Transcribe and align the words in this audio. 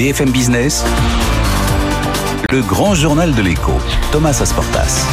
BFM 0.00 0.30
Business, 0.30 0.82
le 2.50 2.62
grand 2.62 2.94
journal 2.94 3.34
de 3.34 3.42
l'écho, 3.42 3.72
Thomas 4.10 4.40
Asportas. 4.40 5.04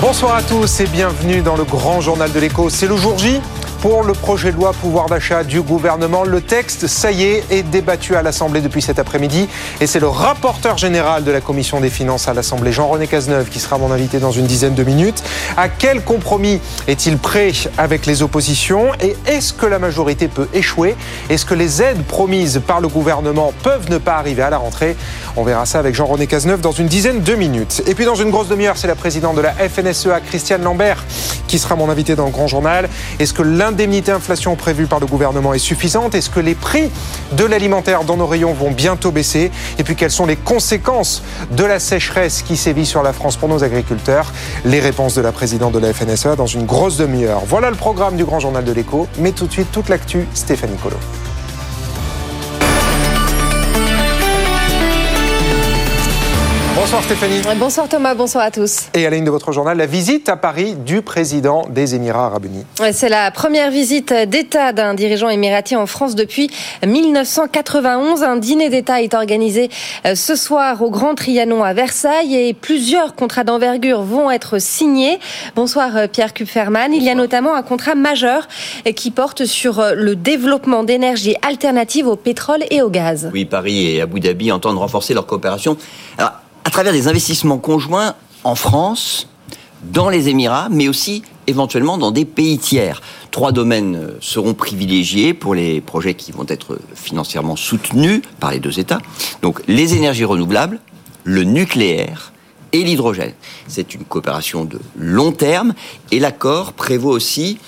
Bonsoir 0.00 0.34
à 0.34 0.42
tous 0.42 0.80
et 0.80 0.86
bienvenue 0.86 1.40
dans 1.40 1.54
le 1.54 1.62
grand 1.62 2.00
journal 2.00 2.32
de 2.32 2.40
l'écho. 2.40 2.68
C'est 2.68 2.88
le 2.88 2.96
jour 2.96 3.16
J 3.16 3.40
pour 3.82 4.04
le 4.04 4.12
projet 4.12 4.52
de 4.52 4.56
loi 4.56 4.72
pouvoir 4.72 5.06
d'achat 5.06 5.42
du 5.42 5.60
gouvernement. 5.60 6.22
Le 6.22 6.40
texte, 6.40 6.86
ça 6.86 7.10
y 7.10 7.24
est, 7.24 7.44
est 7.50 7.64
débattu 7.64 8.14
à 8.14 8.22
l'Assemblée 8.22 8.60
depuis 8.60 8.80
cet 8.80 9.00
après-midi. 9.00 9.48
Et 9.80 9.88
c'est 9.88 9.98
le 9.98 10.06
rapporteur 10.06 10.78
général 10.78 11.24
de 11.24 11.32
la 11.32 11.40
Commission 11.40 11.80
des 11.80 11.90
finances 11.90 12.28
à 12.28 12.32
l'Assemblée, 12.32 12.70
Jean-René 12.70 13.08
Cazeneuve, 13.08 13.48
qui 13.48 13.58
sera 13.58 13.78
mon 13.78 13.90
invité 13.90 14.20
dans 14.20 14.30
une 14.30 14.46
dizaine 14.46 14.74
de 14.74 14.84
minutes. 14.84 15.24
À 15.56 15.68
quel 15.68 16.04
compromis 16.04 16.60
est-il 16.86 17.18
prêt 17.18 17.50
avec 17.76 18.06
les 18.06 18.22
oppositions? 18.22 18.92
Et 19.00 19.16
est-ce 19.26 19.52
que 19.52 19.66
la 19.66 19.80
majorité 19.80 20.28
peut 20.28 20.46
échouer? 20.54 20.94
Est-ce 21.28 21.44
que 21.44 21.54
les 21.54 21.82
aides 21.82 22.04
promises 22.04 22.62
par 22.64 22.80
le 22.80 22.86
gouvernement 22.86 23.52
peuvent 23.64 23.90
ne 23.90 23.98
pas 23.98 24.14
arriver 24.14 24.42
à 24.42 24.50
la 24.50 24.58
rentrée? 24.58 24.96
On 25.36 25.42
verra 25.42 25.66
ça 25.66 25.80
avec 25.80 25.96
Jean-René 25.96 26.28
Cazeneuve 26.28 26.60
dans 26.60 26.70
une 26.70 26.86
dizaine 26.86 27.20
de 27.20 27.34
minutes. 27.34 27.82
Et 27.88 27.96
puis 27.96 28.04
dans 28.04 28.14
une 28.14 28.30
grosse 28.30 28.46
demi-heure, 28.46 28.76
c'est 28.76 28.86
la 28.86 28.94
présidente 28.94 29.34
de 29.34 29.40
la 29.40 29.54
FNSEA, 29.54 30.20
Christiane 30.20 30.62
Lambert, 30.62 31.02
qui 31.48 31.58
sera 31.58 31.74
mon 31.74 31.90
invité 31.90 32.14
dans 32.14 32.26
le 32.26 32.30
grand 32.30 32.46
journal. 32.46 32.88
Est-ce 33.18 33.32
que 33.32 33.42
l'un 33.42 33.71
l'indemnité 33.72 34.12
inflation 34.12 34.54
prévue 34.54 34.86
par 34.86 35.00
le 35.00 35.06
gouvernement 35.06 35.54
est 35.54 35.58
suffisante 35.58 36.14
Est-ce 36.14 36.28
que 36.28 36.40
les 36.40 36.54
prix 36.54 36.90
de 37.32 37.44
l'alimentaire 37.46 38.04
dans 38.04 38.18
nos 38.18 38.26
rayons 38.26 38.52
vont 38.52 38.70
bientôt 38.70 39.10
baisser? 39.10 39.50
Et 39.78 39.82
puis 39.82 39.96
quelles 39.96 40.10
sont 40.10 40.26
les 40.26 40.36
conséquences 40.36 41.22
de 41.52 41.64
la 41.64 41.78
sécheresse 41.78 42.42
qui 42.42 42.58
sévit 42.58 42.84
sur 42.84 43.02
la 43.02 43.14
France 43.14 43.36
pour 43.36 43.48
nos 43.48 43.64
agriculteurs? 43.64 44.30
Les 44.66 44.78
réponses 44.78 45.14
de 45.14 45.22
la 45.22 45.32
présidente 45.32 45.72
de 45.72 45.78
la 45.78 45.94
FNSEA 45.94 46.36
dans 46.36 46.46
une 46.46 46.66
grosse 46.66 46.98
demi-heure. 46.98 47.44
Voilà 47.46 47.70
le 47.70 47.76
programme 47.76 48.16
du 48.16 48.26
Grand 48.26 48.40
Journal 48.40 48.62
de 48.62 48.72
l'écho. 48.72 49.08
Mais 49.18 49.32
tout 49.32 49.46
de 49.46 49.52
suite, 49.52 49.72
toute 49.72 49.88
l'actu, 49.88 50.26
Stéphanie 50.34 50.76
Colo. 50.76 50.98
Bonsoir 56.92 57.04
Stéphanie. 57.04 57.40
Bonsoir 57.58 57.88
Thomas, 57.88 58.14
bonsoir 58.14 58.44
à 58.44 58.50
tous. 58.50 58.88
Et 58.92 59.06
à 59.06 59.08
la 59.08 59.16
ligne 59.16 59.24
de 59.24 59.30
votre 59.30 59.50
journal, 59.50 59.78
la 59.78 59.86
visite 59.86 60.28
à 60.28 60.36
Paris 60.36 60.74
du 60.74 61.00
président 61.00 61.66
des 61.70 61.94
Émirats 61.94 62.26
arabes 62.26 62.44
unis. 62.44 62.66
C'est 62.92 63.08
la 63.08 63.30
première 63.30 63.70
visite 63.70 64.12
d'État 64.12 64.74
d'un 64.74 64.92
dirigeant 64.92 65.30
émirati 65.30 65.74
en 65.74 65.86
France 65.86 66.14
depuis 66.14 66.50
1991. 66.86 68.22
Un 68.22 68.36
dîner 68.36 68.68
d'État 68.68 69.00
est 69.00 69.14
organisé 69.14 69.70
euh, 70.04 70.14
ce 70.14 70.36
soir 70.36 70.82
au 70.82 70.90
Grand 70.90 71.14
Trianon 71.14 71.64
à 71.64 71.72
Versailles 71.72 72.34
et 72.34 72.52
plusieurs 72.52 73.14
contrats 73.14 73.44
d'envergure 73.44 74.02
vont 74.02 74.30
être 74.30 74.60
signés. 74.60 75.18
Bonsoir 75.56 75.96
euh, 75.96 76.08
Pierre 76.08 76.34
Kupferman. 76.34 76.92
Il 76.92 77.02
y 77.02 77.08
a 77.08 77.14
notamment 77.14 77.54
un 77.54 77.62
contrat 77.62 77.94
majeur 77.94 78.46
euh, 78.86 78.92
qui 78.92 79.10
porte 79.10 79.46
sur 79.46 79.82
le 79.96 80.14
développement 80.14 80.84
d'énergies 80.84 81.36
alternatives 81.40 82.06
au 82.06 82.16
pétrole 82.16 82.64
et 82.70 82.82
au 82.82 82.90
gaz. 82.90 83.30
Oui, 83.32 83.46
Paris 83.46 83.94
et 83.94 84.02
Abu 84.02 84.20
Dhabi 84.20 84.52
entendent 84.52 84.76
renforcer 84.76 85.14
leur 85.14 85.24
coopération. 85.24 85.78
Alors, 86.18 86.32
à 86.64 86.70
travers 86.70 86.92
des 86.92 87.08
investissements 87.08 87.58
conjoints 87.58 88.14
en 88.44 88.54
France, 88.54 89.28
dans 89.82 90.08
les 90.08 90.28
Émirats, 90.28 90.68
mais 90.70 90.88
aussi 90.88 91.22
éventuellement 91.46 91.98
dans 91.98 92.12
des 92.12 92.24
pays 92.24 92.58
tiers. 92.58 93.02
Trois 93.30 93.52
domaines 93.52 93.96
euh, 93.96 94.18
seront 94.20 94.54
privilégiés 94.54 95.34
pour 95.34 95.54
les 95.54 95.80
projets 95.80 96.14
qui 96.14 96.32
vont 96.32 96.46
être 96.48 96.78
financièrement 96.94 97.56
soutenus 97.56 98.22
par 98.38 98.52
les 98.52 98.60
deux 98.60 98.78
États. 98.78 99.00
Donc 99.42 99.60
les 99.66 99.94
énergies 99.94 100.24
renouvelables, 100.24 100.78
le 101.24 101.42
nucléaire 101.42 102.32
et 102.72 102.84
l'hydrogène. 102.84 103.32
C'est 103.66 103.94
une 103.94 104.04
coopération 104.04 104.64
de 104.64 104.78
long 104.96 105.32
terme 105.32 105.74
et 106.10 106.20
l'accord 106.20 106.72
prévoit 106.72 107.12
aussi 107.12 107.58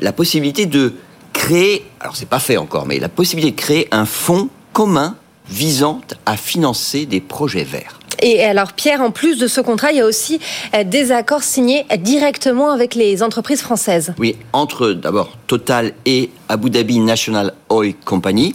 la 0.00 0.12
possibilité 0.12 0.66
de 0.66 0.94
créer, 1.32 1.84
alors 2.00 2.16
c'est 2.16 2.28
pas 2.28 2.38
fait 2.38 2.56
encore, 2.56 2.86
mais 2.86 2.98
la 2.98 3.08
possibilité 3.08 3.52
de 3.52 3.60
créer 3.60 3.88
un 3.90 4.04
fonds 4.04 4.48
commun 4.72 5.16
visant 5.52 6.00
à 6.26 6.36
financer 6.36 7.06
des 7.06 7.20
projets 7.20 7.64
verts. 7.64 7.98
Et 8.22 8.42
alors 8.42 8.72
Pierre, 8.72 9.00
en 9.02 9.10
plus 9.10 9.38
de 9.38 9.46
ce 9.46 9.60
contrat, 9.60 9.90
il 9.90 9.98
y 9.98 10.00
a 10.00 10.06
aussi 10.06 10.40
euh, 10.74 10.84
des 10.84 11.12
accords 11.12 11.42
signés 11.42 11.84
directement 11.98 12.70
avec 12.70 12.94
les 12.94 13.22
entreprises 13.22 13.60
françaises. 13.60 14.14
Oui, 14.18 14.36
entre 14.52 14.92
d'abord 14.92 15.36
Total 15.46 15.92
et 16.06 16.30
Abu 16.48 16.70
Dhabi 16.70 17.00
National 17.00 17.52
Oil 17.68 17.94
Company. 18.04 18.54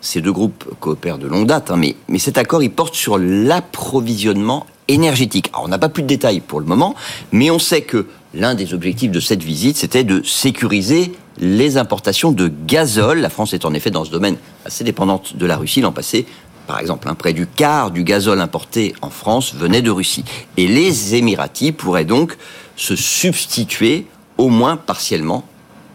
Ces 0.00 0.20
deux 0.22 0.32
groupes 0.32 0.64
coopèrent 0.80 1.18
de 1.18 1.26
longue 1.26 1.46
date, 1.46 1.70
hein, 1.70 1.76
mais, 1.76 1.96
mais 2.08 2.18
cet 2.18 2.38
accord, 2.38 2.62
il 2.62 2.70
porte 2.70 2.94
sur 2.94 3.18
l'approvisionnement 3.18 4.64
énergétique. 4.88 5.50
Alors, 5.52 5.64
on 5.66 5.68
n'a 5.68 5.78
pas 5.78 5.90
plus 5.90 6.02
de 6.02 6.08
détails 6.08 6.40
pour 6.40 6.60
le 6.60 6.66
moment, 6.66 6.94
mais 7.32 7.50
on 7.50 7.58
sait 7.58 7.82
que 7.82 8.06
l'un 8.32 8.54
des 8.54 8.72
objectifs 8.74 9.10
de 9.10 9.20
cette 9.20 9.42
visite, 9.42 9.76
c'était 9.76 10.04
de 10.04 10.22
sécuriser 10.22 11.12
les 11.40 11.76
importations 11.76 12.30
de 12.30 12.52
gazole. 12.66 13.20
La 13.20 13.30
France 13.30 13.52
est 13.52 13.64
en 13.64 13.74
effet 13.74 13.90
dans 13.90 14.04
ce 14.04 14.10
domaine 14.10 14.36
assez 14.64 14.84
dépendante 14.84 15.36
de 15.36 15.46
la 15.46 15.56
Russie 15.56 15.80
l'an 15.80 15.92
passé 15.92 16.26
par 16.70 16.78
exemple, 16.78 17.12
près 17.16 17.32
du 17.32 17.48
quart 17.48 17.90
du 17.90 18.04
gazole 18.04 18.40
importé 18.40 18.94
en 19.02 19.10
France 19.10 19.56
venait 19.56 19.82
de 19.82 19.90
Russie. 19.90 20.24
Et 20.56 20.68
les 20.68 21.16
Émiratis 21.16 21.72
pourraient 21.72 22.04
donc 22.04 22.36
se 22.76 22.94
substituer, 22.94 24.06
au 24.38 24.50
moins 24.50 24.76
partiellement, 24.76 25.44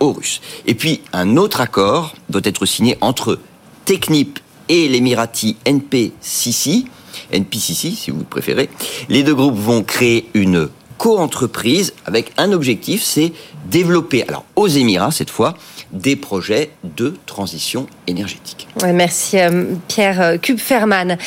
aux 0.02 0.12
Russes. 0.12 0.42
Et 0.66 0.76
puis, 0.76 1.00
un 1.14 1.38
autre 1.38 1.62
accord 1.62 2.14
doit 2.30 2.42
être 2.44 2.66
signé 2.66 2.98
entre 3.00 3.40
Technip 3.86 4.38
et 4.68 4.90
l'Emirati 4.90 5.56
NPCC, 5.64 6.84
NPCC 7.32 7.92
si 7.92 8.12
vous 8.12 8.26
préférez. 8.26 8.70
Les 9.08 9.24
deux 9.24 9.34
groupes 9.34 9.56
vont 9.56 9.82
créer 9.82 10.30
une 10.34 10.68
co-entreprise 10.98 11.94
avec 12.06 12.32
un 12.38 12.52
objectif, 12.52 13.04
c'est 13.04 13.34
développer, 13.70 14.24
alors 14.28 14.46
aux 14.56 14.68
Émirats 14.68 15.12
cette 15.12 15.30
fois, 15.30 15.56
des 15.92 16.16
projets 16.16 16.72
de 16.84 17.14
transition 17.26 17.88
énergétique. 18.08 18.68
merci 18.94 19.40
euh, 19.40 19.66
Pierre 19.88 20.22
euh, 20.22 20.38
Kupferman. 20.38 21.18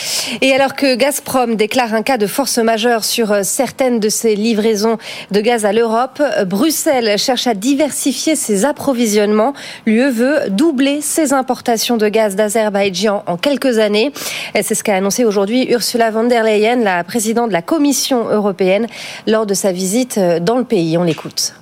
Et 0.42 0.52
alors 0.52 0.74
que 0.74 0.94
Gazprom 0.94 1.56
déclare 1.56 1.94
un 1.94 2.02
cas 2.02 2.18
de 2.18 2.26
force 2.26 2.58
majeure 2.58 3.04
sur 3.04 3.32
euh, 3.32 3.40
certaines 3.42 3.98
de 3.98 4.08
ses 4.08 4.36
livraisons 4.36 4.98
de 5.30 5.40
gaz 5.40 5.64
à 5.64 5.72
l'Europe, 5.72 6.22
Bruxelles 6.46 7.18
cherche 7.18 7.46
à 7.46 7.54
diversifier 7.54 8.36
ses 8.36 8.64
approvisionnements. 8.64 9.54
L'UE 9.86 10.10
veut 10.10 10.50
doubler 10.50 11.00
ses 11.00 11.32
importations 11.32 11.96
de 11.96 12.08
gaz 12.08 12.36
d'Azerbaïdjan 12.36 13.24
en 13.26 13.36
quelques 13.36 13.78
années. 13.78 14.12
C'est 14.54 14.74
ce 14.74 14.84
qu'a 14.84 14.96
annoncé 14.96 15.24
aujourd'hui 15.24 15.66
Ursula 15.70 16.10
von 16.10 16.24
der 16.24 16.42
Leyen, 16.44 16.76
la 16.82 17.04
présidente 17.04 17.48
de 17.48 17.52
la 17.52 17.62
Commission 17.62 18.28
européenne, 18.28 18.86
lors 19.26 19.46
de 19.46 19.54
sa 19.58 19.72
visite 19.72 20.18
dans 20.18 20.56
le 20.56 20.64
pays. 20.64 20.96
On 20.96 21.02
l'écoute. 21.02 21.54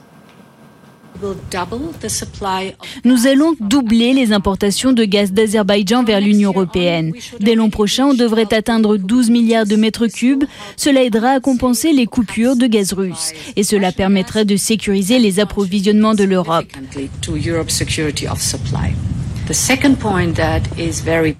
Nous 3.04 3.26
allons 3.26 3.54
doubler 3.58 4.12
les 4.12 4.32
importations 4.32 4.92
de 4.92 5.04
gaz 5.04 5.32
d'Azerbaïdjan 5.32 6.04
vers 6.04 6.20
l'Union 6.20 6.50
européenne. 6.50 7.12
Dès 7.40 7.54
l'an 7.54 7.70
prochain, 7.70 8.08
on 8.08 8.14
devrait 8.14 8.52
atteindre 8.52 8.98
12 8.98 9.30
milliards 9.30 9.66
de 9.66 9.76
mètres 9.76 10.08
cubes. 10.08 10.44
Cela 10.76 11.04
aidera 11.04 11.30
à 11.30 11.40
compenser 11.40 11.92
les 11.92 12.06
coupures 12.06 12.56
de 12.56 12.66
gaz 12.66 12.92
russe 12.92 13.32
et 13.56 13.62
cela 13.62 13.92
permettrait 13.92 14.44
de 14.44 14.56
sécuriser 14.56 15.18
les 15.18 15.40
approvisionnements 15.40 16.14
de 16.14 16.24
l'Europe. 16.24 16.66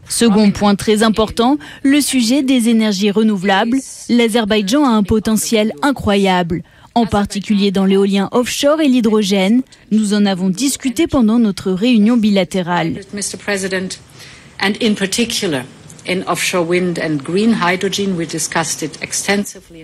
Second 0.08 0.50
point 0.52 0.74
très 0.74 1.02
important, 1.02 1.58
le 1.82 2.00
sujet 2.00 2.42
des 2.42 2.68
énergies 2.68 3.10
renouvelables. 3.10 3.78
L'Azerbaïdjan 4.08 4.84
a 4.84 4.90
un 4.90 5.02
potentiel 5.02 5.72
incroyable 5.82 6.62
en 6.94 7.04
particulier 7.04 7.70
dans 7.70 7.84
l'éolien 7.84 8.28
offshore 8.32 8.80
et 8.80 8.88
l'hydrogène. 8.88 9.62
Nous 9.90 10.14
en 10.14 10.24
avons 10.24 10.48
discuté 10.48 11.06
pendant 11.06 11.38
notre 11.38 11.70
réunion 11.72 12.16
bilatérale. 12.16 13.00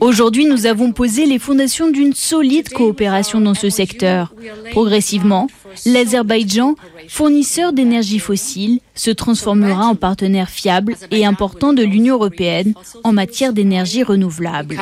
Aujourd'hui, 0.00 0.46
nous 0.46 0.66
avons 0.66 0.92
posé 0.92 1.26
les 1.26 1.38
fondations 1.38 1.90
d'une 1.90 2.14
solide 2.14 2.68
coopération 2.70 3.40
dans 3.40 3.54
ce 3.54 3.70
secteur. 3.70 4.34
Progressivement, 4.70 5.48
l'Azerbaïdjan, 5.86 6.76
fournisseur 7.08 7.72
d'énergie 7.72 8.18
fossile, 8.18 8.80
se 8.94 9.10
transformera 9.10 9.86
en 9.86 9.94
partenaire 9.94 10.50
fiable 10.50 10.96
et 11.10 11.24
important 11.24 11.72
de 11.72 11.82
l'Union 11.82 12.14
européenne 12.14 12.74
en 13.04 13.12
matière 13.12 13.52
d'énergie 13.52 14.02
renouvelable. 14.02 14.76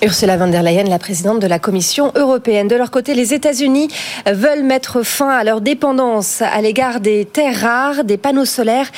Ursula 0.00 0.36
von 0.36 0.46
der 0.46 0.62
Leyen, 0.62 0.84
la 0.84 1.00
présidente 1.00 1.40
de 1.40 1.48
la 1.48 1.58
Commission 1.58 2.12
européenne. 2.14 2.68
De 2.68 2.76
leur 2.76 2.92
côté, 2.92 3.14
les 3.14 3.34
États-Unis 3.34 3.88
veulent 4.26 4.62
mettre 4.62 5.02
fin 5.02 5.28
à 5.28 5.42
leur 5.42 5.60
dépendance 5.60 6.40
à 6.40 6.60
l'égard 6.60 7.00
des 7.00 7.24
terres 7.24 7.60
rares, 7.60 8.04
des 8.04 8.16
panneaux 8.16 8.44
solaires 8.44 8.88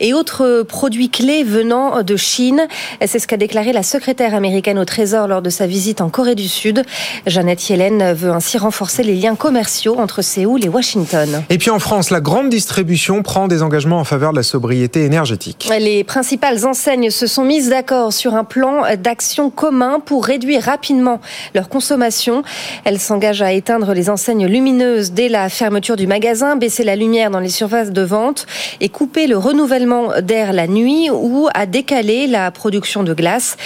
et 0.00 0.12
autres 0.12 0.62
produits 0.68 1.08
clés 1.08 1.44
venant 1.44 2.02
de 2.02 2.14
Chine. 2.16 2.66
C'est 3.06 3.18
ce 3.18 3.26
qu'a 3.26 3.38
déclaré 3.38 3.72
la 3.72 3.82
secrétaire 3.82 4.34
américaine 4.34 4.78
au 4.78 4.84
Trésor 4.84 5.28
lors 5.28 5.40
de 5.40 5.48
sa 5.48 5.66
visite 5.66 6.02
en 6.02 6.10
Corée 6.10 6.34
du 6.34 6.48
Sud. 6.48 6.82
Jeannette 7.26 7.66
Yellen 7.70 8.12
veut 8.12 8.30
ainsi 8.30 8.58
renforcer 8.58 9.02
les 9.02 9.14
liens 9.14 9.36
commerciaux 9.36 9.96
entre 9.98 10.20
Séoul 10.20 10.62
et 10.62 10.68
Washington. 10.68 11.42
Et 11.48 11.56
puis 11.56 11.70
en 11.70 11.78
France, 11.78 12.10
la 12.10 12.20
grande 12.20 12.50
distribution 12.50 13.22
prend 13.22 13.48
des 13.48 13.62
engagements 13.62 13.98
en 13.98 14.04
faveur 14.04 14.32
de 14.32 14.36
la 14.36 14.42
sobriété 14.42 15.04
énergétique. 15.04 15.70
Les 15.78 16.04
principales 16.04 16.66
enseignes 16.66 17.08
se 17.08 17.26
sont 17.26 17.44
mises 17.44 17.70
d'accord 17.70 18.12
sur 18.12 18.34
un 18.34 18.44
plan 18.44 18.82
d'action 18.98 19.48
commun 19.48 20.00
pour 20.04 20.26
réduire 20.26 20.49
rapidement 20.58 21.20
leur 21.54 21.68
consommation. 21.68 22.42
Elle 22.84 22.98
s'engage 22.98 23.42
à 23.42 23.52
éteindre 23.52 23.94
les 23.94 24.10
enseignes 24.10 24.46
lumineuses 24.46 25.12
dès 25.12 25.28
la 25.28 25.48
fermeture 25.48 25.96
du 25.96 26.06
magasin, 26.06 26.56
baisser 26.56 26.84
la 26.84 26.96
lumière 26.96 27.30
dans 27.30 27.40
les 27.40 27.48
surfaces 27.48 27.90
de 27.90 28.02
vente 28.02 28.46
et 28.80 28.88
couper 28.88 29.26
le 29.26 29.36
renouvellement 29.36 30.20
d'air 30.20 30.52
la 30.52 30.66
nuit 30.66 31.10
ou 31.10 31.48
à 31.54 31.66
décaler 31.66 32.26
la 32.26 32.50
production 32.50 33.02
de 33.02 33.14
glace. 33.14 33.56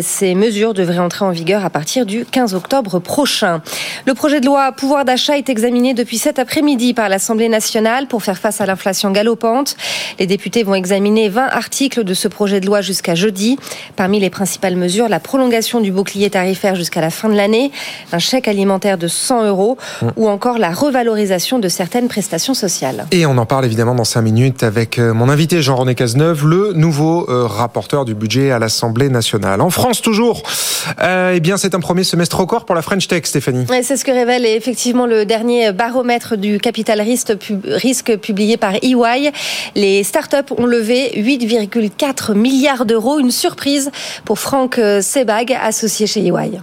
Ces 0.00 0.34
mesures 0.34 0.74
devraient 0.74 0.98
entrer 0.98 1.24
en 1.24 1.30
vigueur 1.30 1.64
à 1.64 1.70
partir 1.70 2.06
du 2.06 2.24
15 2.24 2.54
octobre 2.54 2.98
prochain. 2.98 3.62
Le 4.06 4.14
projet 4.14 4.40
de 4.40 4.46
loi 4.46 4.72
pouvoir 4.72 5.04
d'achat 5.04 5.38
est 5.38 5.48
examiné 5.48 5.94
depuis 5.94 6.18
cet 6.18 6.38
après-midi 6.38 6.94
par 6.94 7.08
l'Assemblée 7.08 7.48
nationale 7.48 8.06
pour 8.06 8.22
faire 8.22 8.38
face 8.38 8.60
à 8.60 8.66
l'inflation 8.66 9.10
galopante. 9.10 9.76
Les 10.18 10.26
députés 10.26 10.62
vont 10.62 10.74
examiner 10.74 11.28
20 11.28 11.46
articles 11.46 12.04
de 12.04 12.14
ce 12.14 12.28
projet 12.28 12.60
de 12.60 12.66
loi 12.66 12.80
jusqu'à 12.80 13.14
jeudi. 13.14 13.58
Parmi 13.96 14.20
les 14.20 14.30
principales 14.30 14.76
mesures, 14.76 15.08
la 15.08 15.20
prolongation 15.20 15.80
du 15.80 15.92
bouclier 15.92 16.30
tarifaire 16.32 16.74
jusqu'à 16.74 17.00
la 17.00 17.10
fin 17.10 17.28
de 17.28 17.36
l'année, 17.36 17.70
un 18.10 18.18
chèque 18.18 18.48
alimentaire 18.48 18.98
de 18.98 19.06
100 19.06 19.46
euros 19.46 19.78
mmh. 19.78 20.06
ou 20.16 20.28
encore 20.28 20.58
la 20.58 20.70
revalorisation 20.70 21.60
de 21.60 21.68
certaines 21.68 22.08
prestations 22.08 22.54
sociales. 22.54 23.06
Et 23.12 23.26
on 23.26 23.38
en 23.38 23.46
parle 23.46 23.64
évidemment 23.64 23.94
dans 23.94 24.04
5 24.04 24.22
minutes 24.22 24.62
avec 24.62 24.98
euh, 24.98 25.14
mon 25.14 25.28
invité 25.28 25.62
Jean-René 25.62 25.94
Cazeneuve, 25.94 26.46
le 26.46 26.72
nouveau 26.72 27.28
euh, 27.28 27.46
rapporteur 27.46 28.04
du 28.04 28.14
budget 28.14 28.50
à 28.50 28.58
l'Assemblée 28.58 29.08
nationale. 29.08 29.60
En 29.60 29.70
France 29.70 30.02
toujours, 30.02 30.42
euh, 31.02 31.34
eh 31.36 31.40
bien 31.40 31.56
c'est 31.56 31.74
un 31.74 31.80
premier 31.80 32.04
semestre 32.04 32.40
record 32.40 32.64
pour 32.64 32.74
la 32.74 32.82
French 32.82 33.06
Tech, 33.06 33.24
Stéphanie. 33.24 33.66
C'est 33.82 33.96
ce 33.96 34.04
que 34.04 34.10
révèle 34.10 34.46
effectivement 34.46 35.06
le 35.06 35.24
dernier 35.24 35.72
baromètre 35.72 36.36
du 36.36 36.58
capital 36.58 37.00
risque 37.00 38.16
publié 38.16 38.56
par 38.56 38.74
EY. 38.76 39.32
Les 39.74 40.02
startups 40.02 40.52
ont 40.56 40.66
levé 40.66 41.12
8,4 41.16 42.34
milliards 42.34 42.86
d'euros, 42.86 43.18
une 43.18 43.30
surprise 43.30 43.90
pour 44.24 44.38
Franck 44.38 44.80
Sebag, 45.00 45.56
associé 45.62 46.06
chez 46.06 46.21
EY. 46.28 46.60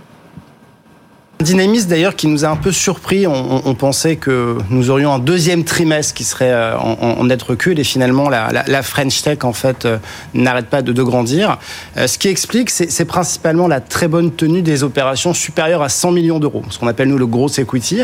Dynamisme 1.42 1.88
d'ailleurs 1.88 2.18
qui 2.18 2.28
nous 2.28 2.44
a 2.44 2.50
un 2.50 2.58
peu 2.58 2.74
surpris. 2.74 3.26
On, 3.26 3.74
pensait 3.74 4.18
que 4.18 4.58
nous 4.70 4.90
aurions 4.90 5.14
un 5.14 5.20
deuxième 5.20 5.64
trimestre 5.64 6.14
qui 6.14 6.26
serait 6.26 6.52
euh, 6.52 6.78
en, 6.78 7.24
net 7.24 7.42
recul 7.42 7.80
et 7.80 7.86
finalement 7.86 8.28
la, 8.28 8.84
French 8.84 9.22
Tech 9.22 9.46
en 9.46 9.54
fait 9.54 9.86
euh, 9.86 10.00
n'arrête 10.34 10.66
pas 10.66 10.82
de, 10.82 11.02
grandir. 11.02 11.58
Euh, 11.96 12.08
ce 12.08 12.18
qui 12.18 12.28
explique, 12.28 12.70
c'est 12.70 13.06
principalement 13.06 13.70
la 13.70 13.80
très 13.80 14.10
bonne 14.10 14.34
tenue 14.34 14.62
des 14.62 14.84
opérations 14.84 15.34
supérieures 15.34 15.82
à 15.82 15.88
100 15.88 16.12
millions 16.12 16.40
d'euros, 16.40 16.62
ce 16.72 16.78
qu'on 16.78 16.88
appelle 16.88 17.08
nous 17.08 17.18
le 17.18 17.26
gros 17.26 17.48
equity. 17.48 18.02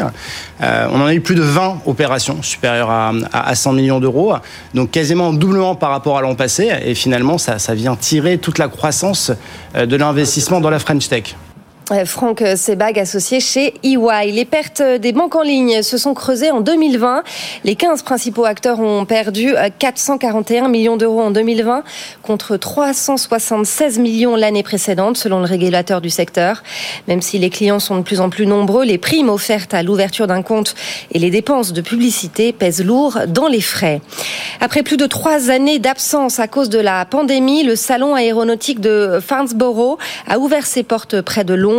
on 0.61 1.01
en 1.01 1.05
a 1.05 1.13
eu 1.13 1.19
plus 1.19 1.35
de 1.35 1.41
20 1.41 1.81
opérations 1.87 2.41
supérieures 2.41 2.89
à, 2.89 3.11
à 3.33 3.53
100 3.53 3.73
millions 3.73 3.99
d'euros, 3.99 4.33
donc 4.73 4.91
quasiment 4.91 5.33
doublement 5.33 5.75
par 5.75 5.89
rapport 5.89 6.17
à 6.17 6.21
l'an 6.21 6.35
passé. 6.35 6.71
Et 6.85 6.95
finalement, 6.95 7.37
ça 7.37 7.75
vient 7.75 7.97
tirer 7.97 8.37
toute 8.37 8.59
la 8.59 8.69
croissance 8.69 9.33
de 9.77 9.95
l'investissement 9.97 10.61
dans 10.61 10.69
la 10.69 10.79
French 10.79 11.09
Tech. 11.09 11.35
Euh, 11.91 12.03
Franck 12.05 12.43
Sebag, 12.55 12.97
associé 12.97 13.39
chez 13.39 13.75
EY. 13.83 14.31
Les 14.31 14.45
pertes 14.45 14.81
des 14.81 15.11
banques 15.11 15.35
en 15.35 15.43
ligne 15.43 15.83
se 15.83 15.99
sont 15.99 16.15
creusées 16.15 16.49
en 16.49 16.61
2020. 16.61 17.23
Les 17.63 17.75
15 17.75 18.01
principaux 18.01 18.45
acteurs 18.45 18.79
ont 18.79 19.05
perdu 19.05 19.53
441 19.77 20.67
millions 20.67 20.97
d'euros 20.97 21.21
en 21.21 21.29
2020 21.29 21.83
contre 22.23 22.57
376 22.57 23.99
millions 23.99 24.35
l'année 24.35 24.63
précédente, 24.63 25.17
selon 25.17 25.39
le 25.39 25.45
régulateur 25.45 26.01
du 26.01 26.09
secteur. 26.09 26.63
Même 27.07 27.21
si 27.21 27.37
les 27.37 27.51
clients 27.51 27.79
sont 27.79 27.97
de 27.97 28.01
plus 28.01 28.19
en 28.19 28.31
plus 28.31 28.47
nombreux, 28.47 28.83
les 28.83 28.97
primes 28.97 29.29
offertes 29.29 29.75
à 29.75 29.83
l'ouverture 29.83 30.25
d'un 30.25 30.41
compte 30.41 30.73
et 31.11 31.19
les 31.19 31.29
dépenses 31.29 31.71
de 31.71 31.81
publicité 31.81 32.51
pèsent 32.51 32.83
lourd 32.83 33.19
dans 33.27 33.47
les 33.47 33.61
frais. 33.61 34.01
Après 34.59 34.81
plus 34.81 34.97
de 34.97 35.05
trois 35.05 35.51
années 35.51 35.77
d'absence 35.77 36.39
à 36.39 36.47
cause 36.47 36.69
de 36.69 36.79
la 36.79 37.05
pandémie, 37.05 37.63
le 37.63 37.75
salon 37.75 38.15
aéronautique 38.15 38.79
de 38.79 39.19
Farnsborough 39.21 39.99
a 40.27 40.39
ouvert 40.39 40.65
ses 40.65 40.81
portes 40.81 41.21
près 41.21 41.43
de 41.43 41.53
Londres 41.53 41.74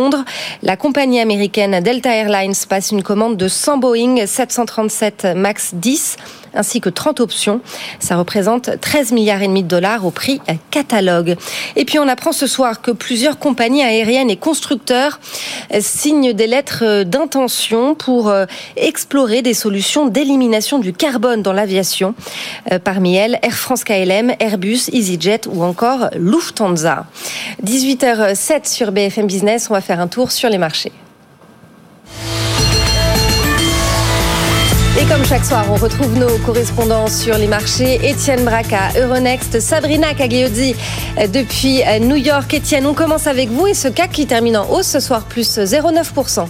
la 0.63 0.77
compagnie 0.77 1.19
américaine 1.19 1.79
Delta 1.81 2.13
Airlines 2.13 2.55
passe 2.67 2.91
une 2.91 3.03
commande 3.03 3.37
de 3.37 3.47
100 3.47 3.77
Boeing 3.77 4.25
737 4.25 5.27
MAX 5.35 5.73
10 5.73 6.17
ainsi 6.57 6.81
que 6.81 6.89
30 6.89 7.19
options. 7.19 7.61
Ça 7.99 8.17
représente 8.17 8.79
13 8.79 9.11
milliards 9.11 9.41
et 9.41 9.47
demi 9.47 9.63
de 9.63 9.67
dollars 9.67 10.05
au 10.05 10.11
prix 10.11 10.41
catalogue. 10.71 11.35
Et 11.75 11.85
puis 11.85 11.99
on 11.99 12.07
apprend 12.07 12.31
ce 12.31 12.47
soir 12.47 12.81
que 12.81 12.91
plusieurs 12.91 13.39
compagnies 13.39 13.83
aériennes 13.83 14.29
et 14.29 14.37
constructeurs 14.37 15.19
signent 15.79 16.33
des 16.33 16.47
lettres 16.47 17.03
d'intention 17.03 17.95
pour 17.95 18.29
euh, 18.29 18.45
explorer 18.75 19.41
des 19.41 19.53
solutions 19.53 20.07
d'élimination 20.07 20.79
du 20.79 20.93
carbone 20.93 21.41
dans 21.41 21.53
l'aviation. 21.53 22.13
Euh, 22.71 22.79
parmi 22.79 23.15
elles, 23.15 23.39
Air 23.41 23.55
France 23.55 23.83
KLM, 23.83 24.33
Airbus, 24.39 24.89
EasyJet 24.91 25.41
ou 25.47 25.63
encore 25.63 26.09
Lufthansa. 26.15 27.05
18h07 27.63 28.67
sur 28.71 28.91
BFM 28.91 29.27
Business, 29.27 29.67
on 29.69 29.73
va 29.73 29.81
faire 29.81 29.99
un 29.99 30.07
tour 30.07 30.31
sur 30.31 30.49
les 30.49 30.57
marchés. 30.57 30.91
Comme 35.09 35.25
chaque 35.25 35.45
soir, 35.45 35.65
on 35.69 35.75
retrouve 35.75 36.17
nos 36.17 36.37
correspondants 36.39 37.07
sur 37.07 37.37
les 37.37 37.47
marchés. 37.47 37.99
Étienne 38.03 38.43
Braca, 38.43 38.89
Euronext, 38.99 39.59
Sabrina 39.59 40.13
Cagliozzi 40.13 40.75
euh, 41.17 41.27
depuis 41.27 41.83
euh, 41.83 41.99
New 41.99 42.15
York. 42.15 42.53
Étienne, 42.53 42.85
on 42.85 42.93
commence 42.93 43.27
avec 43.27 43.49
vous 43.49 43.67
et 43.67 43.73
ce 43.73 43.87
CAC 43.87 44.11
qui 44.11 44.27
termine 44.27 44.57
en 44.57 44.69
hausse 44.69 44.87
ce 44.87 44.99
soir, 44.99 45.23
plus 45.25 45.57
0,9%. 45.57 46.47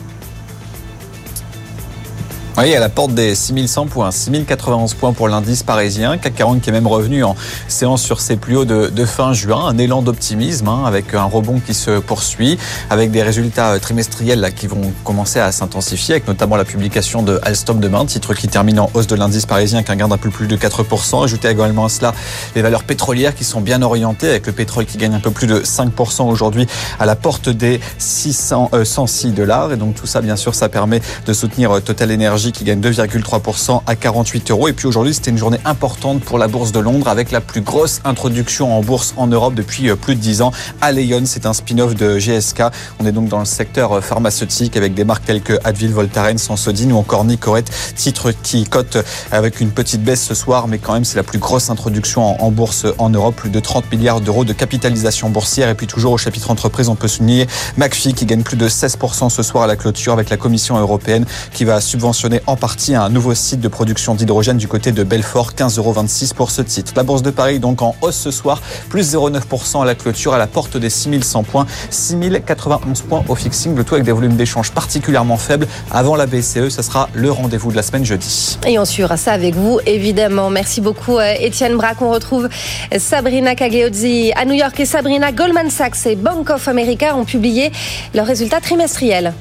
Oui, 2.60 2.74
à 2.74 2.80
la 2.80 2.90
porte 2.90 3.14
des 3.14 3.36
6100 3.36 3.86
points, 3.86 4.10
6091 4.10 4.96
points 4.96 5.14
pour 5.14 5.28
l'indice 5.28 5.62
parisien, 5.62 6.18
CAC 6.18 6.34
40 6.34 6.60
qui 6.60 6.72
est 6.72 6.74
même 6.74 6.88
revenu 6.88 7.24
en 7.24 7.36
séance 7.68 8.02
sur 8.02 8.20
ses 8.20 8.36
plus 8.36 8.58
hauts 8.58 8.66
de, 8.66 9.06
fin 9.06 9.32
juin, 9.32 9.68
un 9.68 9.78
élan 9.78 10.02
d'optimisme 10.02 10.68
hein, 10.68 10.82
avec 10.88 11.14
un 11.14 11.26
rebond 11.26 11.60
qui 11.60 11.76
se 11.76 12.00
poursuit, 12.00 12.58
avec 12.90 13.12
des 13.12 13.22
résultats 13.22 13.74
euh, 13.74 13.80
trimestriels 13.80 14.40
là, 14.40 14.50
qui 14.50 14.66
vont 14.66 14.92
commencer 15.04 15.40
à 15.40 15.52
s'intensifier, 15.52 16.16
avec 16.16 16.28
notamment 16.28 16.56
la 16.56 16.66
publication 16.66 17.22
de 17.22 17.40
Alstom 17.44 17.80
demain, 17.80 18.08
titre 18.08 18.34
qui 18.34 18.48
termine 18.48 18.80
en 18.80 18.90
hausse 18.96 19.06
de 19.06 19.16
l'indice 19.16 19.46
parisien, 19.46 19.84
qui 19.84 19.92
a 19.92 19.94
un 19.94 19.98
gain 19.98 20.08
d'un 20.08 20.18
peu 20.18 20.32
plus 20.32 20.48
de 20.48 20.58
4%. 20.58 21.26
Ajoutez 21.26 21.50
également 21.50 21.86
à 21.86 21.90
cela 21.90 22.16
les 22.56 22.64
valeurs 22.64 22.86
pétrolières 22.86 23.36
qui 23.36 23.44
sont 23.44 23.62
bien 23.62 23.84
orientées, 23.84 24.32
avec 24.32 24.48
le 24.48 24.52
pétrole 24.52 24.86
qui 24.88 24.98
gagne 24.98 25.14
un 25.14 25.20
peu 25.20 25.30
plus 25.30 25.46
de 25.46 25.60
5% 25.60 26.24
aujourd'hui 26.24 26.66
à 27.00 27.06
la 27.06 27.16
porte 27.16 27.50
des 27.50 27.80
600, 28.00 28.72
106 28.84 29.28
euh, 29.28 29.30
dollars. 29.30 29.74
Et 29.74 29.78
donc 29.78 29.94
tout 29.94 30.08
ça, 30.08 30.22
bien 30.22 30.36
sûr, 30.36 30.56
ça 30.56 30.70
permet 30.70 31.02
de 31.28 31.34
soutenir 31.34 31.72
euh, 31.72 31.82
Total 31.82 32.12
Energy 32.12 32.47
qui 32.52 32.64
gagne 32.64 32.80
2,3% 32.80 33.82
à 33.86 33.96
48 33.96 34.52
euros. 34.52 34.68
Et 34.68 34.74
puis 34.74 34.88
aujourd'hui, 34.88 35.14
c'était 35.14 35.32
une 35.32 35.38
journée 35.38 35.60
importante 35.66 36.22
pour 36.22 36.38
la 36.38 36.48
bourse 36.48 36.72
de 36.72 36.80
Londres 36.80 37.08
avec 37.08 37.32
la 37.32 37.42
plus 37.42 37.62
grosse 37.62 38.02
introduction 38.06 38.78
en 38.78 38.82
bourse 38.82 39.14
en 39.18 39.28
Europe 39.28 39.54
depuis 39.54 39.90
euh, 39.90 39.96
plus 39.96 40.16
de 40.16 40.20
10 40.20 40.42
ans. 40.42 40.52
Aleion, 40.82 41.24
c'est 41.26 41.46
un 41.46 41.54
spin-off 41.54 41.96
de 41.96 42.18
GSK. 42.18 42.64
On 43.00 43.06
est 43.06 43.12
donc 43.12 43.30
dans 43.30 43.40
le 43.40 43.46
secteur 43.46 43.94
euh, 43.94 44.02
pharmaceutique 44.02 44.78
avec 44.78 44.94
des 44.94 45.04
marques 45.04 45.26
telles 45.26 45.42
que 45.42 45.60
Advil, 45.64 45.92
Voltaren, 45.92 46.38
Sansodine 46.38 46.92
ou 46.92 46.98
encore 46.98 47.26
Nicorette, 47.26 47.72
titre 47.96 48.32
qui 48.32 48.66
cote 48.66 48.98
avec 49.32 49.60
une 49.60 49.72
petite 49.72 50.04
baisse 50.04 50.24
ce 50.24 50.36
soir, 50.36 50.68
mais 50.68 50.78
quand 50.78 50.94
même 50.94 51.06
c'est 51.06 51.18
la 51.18 51.24
plus 51.24 51.40
grosse 51.40 51.70
introduction 51.70 52.42
en 52.44 52.52
bourse 52.52 52.86
en 52.98 53.10
Europe, 53.10 53.36
plus 53.36 53.50
de 53.50 53.60
30 53.60 53.92
milliards 53.92 54.22
d'euros 54.22 54.46
de 54.46 54.54
capitalisation 54.54 55.30
boursière. 55.30 55.70
Et 55.70 55.76
puis 55.76 55.88
toujours 55.88 56.14
au 56.14 56.18
chapitre 56.18 56.52
entreprise, 56.52 56.90
on 56.90 56.96
peut 56.96 57.08
souligner 57.08 57.48
McPhee 57.78 58.14
qui 58.14 58.26
gagne 58.26 58.44
plus 58.44 58.58
de 58.58 58.68
16% 58.68 59.30
ce 59.30 59.44
soir 59.44 59.64
à 59.64 59.68
la 59.68 59.76
clôture 59.76 60.14
avec 60.14 60.30
la 60.30 60.38
Commission 60.38 60.78
européenne 60.78 61.26
qui 61.54 61.66
va 61.66 61.82
subventionner 61.82 62.37
en 62.46 62.56
partie 62.56 62.96
un 62.96 63.10
nouveau 63.10 63.34
site 63.34 63.60
de 63.60 63.68
production 63.68 64.16
d'hydrogène 64.16 64.58
du 64.58 64.68
côté 64.68 64.92
de 64.92 65.04
Belfort, 65.04 65.54
15,26 65.54 65.80
euros 65.80 65.94
pour 66.36 66.52
ce 66.52 66.62
titre. 66.62 66.94
La 66.96 67.04
Bourse 67.04 67.22
de 67.22 67.32
Paris 67.32 67.60
donc 67.60 67.82
en 67.82 67.96
hausse 68.02 68.18
ce 68.18 68.32
soir, 68.32 68.62
plus 68.90 69.14
0,9% 69.16 69.82
à 69.82 69.86
la 69.86 69.96
clôture 69.96 70.34
à 70.34 70.38
la 70.38 70.48
porte 70.48 70.78
des 70.78 70.90
6100 70.90 71.44
points, 71.44 71.66
6091 71.90 73.02
points 73.02 73.24
au 73.28 73.36
fixing, 73.36 73.76
le 73.76 73.84
tout 73.84 73.96
avec 73.96 74.06
des 74.06 74.12
volumes 74.12 74.36
d'échange 74.36 74.72
particulièrement 74.72 75.38
faibles. 75.38 75.68
Avant 75.92 76.16
la 76.16 76.26
BCE, 76.26 76.70
ce 76.70 76.82
sera 76.82 77.10
le 77.14 77.32
rendez-vous 77.32 77.72
de 77.72 77.76
la 77.76 77.84
semaine 77.84 78.06
jeudi. 78.06 78.58
Et 78.68 78.78
on 78.78 78.86
suivra 78.86 79.18
ça 79.18 79.34
avec 79.34 79.56
vous, 79.56 79.80
évidemment. 79.86 80.50
Merci 80.50 80.82
beaucoup, 80.82 81.18
euh, 81.18 81.34
Étienne 81.40 81.78
Braque. 81.78 82.02
On 82.02 82.12
retrouve 82.12 82.50
Sabrina 82.98 83.56
Cagliozzi 83.56 84.32
à 84.36 84.46
New 84.46 84.54
York 84.54 84.80
et 84.80 84.86
Sabrina 84.86 85.32
Goldman 85.32 85.70
Sachs 85.70 86.06
et 86.06 86.16
Bank 86.16 86.50
of 86.50 86.68
America 86.68 87.16
ont 87.16 87.26
publié 87.26 87.72
leurs 88.14 88.28
résultats 88.28 88.62
trimestriels. 88.62 89.34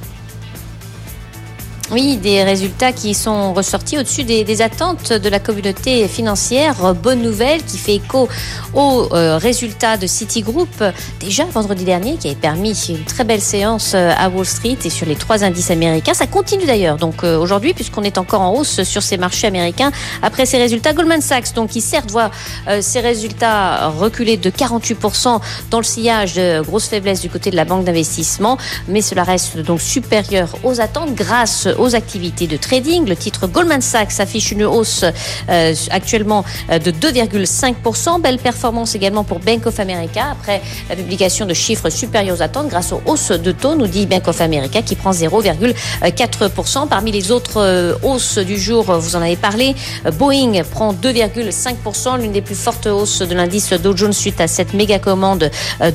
Oui, 1.93 2.17
des 2.17 2.43
résultats 2.43 2.91
qui 2.91 3.15
sont 3.15 3.55
ressortis 3.55 3.97
au-dessus 3.97 4.25
des, 4.25 4.61
attentes 4.61 5.13
de 5.13 5.29
la 5.29 5.39
communauté 5.39 6.09
financière. 6.09 6.95
Bonne 6.95 7.23
nouvelle 7.23 7.63
qui 7.63 7.79
fait 7.79 7.95
écho 7.95 8.29
aux 8.75 9.09
euh, 9.13 9.39
résultats 9.39 9.97
de 9.97 10.09
Citigroup 10.09 10.83
déjà 11.21 11.45
vendredi 11.45 11.85
dernier, 11.85 12.17
qui 12.17 12.27
avait 12.27 12.37
permis 12.37 12.73
une 12.89 13.05
très 13.05 13.23
belle 13.23 13.41
séance 13.41 13.93
euh, 13.95 14.11
à 14.19 14.29
Wall 14.29 14.47
Street 14.47 14.79
et 14.85 14.91
sur 14.91 15.07
les 15.07 15.15
trois 15.15 15.45
indices 15.45 15.71
américains. 15.71 16.15
Ça 16.15 16.27
continue 16.27 16.65
d'ailleurs. 16.65 16.97
Donc 16.97 17.23
euh, 17.23 17.39
aujourd'hui, 17.39 17.73
puisqu'on 17.73 18.03
est 18.03 18.19
encore 18.19 18.41
en 18.41 18.53
hausse 18.53 18.83
sur 18.83 19.03
ces 19.03 19.17
marchés 19.17 19.47
américains 19.47 19.93
après 20.23 20.45
ces 20.45 20.59
résultats, 20.59 20.93
Goldman 20.93 21.21
Sachs, 21.21 21.55
donc 21.55 21.71
qui 21.71 21.81
certes 21.81 22.11
voit 22.11 22.33
ses 22.81 23.01
résultats 23.01 23.89
reculer 23.89 24.37
de 24.37 24.51
48% 24.51 25.41
dans 25.71 25.79
le 25.79 25.85
sillage 25.85 26.35
de 26.35 26.63
grosses 26.63 26.89
faiblesses 26.89 27.21
du 27.21 27.31
côté 27.31 27.51
de 27.51 27.57
la 27.57 27.65
banque 27.65 27.85
d'investissement, 27.85 28.59
mais 28.89 29.03
cela 29.03 29.23
reste 29.23 29.59
donc 29.59 29.81
supérieur 29.81 30.49
aux 30.65 30.81
attentes 30.81 31.15
grâce 31.15 31.69
aux 31.79 31.95
activités 31.95 32.47
de 32.47 32.57
trading. 32.57 33.07
Le 33.07 33.17
titre 33.17 33.47
Goldman 33.47 33.81
Sachs 33.81 34.21
affiche 34.21 34.53
une 34.53 34.65
hausse 34.65 35.05
euh, 35.49 35.75
actuellement 35.91 36.45
euh, 36.71 36.79
de 36.79 36.91
2,5%. 36.91 38.21
Belle 38.21 38.39
performance 38.39 38.95
également 38.95 39.25
pour 39.25 39.39
Bank 39.41 39.67
of 39.67 39.79
America 39.81 40.25
après 40.33 40.63
la 40.89 40.97
publication 40.97 41.47
de 41.47 41.55
chiffres 41.55 41.91
supérieurs 41.91 42.39
aux 42.39 42.43
attentes 42.43 42.69
grâce 42.69 42.93
aux 42.93 43.03
hausses 43.07 43.31
de 43.31 43.53
taux, 43.53 43.75
nous 43.75 43.87
dit 43.87 44.07
Bank 44.07 44.29
of 44.29 44.41
America 44.41 44.83
qui 44.83 44.97
prend 44.97 45.13
0,4%. 45.13 46.89
Parmi 46.89 47.13
les 47.13 47.31
autres 47.31 47.61
euh, 47.61 47.95
hausses 48.03 48.39
du 48.39 48.59
jour, 48.59 48.85
vous 48.85 49.17
en 49.17 49.23
avez 49.23 49.37
parlé, 49.37 49.75
Boeing 50.19 50.63
prend 50.71 50.93
2,5%, 50.93 52.21
l'une 52.21 52.33
des 52.33 52.43
plus 52.43 52.55
fortes 52.55 52.87
hausses 52.87 53.21
de 53.21 53.35
l'indice 53.35 53.73
Dow 53.73 53.97
Jones 53.97 54.13
suite 54.13 54.41
à 54.41 54.49
cette 54.49 54.75
méga 54.75 54.99
commande 54.99 55.51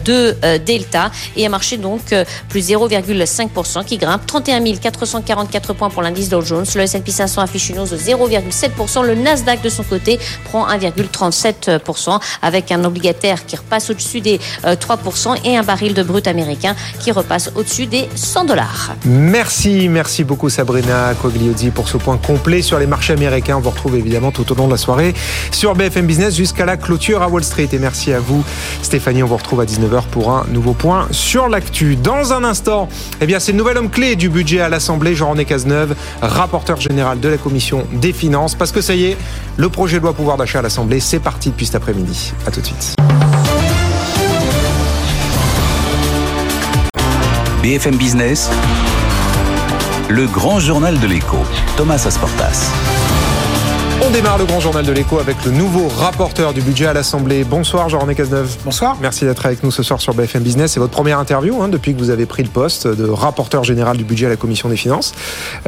de 0.05 0.35
Delta 0.57 1.11
et 1.35 1.45
un 1.45 1.49
marché 1.49 1.77
donc 1.77 2.13
plus 2.49 2.69
0,5% 2.69 3.85
qui 3.85 3.97
grimpe 3.97 4.25
31 4.25 4.61
444 4.75 5.70
points 5.73 5.89
pour 5.89 6.01
l'indice 6.01 6.29
Dow 6.29 6.41
Jones. 6.41 6.65
Le 6.75 6.81
S&P 6.81 7.11
500 7.11 7.41
affiche 7.41 7.69
une 7.69 7.79
hausse 7.79 7.91
de 7.91 7.97
0,7%. 7.97 9.05
Le 9.05 9.15
Nasdaq 9.15 9.61
de 9.61 9.69
son 9.69 9.83
côté 9.83 10.19
prend 10.45 10.67
1,37% 10.67 12.19
avec 12.41 12.71
un 12.71 12.83
obligataire 12.83 13.45
qui 13.45 13.55
repasse 13.55 13.89
au-dessus 13.89 14.21
des 14.21 14.39
3% 14.63 15.45
et 15.45 15.57
un 15.57 15.63
baril 15.63 15.93
de 15.93 16.03
brut 16.03 16.27
américain 16.27 16.75
qui 16.99 17.11
repasse 17.11 17.51
au-dessus 17.55 17.85
des 17.85 18.07
100 18.15 18.45
dollars. 18.45 18.95
Merci, 19.05 19.89
merci 19.89 20.23
beaucoup 20.23 20.49
Sabrina 20.49 21.13
Cogliozzi 21.21 21.71
pour 21.71 21.87
ce 21.87 21.97
point 21.97 22.17
complet 22.17 22.61
sur 22.61 22.79
les 22.79 22.87
marchés 22.87 23.13
américains. 23.13 23.57
On 23.57 23.61
vous 23.61 23.69
retrouve 23.69 23.95
évidemment 23.95 24.31
tout 24.31 24.51
au 24.51 24.55
long 24.55 24.67
de 24.67 24.71
la 24.71 24.77
soirée 24.77 25.13
sur 25.51 25.75
BFM 25.75 26.05
Business 26.05 26.35
jusqu'à 26.35 26.65
la 26.65 26.77
clôture 26.77 27.21
à 27.21 27.27
Wall 27.27 27.43
Street. 27.43 27.69
Et 27.71 27.79
merci 27.79 28.13
à 28.13 28.19
vous 28.19 28.43
Stéphanie, 28.81 29.23
on 29.23 29.27
vous 29.27 29.37
retrouve 29.37 29.61
à 29.61 29.65
19h 29.65 30.03
pour 30.11 30.31
un 30.31 30.45
nouveau 30.49 30.73
point 30.73 31.07
sur 31.11 31.49
l'actu. 31.49 31.95
Dans 31.95 32.33
un 32.33 32.43
instant, 32.43 32.89
eh 33.21 33.25
bien 33.25 33.39
c'est 33.39 33.51
le 33.51 33.57
nouvel 33.57 33.77
homme 33.77 33.89
clé 33.89 34.15
du 34.15 34.29
budget 34.29 34.61
à 34.61 34.69
l'Assemblée, 34.69 35.15
Jean-René 35.15 35.45
Rapporteur 36.21 36.79
général 36.79 37.19
de 37.19 37.29
la 37.29 37.37
Commission 37.37 37.85
des 37.91 38.13
Finances. 38.13 38.55
Parce 38.55 38.71
que 38.71 38.81
ça 38.81 38.95
y 38.95 39.05
est, 39.05 39.17
le 39.57 39.69
projet 39.69 39.97
de 39.97 40.03
loi 40.03 40.13
pouvoir 40.13 40.37
d'achat 40.37 40.59
à 40.59 40.61
l'Assemblée, 40.61 40.99
c'est 40.99 41.19
parti 41.19 41.49
depuis 41.49 41.65
cet 41.65 41.75
après-midi. 41.75 42.33
A 42.45 42.51
tout 42.51 42.61
de 42.61 42.65
suite. 42.65 42.95
BFM 47.61 47.95
Business, 47.95 48.49
le 50.09 50.25
grand 50.25 50.59
journal 50.59 50.99
de 50.99 51.07
l'écho, 51.07 51.37
Thomas 51.77 52.03
Asportas. 52.07 52.71
On 54.03 54.09
démarre 54.09 54.39
le 54.39 54.45
grand 54.45 54.59
journal 54.59 54.83
de 54.83 54.91
l'écho 54.91 55.19
avec 55.19 55.37
le 55.45 55.51
nouveau 55.51 55.87
rapporteur 55.87 56.53
du 56.53 56.61
budget 56.61 56.87
à 56.87 56.93
l'Assemblée. 56.93 57.43
Bonsoir 57.43 57.87
Jean-René 57.87 58.15
Cazeneuve. 58.15 58.57
Bonsoir. 58.65 58.97
Merci 58.99 59.25
d'être 59.25 59.45
avec 59.45 59.61
nous 59.61 59.69
ce 59.69 59.83
soir 59.83 60.01
sur 60.01 60.15
BFM 60.15 60.41
Business. 60.41 60.71
C'est 60.71 60.79
votre 60.79 60.91
première 60.91 61.19
interview 61.19 61.61
hein, 61.61 61.67
depuis 61.67 61.93
que 61.93 61.99
vous 61.99 62.09
avez 62.09 62.25
pris 62.25 62.41
le 62.41 62.49
poste 62.49 62.87
de 62.87 63.07
rapporteur 63.07 63.63
général 63.63 63.97
du 63.97 64.03
budget 64.03 64.25
à 64.25 64.29
la 64.29 64.37
Commission 64.37 64.69
des 64.69 64.75
Finances. 64.75 65.13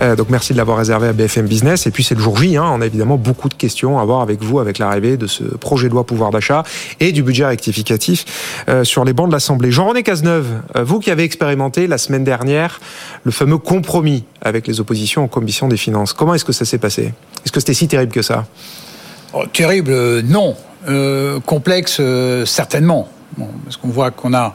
Euh, 0.02 0.16
donc 0.16 0.32
merci 0.32 0.52
de 0.52 0.58
l'avoir 0.58 0.80
réservé 0.80 1.08
à 1.08 1.13
BFM 1.13 1.46
Business. 1.46 1.86
Et 1.86 1.92
puis 1.92 2.04
c'est 2.04 2.16
le 2.16 2.22
jour 2.22 2.36
J. 2.36 2.58
Hein, 2.58 2.66
on 2.74 2.82
a 2.82 2.88
évidemment 2.88 3.18
beaucoup 3.18 3.50
de 3.50 3.54
questions 3.54 4.00
à 4.00 4.02
avoir 4.02 4.22
avec 4.22 4.42
vous 4.42 4.60
avec 4.60 4.80
l'arrivée 4.80 5.16
de 5.16 5.28
ce 5.28 5.44
projet 5.44 5.88
de 5.88 5.94
loi 5.94 6.04
pouvoir 6.04 6.32
d'achat 6.32 6.63
et 7.00 7.12
du 7.12 7.22
budget 7.22 7.46
rectificatif 7.46 8.25
euh, 8.68 8.84
sur 8.84 9.06
les 9.06 9.13
bancs 9.13 9.28
de 9.28 9.34
l'Assemblée. 9.34 9.72
Jean-René 9.72 10.02
Cazeneuve, 10.02 10.48
euh, 10.75 10.84
vous 10.84 11.00
qui 11.00 11.12
avez 11.12 11.24
expérimenté 11.24 11.86
la 11.86 12.00
semaine 12.00 12.24
dernière 12.24 12.82
le 13.25 13.32
fameux 13.32 13.60
compromis 13.60 14.24
avec 14.42 14.66
les 14.66 14.80
oppositions 14.80 15.24
en 15.24 15.28
Commission 15.28 15.68
des 15.68 15.78
Finances, 15.78 16.13
comment 16.13 16.34
est-ce 16.34 16.46
que 16.46 16.52
ça 16.52 16.66
s'est 16.66 16.80
passé? 16.80 17.13
Est-ce 17.46 17.52
que 17.52 17.60
c'était 17.60 17.74
si 17.74 17.88
terrible 17.88 18.12
que 18.12 18.23
Oh, 19.34 19.46
terrible, 19.51 19.92
euh, 19.92 20.22
non. 20.24 20.56
Euh, 20.88 21.39
complexe, 21.39 21.98
euh, 22.00 22.46
certainement. 22.46 23.08
Parce 23.63 23.77
qu'on 23.77 23.88
voit 23.88 24.12
qu'on 24.12 24.34
a 24.34 24.53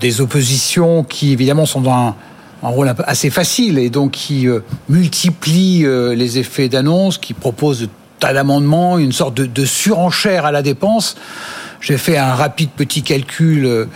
des 0.00 0.20
oppositions 0.20 1.04
qui, 1.04 1.32
évidemment, 1.32 1.64
sont 1.64 1.80
dans 1.80 2.14
un, 2.62 2.68
rôle 2.68 2.92
assez 3.06 3.30
facile 3.30 3.78
et 3.78 3.88
donc 3.88 4.12
qui 4.12 4.48
multiplient 4.88 5.86
les 6.16 6.38
effets 6.38 6.68
d'annonce, 6.68 7.16
qui 7.18 7.32
proposent 7.32 7.82
de 7.82 7.88
tas 8.18 8.32
d'amendements, 8.32 8.98
une 8.98 9.12
sorte 9.12 9.34
de 9.34 9.64
surenchère 9.64 10.44
à 10.44 10.50
la 10.50 10.62
dépense. 10.62 11.16
J'ai 11.80 11.98
fait 11.98 12.18
un 12.18 12.34
rapide 12.34 12.70
petit 12.70 13.02
calcul. 13.02 13.86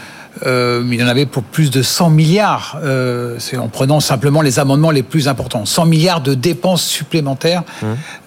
Euh, 0.47 0.83
il 0.91 0.99
y 0.99 1.03
en 1.03 1.07
avait 1.09 1.27
pour 1.27 1.43
plus 1.43 1.71
de 1.71 1.83
100 1.83 2.11
milliards, 2.11 2.79
euh, 2.83 3.37
c'est 3.39 3.57
en 3.57 3.69
prenant 3.69 4.01
simplement 4.01 4.41
les 4.43 4.59
amendements 4.59 4.91
les 4.91 5.03
plus 5.03 5.29
importants. 5.29 5.67
100 5.67 5.87
milliards 5.87 6.21
de 6.21 6.35
dépenses 6.35 6.83
supplémentaires 6.85 7.63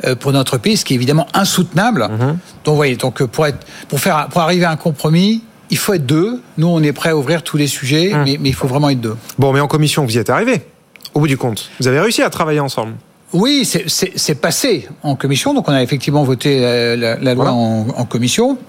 euh, 0.05 0.15
pour 0.15 0.32
notre 0.32 0.58
pays, 0.58 0.77
ce 0.77 0.86
qui 0.86 0.93
est 0.93 0.96
évidemment 0.96 1.27
insoutenable. 1.34 2.08
Donc, 2.10 2.38
vous 2.65 2.75
voyez, 2.75 2.96
donc 2.96 3.24
pour, 3.24 3.48
être, 3.48 3.65
pour, 3.88 4.00
faire, 4.00 4.27
pour 4.29 4.41
arriver 4.41 4.65
à 4.65 4.72
un 4.72 4.75
compromis, 4.75 5.43
il 5.70 5.77
faut 5.77 5.93
être 5.93 6.05
deux. 6.05 6.41
Nous, 6.58 6.67
on 6.67 6.84
est 6.84 6.93
prêt 6.93 7.10
à 7.10 7.17
ouvrir 7.17 7.41
tous 7.41 7.58
les 7.58 7.67
sujets, 7.67 8.12
mais, 8.25 8.38
mais 8.39 8.50
il 8.50 8.55
faut 8.55 8.67
vraiment 8.67 8.89
être 8.89 9.01
deux. 9.01 9.15
Bon, 9.39 9.51
mais 9.53 9.60
en 9.60 9.67
commission, 9.67 10.05
vous 10.05 10.15
y 10.15 10.20
êtes 10.20 10.29
arrivé, 10.29 10.62
au 11.13 11.20
bout 11.20 11.27
du 11.27 11.38
compte. 11.38 11.70
Vous 11.79 11.88
avez 11.88 12.00
réussi 12.00 12.22
à 12.22 12.29
travailler 12.29 12.60
ensemble. 12.60 12.93
Oui, 13.32 13.65
c'est- 13.65 14.36
passé 14.36 14.88
en 15.01 15.15
commission. 15.15 15.55
Donc, 15.55 15.67
on 15.67 15.72
a 15.74 15.82
effectivement 15.82 16.24
voté 16.24 16.60
la, 16.62 16.96
la- 16.96 17.15
la 17.15 17.34
loi 17.34 17.46
Voilà. 17.46 17.53
en, 17.53 17.88
en 17.98 18.05
commission. 18.05 18.60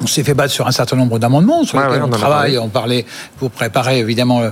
On 0.00 0.06
s'est 0.06 0.22
fait 0.22 0.34
battre 0.34 0.52
sur 0.52 0.66
un 0.66 0.70
certain 0.70 0.96
nombre 0.96 1.18
d'amendements 1.18 1.64
sur 1.64 1.78
lesquels 1.80 1.96
ouais, 2.00 2.06
on 2.06 2.08
travaille. 2.10 2.56
On 2.58 2.68
parlait 2.68 3.04
pour 3.38 3.50
préparer 3.50 3.98
évidemment 3.98 4.42
euh, 4.42 4.50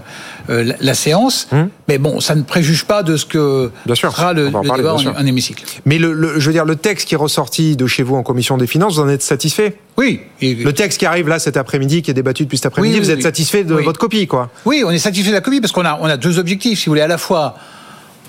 euh, 0.50 0.64
la, 0.64 0.74
la 0.80 0.94
séance. 0.94 1.46
Hum. 1.52 1.68
Mais 1.88 1.98
bon, 1.98 2.18
ça 2.20 2.34
ne 2.34 2.42
préjuge 2.42 2.84
pas 2.84 3.02
de 3.02 3.16
ce 3.16 3.24
que 3.26 3.70
Bien 3.86 3.94
sûr, 3.94 4.10
sera 4.12 4.32
le, 4.32 4.50
parler, 4.50 4.70
débat 4.82 4.94
en, 4.94 5.06
en 5.06 5.26
hémicycle. 5.26 5.64
Mais 5.84 5.98
le, 5.98 6.12
le- 6.12 6.40
je 6.40 6.46
veux 6.46 6.52
dire, 6.52 6.64
le 6.64 6.74
texte 6.76 7.06
qui 7.08 7.14
est 7.14 7.18
ressorti 7.18 7.76
de 7.76 7.86
chez 7.86 8.02
vous 8.02 8.16
en 8.16 8.22
commission 8.22 8.56
des 8.56 8.66
finances, 8.66 8.94
vous 8.96 9.02
en 9.02 9.08
êtes 9.08 9.22
satisfait? 9.22 9.76
Oui. 9.96 10.20
Et- 10.40 10.54
Le 10.54 10.72
texte 10.72 10.98
qui 10.98 11.06
arrive 11.06 11.28
là 11.28 11.38
cet 11.38 11.56
après-midi, 11.56 12.02
qui 12.02 12.10
est 12.10 12.14
débattu 12.14 12.44
depuis 12.44 12.58
cet 12.58 12.66
après-midi, 12.66 12.94
Oui, 12.94 13.00
vous 13.00 13.06
oui, 13.06 13.12
êtes 13.12 13.18
oui. 13.18 13.22
satisfait 13.22 13.62
de 13.64 13.74
votre 13.74 13.98
copie, 14.00 14.26
quoi? 14.26 14.50
Oui, 14.64 14.82
on 14.84 14.90
est 14.90 14.98
satisfait 14.98 15.30
de 15.30 15.34
la 15.34 15.40
copie 15.40 15.60
parce 15.60 15.72
qu'on 15.72 15.84
a, 15.84 15.98
on 16.00 16.06
a 16.06 16.16
deux 16.16 16.38
objectifs, 16.40 16.80
si 16.80 16.86
vous 16.86 16.90
voulez, 16.92 17.02
à 17.02 17.06
la 17.08 17.18
fois 17.18 17.54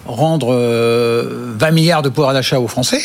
rendre 0.08 0.54
euh, 0.54 1.54
20 1.58 1.72
milliards 1.72 2.02
de 2.02 2.10
pouvoir 2.10 2.34
d'achat 2.34 2.60
aux 2.60 2.68
Français, 2.68 3.02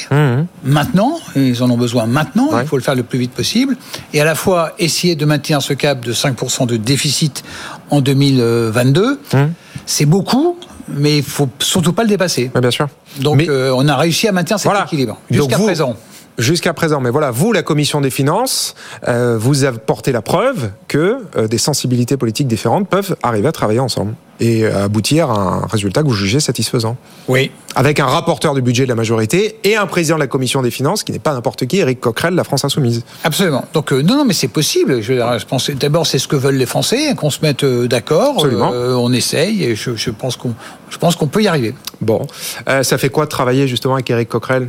maintenant, 0.64 1.18
et 1.37 1.49
ils 1.49 1.62
en 1.62 1.71
ont 1.71 1.76
besoin 1.76 2.06
maintenant, 2.06 2.50
Mmh. 2.50 2.54
Ouais. 2.54 2.62
il 2.62 2.68
faut 2.68 2.76
le 2.76 2.82
faire 2.82 2.94
le 2.94 3.02
plus 3.02 3.18
vite 3.18 3.32
possible, 3.32 3.76
et 4.14 4.21
à 4.21 4.25
la 4.25 4.35
fois 4.35 4.73
essayer 4.78 5.16
de 5.16 5.25
maintenir 5.25 5.61
ce 5.62 5.73
cap 5.75 6.00
de 6.04 6.12
5% 6.12 6.66
de 6.66 6.76
déficit 6.76 7.42
en 7.90 8.00
2022. 8.00 9.21
Mmh. 9.32 9.38
C'est 9.87 10.06
beaucoup, 10.06 10.56
mais 10.88 11.18
il 11.18 11.23
faut 11.25 11.49
surtout 11.59 11.92
pas 11.92 12.02
le 12.02 12.09
dépasser. 12.09 12.50
Bien 12.61 12.71
sûr. 12.71 12.88
Donc 13.21 13.37
Mais- 13.38 13.49
euh, 13.50 13.75
on 13.75 13.88
a 13.88 13.97
réussi 13.97 14.28
à 14.28 14.32
maintenir 14.32 14.59
cet 14.59 14.64
Voilà. 14.71 14.85
équilibre 14.85 15.18
jusqu'à 15.30 15.59
présent. 15.59 15.97
Jusqu'à 16.39 16.73
présent, 16.73 17.01
mais 17.01 17.11
voilà, 17.11 17.31
vous, 17.31 17.53
la 17.53 17.62
commission 17.62 18.01
des 18.01 18.11
finances, 18.11 18.75
euh, 19.07 19.37
vous 19.39 19.65
apportez 19.65 20.12
la 20.12 20.23
preuve 20.23 20.71
que 20.89 21.19
euh, 21.37 21.47
des 21.47 21.59
sensibilités 21.59 22.17
politiques 22.17 22.49
différentes 22.49 22.89
peuvent 22.89 23.17
arriver 23.23 23.49
à 23.49 23.53
travailler 23.53 23.81
ensemble 23.81 24.15
et 24.41 24.67
à 24.67 24.85
aboutir 24.85 25.31
à 25.31 25.39
un 25.39 25.67
résultat 25.67 26.03
que 26.03 26.09
vous 26.09 26.15
jugez 26.15 26.41
satisfaisant. 26.41 26.97
Oui. 27.29 27.51
Avec 27.77 28.01
un 28.01 28.07
rapporteur 28.07 28.55
du 28.55 28.62
budget 28.62 28.85
de 28.85 28.89
la 28.89 28.95
majorité 28.95 29.59
et 29.62 29.77
un 29.77 29.87
président 29.87 30.17
de 30.17 30.21
la 30.21 30.27
commission 30.27 30.62
des 30.62 30.71
finances 30.71 31.05
qui 31.05 31.12
n'est 31.12 31.21
pas 31.21 31.33
n'importe 31.33 31.67
qui, 31.67 31.79
Éric 31.79 32.01
Coquerel, 32.01 32.35
la 32.35 32.45
France 32.45 32.65
Insoumise. 32.65 33.05
Absolument. 33.25 33.65
Donc 33.73 33.93
euh, 33.93 34.03
non, 34.03 34.17
non, 34.17 34.25
mais 34.25 34.35
c'est 34.35 34.49
possible. 34.49 35.01
Je, 35.01 35.45
pense 35.45 35.71
d'abord 35.71 36.07
c'est 36.07 36.19
ce 36.19 36.27
que 36.27 36.37
veulent 36.37 36.57
les 36.57 36.67
Français, 36.67 37.15
qu'on 37.15 37.31
se 37.31 37.39
mette 37.43 37.62
euh, 37.62 37.87
d'accord. 37.87 38.35
Absolument. 38.37 38.73
Euh, 38.75 38.95
on 38.95 39.12
essaye 39.12 39.65
et 39.65 39.77
je, 39.77 39.95
je 39.95 40.11
pense 40.11 40.37
qu'on, 40.37 40.55
je 40.91 40.99
pense 40.99 41.15
qu'on 41.15 41.29
peut 41.29 41.43
y 41.43 41.47
arriver. 41.47 41.75
Bon, 42.01 42.27
Euh, 42.69 42.83
ça 42.83 42.99
fait 42.99 43.11
quoi 43.11 43.25
de 43.25 43.31
travailler 43.31 43.69
justement 43.69 43.95
avec 43.95 44.11
Éric 44.11 44.29
Coquerel? 44.29 44.69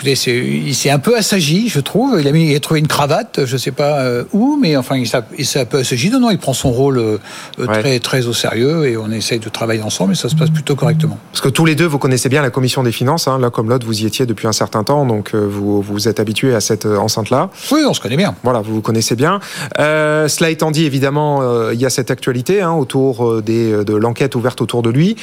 Écoutez, 0.00 0.14
il 0.30 0.76
s'est 0.76 0.90
un 0.90 1.00
peu 1.00 1.16
assagi, 1.16 1.68
je 1.68 1.80
trouve. 1.80 2.20
Il 2.20 2.28
a, 2.28 2.30
mis, 2.30 2.52
il 2.52 2.54
a 2.54 2.60
trouvé 2.60 2.78
une 2.78 2.86
cravate, 2.86 3.40
je 3.44 3.56
sais 3.56 3.72
pas 3.72 3.98
euh, 4.02 4.22
où, 4.32 4.56
mais 4.56 4.76
enfin, 4.76 4.96
il 4.96 5.08
s'est, 5.08 5.58
un 5.58 5.64
peu 5.64 5.78
assagi. 5.78 6.08
Non, 6.08 6.20
non, 6.20 6.30
il 6.30 6.38
prend 6.38 6.52
son 6.52 6.70
rôle 6.70 6.98
euh, 6.98 7.18
euh, 7.58 7.66
Ouais. 7.66 7.80
très, 7.80 7.98
très 7.98 8.26
au 8.28 8.32
sérieux 8.32 8.86
et 8.86 8.96
on 8.96 9.10
essaye 9.10 9.40
de 9.40 9.48
travailler 9.48 9.82
ensemble 9.82 10.12
et 10.12 10.14
ça 10.14 10.28
se 10.28 10.36
passe 10.36 10.50
plutôt 10.50 10.76
correctement. 10.76 11.18
Parce 11.32 11.40
que 11.40 11.48
tous 11.48 11.64
les 11.64 11.74
deux, 11.74 11.84
vous 11.84 11.98
connaissez 11.98 12.28
bien 12.28 12.42
la 12.42 12.50
commission 12.50 12.84
des 12.84 12.92
finances. 12.92 13.26
Hein, 13.26 13.40
l'un 13.40 13.50
comme 13.50 13.70
l'autre, 13.70 13.86
vous 13.86 14.00
y 14.02 14.06
étiez 14.06 14.24
depuis 14.24 14.46
un 14.46 14.52
certain 14.52 14.84
temps, 14.84 15.04
donc 15.04 15.34
vous 15.34 15.82
vous 15.82 16.06
êtes 16.06 16.20
habitué 16.20 16.54
à 16.54 16.60
cette 16.60 16.86
enceinte-là. 16.86 17.50
Oui, 17.72 17.80
on 17.84 17.92
se 17.92 18.00
connaît 18.00 18.16
bien. 18.16 18.36
Voilà, 18.44 18.60
vous 18.60 18.74
vous 18.74 18.82
connaissez 18.82 19.16
bien. 19.16 19.40
Euh, 19.80 20.28
cela 20.28 20.50
étant 20.50 20.70
dit, 20.70 20.84
évidemment, 20.84 21.40
euh, 21.42 21.74
il 21.74 21.80
y 21.80 21.86
a 21.86 21.90
cette 21.90 22.12
actualité 22.12 22.62
hein, 22.62 22.72
autour 22.72 23.42
des, 23.42 23.84
de 23.84 23.94
l'enquête 23.96 24.36
ouverte 24.36 24.60
autour 24.60 24.82
de 24.82 24.90
lui. 24.90 25.16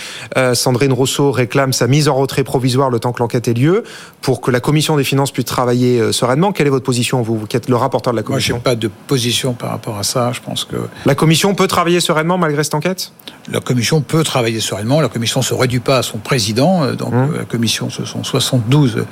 Sandrine 0.53 0.91
Rousseau 0.91 1.31
réclame 1.31 1.71
sa 1.71 1.87
mise 1.87 2.09
en 2.09 2.15
retrait 2.15 2.43
provisoire 2.43 2.89
le 2.89 2.99
temps 2.99 3.13
que 3.13 3.19
l'enquête 3.19 3.47
ait 3.47 3.53
lieu 3.53 3.85
pour 4.21 4.41
que 4.41 4.51
la 4.51 4.59
commission 4.65 4.97
des 4.97 5.03
finances 5.03 5.31
puisse 5.31 5.45
travailler 5.45 5.99
euh, 5.99 6.11
sereinement. 6.11 6.51
Quelle 6.51 6.67
est 6.67 6.71
votre 6.71 6.83
position, 6.85 7.21
vous, 7.21 7.45
qui 7.45 7.55
êtes 7.55 7.69
le 7.69 7.75
rapporteur 7.75 8.11
de 8.13 8.17
la 8.17 8.23
Moi, 8.23 8.39
je 8.39 8.47
commission 8.51 8.55
n'ai 8.55 8.61
pas 8.61 8.75
de 8.75 8.89
position 9.07 9.53
par 9.53 9.69
rapport 9.69 9.97
à 9.97 10.03
ça. 10.03 10.31
Je 10.33 10.41
pense 10.41 10.65
que 10.65 10.75
La 11.05 11.13
commission 11.15 11.53
peut 11.53 11.67
travailler 11.67 11.99
sereinement 12.01 12.37
malgré 12.37 12.63
cette 12.63 12.73
enquête? 12.73 13.11
La 13.51 13.59
commission 13.59 14.01
peut 14.01 14.23
travailler 14.23 14.59
sereinement. 14.59 14.99
La 15.01 15.09
commission 15.09 15.41
ne 15.41 15.45
se 15.45 15.53
réduit 15.53 15.79
pas 15.79 15.97
à 15.99 16.03
son 16.03 16.17
président. 16.17 16.83
Euh, 16.83 16.93
Donc, 16.95 17.13
Mmh. 17.13 17.33
euh, 17.33 17.37
la 17.39 17.45
commission, 17.45 17.89
ce 17.91 18.03
sont 18.05 18.23
72 18.23 19.05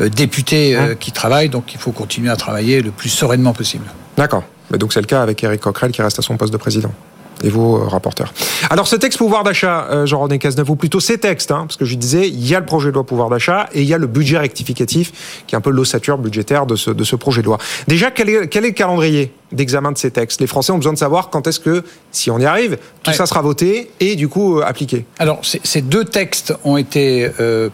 euh, 0.00 0.08
députés 0.08 0.76
euh, 0.76 0.94
qui 0.94 1.10
travaillent. 1.12 1.48
Donc, 1.48 1.74
il 1.74 1.80
faut 1.80 1.92
continuer 1.92 2.30
à 2.30 2.36
travailler 2.36 2.80
le 2.80 2.92
plus 2.92 3.08
sereinement 3.08 3.52
possible. 3.52 3.86
D'accord. 4.16 4.44
Mais 4.70 4.78
donc 4.78 4.92
c'est 4.92 5.00
le 5.00 5.06
cas 5.06 5.20
avec 5.22 5.42
Éric 5.42 5.60
Coquerel 5.62 5.90
qui 5.90 6.00
reste 6.00 6.20
à 6.20 6.22
son 6.22 6.36
poste 6.36 6.52
de 6.52 6.56
président. 6.58 6.92
Et 7.42 7.48
vos 7.48 7.76
euh, 7.76 7.88
rapporteurs. 7.88 8.32
Alors 8.70 8.86
ce 8.88 8.96
texte 8.96 9.18
pouvoir 9.18 9.44
d'achat, 9.44 9.86
euh, 9.90 10.06
Jean-René 10.06 10.38
Cazeneuve, 10.38 10.70
ou 10.70 10.76
plutôt 10.76 11.00
ces 11.00 11.18
textes, 11.18 11.50
hein, 11.50 11.64
parce 11.66 11.76
que 11.76 11.84
je 11.84 11.94
disais, 11.96 12.28
il 12.28 12.46
y 12.46 12.54
a 12.54 12.60
le 12.60 12.66
projet 12.66 12.88
de 12.90 12.94
loi 12.94 13.04
pouvoir 13.04 13.28
d'achat 13.30 13.68
et 13.72 13.82
il 13.82 13.88
y 13.88 13.94
a 13.94 13.98
le 13.98 14.06
budget 14.06 14.38
rectificatif, 14.38 15.42
qui 15.46 15.54
est 15.54 15.58
un 15.58 15.60
peu 15.60 15.70
l'ossature 15.70 16.18
budgétaire 16.18 16.66
de 16.66 16.76
ce, 16.76 16.90
de 16.90 17.04
ce 17.04 17.16
projet 17.16 17.40
de 17.42 17.46
loi. 17.46 17.58
Déjà, 17.88 18.10
quel 18.10 18.28
est, 18.28 18.48
quel 18.48 18.64
est 18.64 18.68
le 18.68 18.74
calendrier 18.74 19.32
d'examen 19.52 19.92
de 19.92 19.98
ces 19.98 20.10
textes? 20.10 20.40
Les 20.40 20.46
Français 20.46 20.72
ont 20.72 20.76
besoin 20.78 20.92
de 20.92 20.98
savoir 20.98 21.30
quand 21.30 21.46
est-ce 21.46 21.60
que, 21.60 21.82
si 22.12 22.30
on 22.30 22.38
y 22.38 22.44
arrive, 22.44 22.76
tout 23.02 23.10
Ouais. 23.10 23.16
ça 23.16 23.26
sera 23.26 23.40
voté 23.42 23.90
et 24.00 24.14
du 24.16 24.28
coup 24.28 24.58
euh, 24.58 24.64
appliqué. 24.66 25.04
Alors, 25.18 25.40
ces 25.42 25.60
ces 25.64 25.80
deux 25.82 26.04
textes 26.04 26.52
ont 26.64 26.76
été 26.76 27.30
euh, 27.40 27.68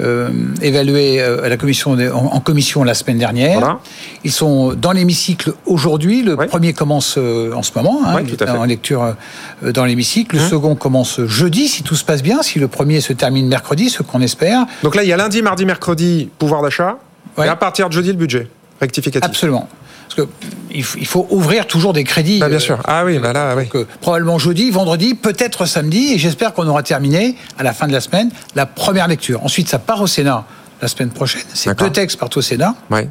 euh, 0.00 0.30
évalués 0.62 1.20
euh, 1.20 1.44
à 1.44 1.48
la 1.48 1.56
commission 1.56 1.92
en, 1.92 2.14
en 2.36 2.40
commission 2.40 2.82
la 2.84 2.94
semaine 2.94 3.18
dernière. 3.18 3.58
Voilà. 3.58 3.78
Ils 4.24 4.32
sont 4.32 4.72
dans 4.74 4.92
l'hémicycle 4.92 5.52
aujourd'hui. 5.66 6.22
Le 6.22 6.34
Ouais. 6.34 6.46
premier 6.46 6.72
commence 6.72 7.16
euh, 7.18 7.52
en 7.52 7.62
ce 7.62 7.72
moment, 7.76 8.00
hein, 8.04 8.14
Ouais, 8.16 8.24
tout 8.24 8.36
à 8.42 8.46
fait. 8.46 8.52
en 8.58 8.64
lecture 8.64 9.14
dans 9.62 9.84
l'hémicycle. 9.84 10.36
Le 10.36 10.42
Hum. 10.42 10.48
second 10.48 10.74
commence 10.76 11.20
jeudi, 11.26 11.68
si 11.68 11.82
tout 11.82 11.94
se 11.96 12.04
passe 12.04 12.22
bien, 12.22 12.42
si 12.42 12.58
le 12.58 12.68
premier 12.68 13.00
se 13.00 13.12
termine 13.12 13.46
mercredi, 13.48 13.90
ce 13.90 14.02
qu'on 14.02 14.20
espère. 14.22 14.64
Donc 14.82 14.94
là, 14.94 15.02
il 15.02 15.08
y 15.08 15.12
a 15.12 15.16
lundi, 15.16 15.42
mardi, 15.42 15.64
mercredi, 15.66 16.30
pouvoir 16.38 16.62
d'achat, 16.62 16.96
Ouais. 17.36 17.46
et 17.46 17.48
à 17.50 17.56
partir 17.56 17.88
de 17.88 17.94
jeudi, 17.94 18.08
le 18.08 18.16
budget 18.16 18.48
rectificatif. 18.80 19.24
Absolument. 19.28 19.68
Parce 20.14 20.28
que 20.28 20.32
il 20.70 20.84
faut, 21.06 21.26
ouvrir 21.30 21.66
toujours 21.66 21.92
des 21.92 22.04
crédits. 22.04 22.38
Bah, 22.38 22.48
bien 22.48 22.56
euh, 22.56 22.60
sûr. 22.60 22.78
Ah 22.84 23.04
oui, 23.04 23.18
bah 23.18 23.32
là, 23.32 23.54
oui. 23.56 23.64
Donc, 23.64 23.76
euh, 23.76 23.86
probablement 24.00 24.38
jeudi, 24.38 24.70
vendredi, 24.70 25.14
peut-être 25.14 25.66
samedi, 25.66 26.12
et 26.14 26.18
j'espère 26.18 26.52
qu'on 26.54 26.66
aura 26.66 26.82
terminé 26.82 27.36
à 27.58 27.62
la 27.62 27.72
fin 27.72 27.86
de 27.86 27.92
la 27.92 28.00
semaine 28.00 28.30
la 28.54 28.66
première 28.66 29.08
lecture. 29.08 29.42
Ensuite, 29.44 29.68
ça 29.68 29.78
part 29.78 30.00
au 30.02 30.06
Sénat 30.06 30.44
la 30.80 30.88
semaine 30.88 31.10
prochaine. 31.10 31.42
Ces 31.54 31.74
deux 31.74 31.90
textes 31.90 32.18
partent 32.18 32.36
au 32.36 32.42
Sénat. 32.42 32.74
Ouais. 32.90 33.08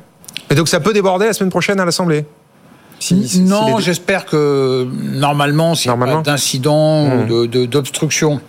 Et 0.49 0.55
donc 0.55 0.67
ça 0.67 0.79
peut 0.79 0.93
déborder 0.93 1.25
la 1.25 1.33
semaine 1.33 1.49
prochaine 1.49 1.79
à 1.79 1.85
l'Assemblée? 1.85 2.25
Si- 2.99 3.21
si- 3.23 3.27
si 3.27 3.39
non, 3.41 3.77
les- 3.77 3.83
j'espère 3.83 4.25
que 4.25 4.87
normalement, 5.13 5.73
s'il 5.73 5.91
n'y 5.91 6.03
a 6.03 6.05
pas 6.05 6.21
d'incident 6.21 7.05
Mmh. 7.07 7.31
ou 7.31 7.47
de- 7.47 7.65
d'obstruction 7.65 8.41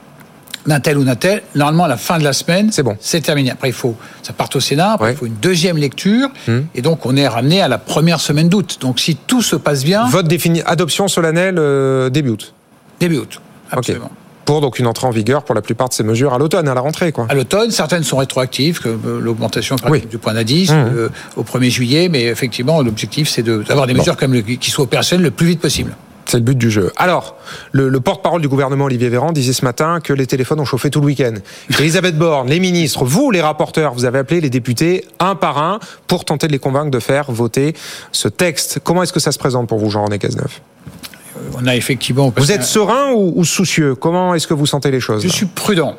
d'un 0.66 0.80
tel 0.80 0.96
ou 0.98 1.04
d'un 1.04 1.16
tel, 1.16 1.42
normalement, 1.54 1.84
à 1.84 1.88
la 1.88 1.96
fin 1.96 2.18
de 2.18 2.24
la 2.24 2.32
semaine, 2.32 2.70
C'est 2.72 2.82
bon. 2.82 2.96
C'est 3.00 3.20
terminé. 3.20 3.50
Après, 3.50 3.68
il 3.68 3.74
faut, 3.74 3.96
ça 4.22 4.32
part 4.32 4.48
au 4.54 4.60
Sénat, 4.60 4.92
après, 4.92 5.06
Ouais. 5.08 5.12
il 5.14 5.16
faut 5.16 5.26
une 5.26 5.34
deuxième 5.42 5.76
lecture, 5.76 6.28
Mmh. 6.46 6.58
et 6.74 6.82
donc 6.82 7.04
on 7.06 7.16
est 7.16 7.26
ramené 7.28 7.60
à 7.60 7.68
la 7.68 7.78
première 7.78 8.20
semaine 8.20 8.48
d'août. 8.48 8.78
Donc, 8.80 9.00
si 9.00 9.16
tout 9.16 9.42
se 9.42 9.56
passe 9.56 9.84
bien, 9.84 10.06
Vote 10.06 10.28
défini, 10.28 10.62
adoption 10.66 11.08
solennelle 11.08 11.56
euh, 11.58 12.10
début 12.10 12.30
août. 12.30 12.54
début 13.00 13.18
août. 13.18 13.40
Absolument. 13.70 14.10
Pour 14.44 14.60
donc 14.60 14.78
une 14.80 14.86
entrée 14.88 15.06
en 15.06 15.10
vigueur 15.10 15.44
pour 15.44 15.54
la 15.54 15.62
plupart 15.62 15.88
de 15.88 15.94
ces 15.94 16.02
mesures 16.02 16.34
à 16.34 16.38
l'automne, 16.38 16.66
à 16.68 16.74
la 16.74 16.80
rentrée, 16.80 17.12
quoi. 17.12 17.26
À 17.28 17.34
l'automne, 17.34 17.70
certaines 17.70 18.02
sont 18.02 18.16
rétroactives, 18.16 18.80
comme 18.80 19.00
euh, 19.06 19.20
l'augmentation 19.20 19.76
Oui. 19.88 20.02
du 20.10 20.18
point 20.18 20.34
d'indice 20.34 20.70
Mmh. 20.70 20.74
euh, 20.96 21.08
au 21.36 21.42
1er 21.44 21.70
juillet, 21.70 22.08
mais 22.08 22.24
effectivement, 22.24 22.82
l'objectif, 22.82 23.28
c'est 23.28 23.42
de- 23.42 23.62
d'avoir 23.62 23.86
des 23.86 23.92
Bon. 23.94 24.00
mesures 24.00 24.16
comme 24.16 24.32
le- 24.32 24.40
qui 24.42 24.70
soient 24.70 24.84
opérationnelles 24.84 25.24
le 25.24 25.30
plus 25.30 25.46
vite 25.46 25.60
possible. 25.60 25.94
C'est 26.26 26.36
le 26.38 26.44
but 26.44 26.56
du 26.56 26.70
jeu. 26.70 26.92
Alors, 26.96 27.36
le, 27.72 27.88
le 27.88 28.00
porte-parole 28.00 28.40
du 28.40 28.48
gouvernement, 28.48 28.84
Olivier 28.84 29.08
Véran, 29.08 29.32
disait 29.32 29.52
ce 29.52 29.64
matin 29.64 30.00
que 30.00 30.12
les 30.12 30.26
téléphones 30.26 30.60
ont 30.60 30.64
chauffé 30.64 30.88
tout 30.88 31.00
le 31.00 31.06
week-end. 31.06 31.34
Elisabeth 31.78 32.16
Borne, 32.16 32.48
les 32.48 32.60
ministres, 32.60 33.04
vous, 33.04 33.30
les 33.30 33.40
rapporteurs, 33.40 33.92
vous 33.92 34.04
avez 34.04 34.20
appelé 34.20 34.40
les 34.40 34.48
députés 34.50 35.04
un 35.18 35.34
par 35.34 35.58
un 35.58 35.80
pour 36.06 36.24
tenter 36.24 36.46
de 36.46 36.52
les 36.52 36.58
convaincre 36.58 36.90
de 36.90 37.00
faire 37.00 37.30
voter 37.30 37.74
ce 38.12 38.28
texte. 38.28 38.80
Comment 38.82 39.02
est-ce 39.02 39.12
que 39.12 39.20
ça 39.20 39.32
se 39.32 39.38
présente 39.38 39.68
pour 39.68 39.78
vous, 39.78 39.90
Jean-René 39.90 40.18
Cazeneuve? 40.18 40.60
Euh, 41.36 41.40
On 41.58 41.66
a 41.66 41.76
effectivement. 41.76 42.32
Vous 42.36 42.52
êtes 42.52 42.62
serein 42.64 43.12
ou, 43.12 43.32
ou 43.36 43.44
soucieux? 43.44 43.94
Comment 43.94 44.34
est-ce 44.34 44.46
que 44.46 44.54
vous 44.54 44.66
sentez 44.66 44.90
les 44.90 45.00
choses 45.00 45.22
Je 45.22 45.28
suis 45.28 45.46
prudent. 45.46 45.96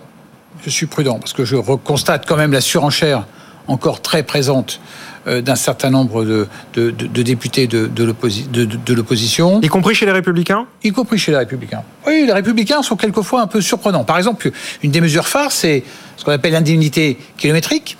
Je 0.66 0.70
suis 0.70 0.86
prudent 0.86 1.20
parce 1.20 1.34
que 1.34 1.44
je 1.44 1.58
constate 1.58 2.26
quand 2.26 2.38
même 2.38 2.54
la 2.54 2.62
surenchère 2.62 3.26
encore 3.68 4.02
très 4.02 4.24
présente 4.24 4.80
d'un 5.26 5.56
certain 5.56 5.90
nombre 5.90 6.26
de, 6.26 6.48
de- 6.74 6.92
de- 6.92 7.08
de 7.08 7.22
députés 7.24 7.68
de, 7.68 7.88
de 7.88 8.04
l'opposi- 8.04 8.50
de- 8.52 8.66
de- 8.66 8.78
de 8.78 8.94
l'opposition, 8.94 9.62
Y 9.62 9.68
compris 9.70 9.96
chez 9.96 10.06
les 10.06 10.12
Républicains? 10.12 10.66
Y 10.84 10.92
compris 10.92 11.18
chez 11.18 11.32
les 11.32 11.38
Républicains. 11.38 11.84
Oui, 12.06 12.24
les 12.26 12.34
Républicains 12.34 12.82
sont 12.82 12.96
quelquefois 12.98 13.42
un 13.42 13.48
peu 13.48 13.62
surprenants. 13.62 14.04
Par 14.04 14.18
exemple, 14.18 14.52
une 14.84 14.92
des 14.92 15.00
mesures 15.02 15.28
phares, 15.28 15.52
c'est 15.52 15.84
ce 16.18 16.26
qu'on 16.26 16.32
appelle 16.34 16.52
l'indemnité 16.54 17.18
kilométrique 17.38 17.98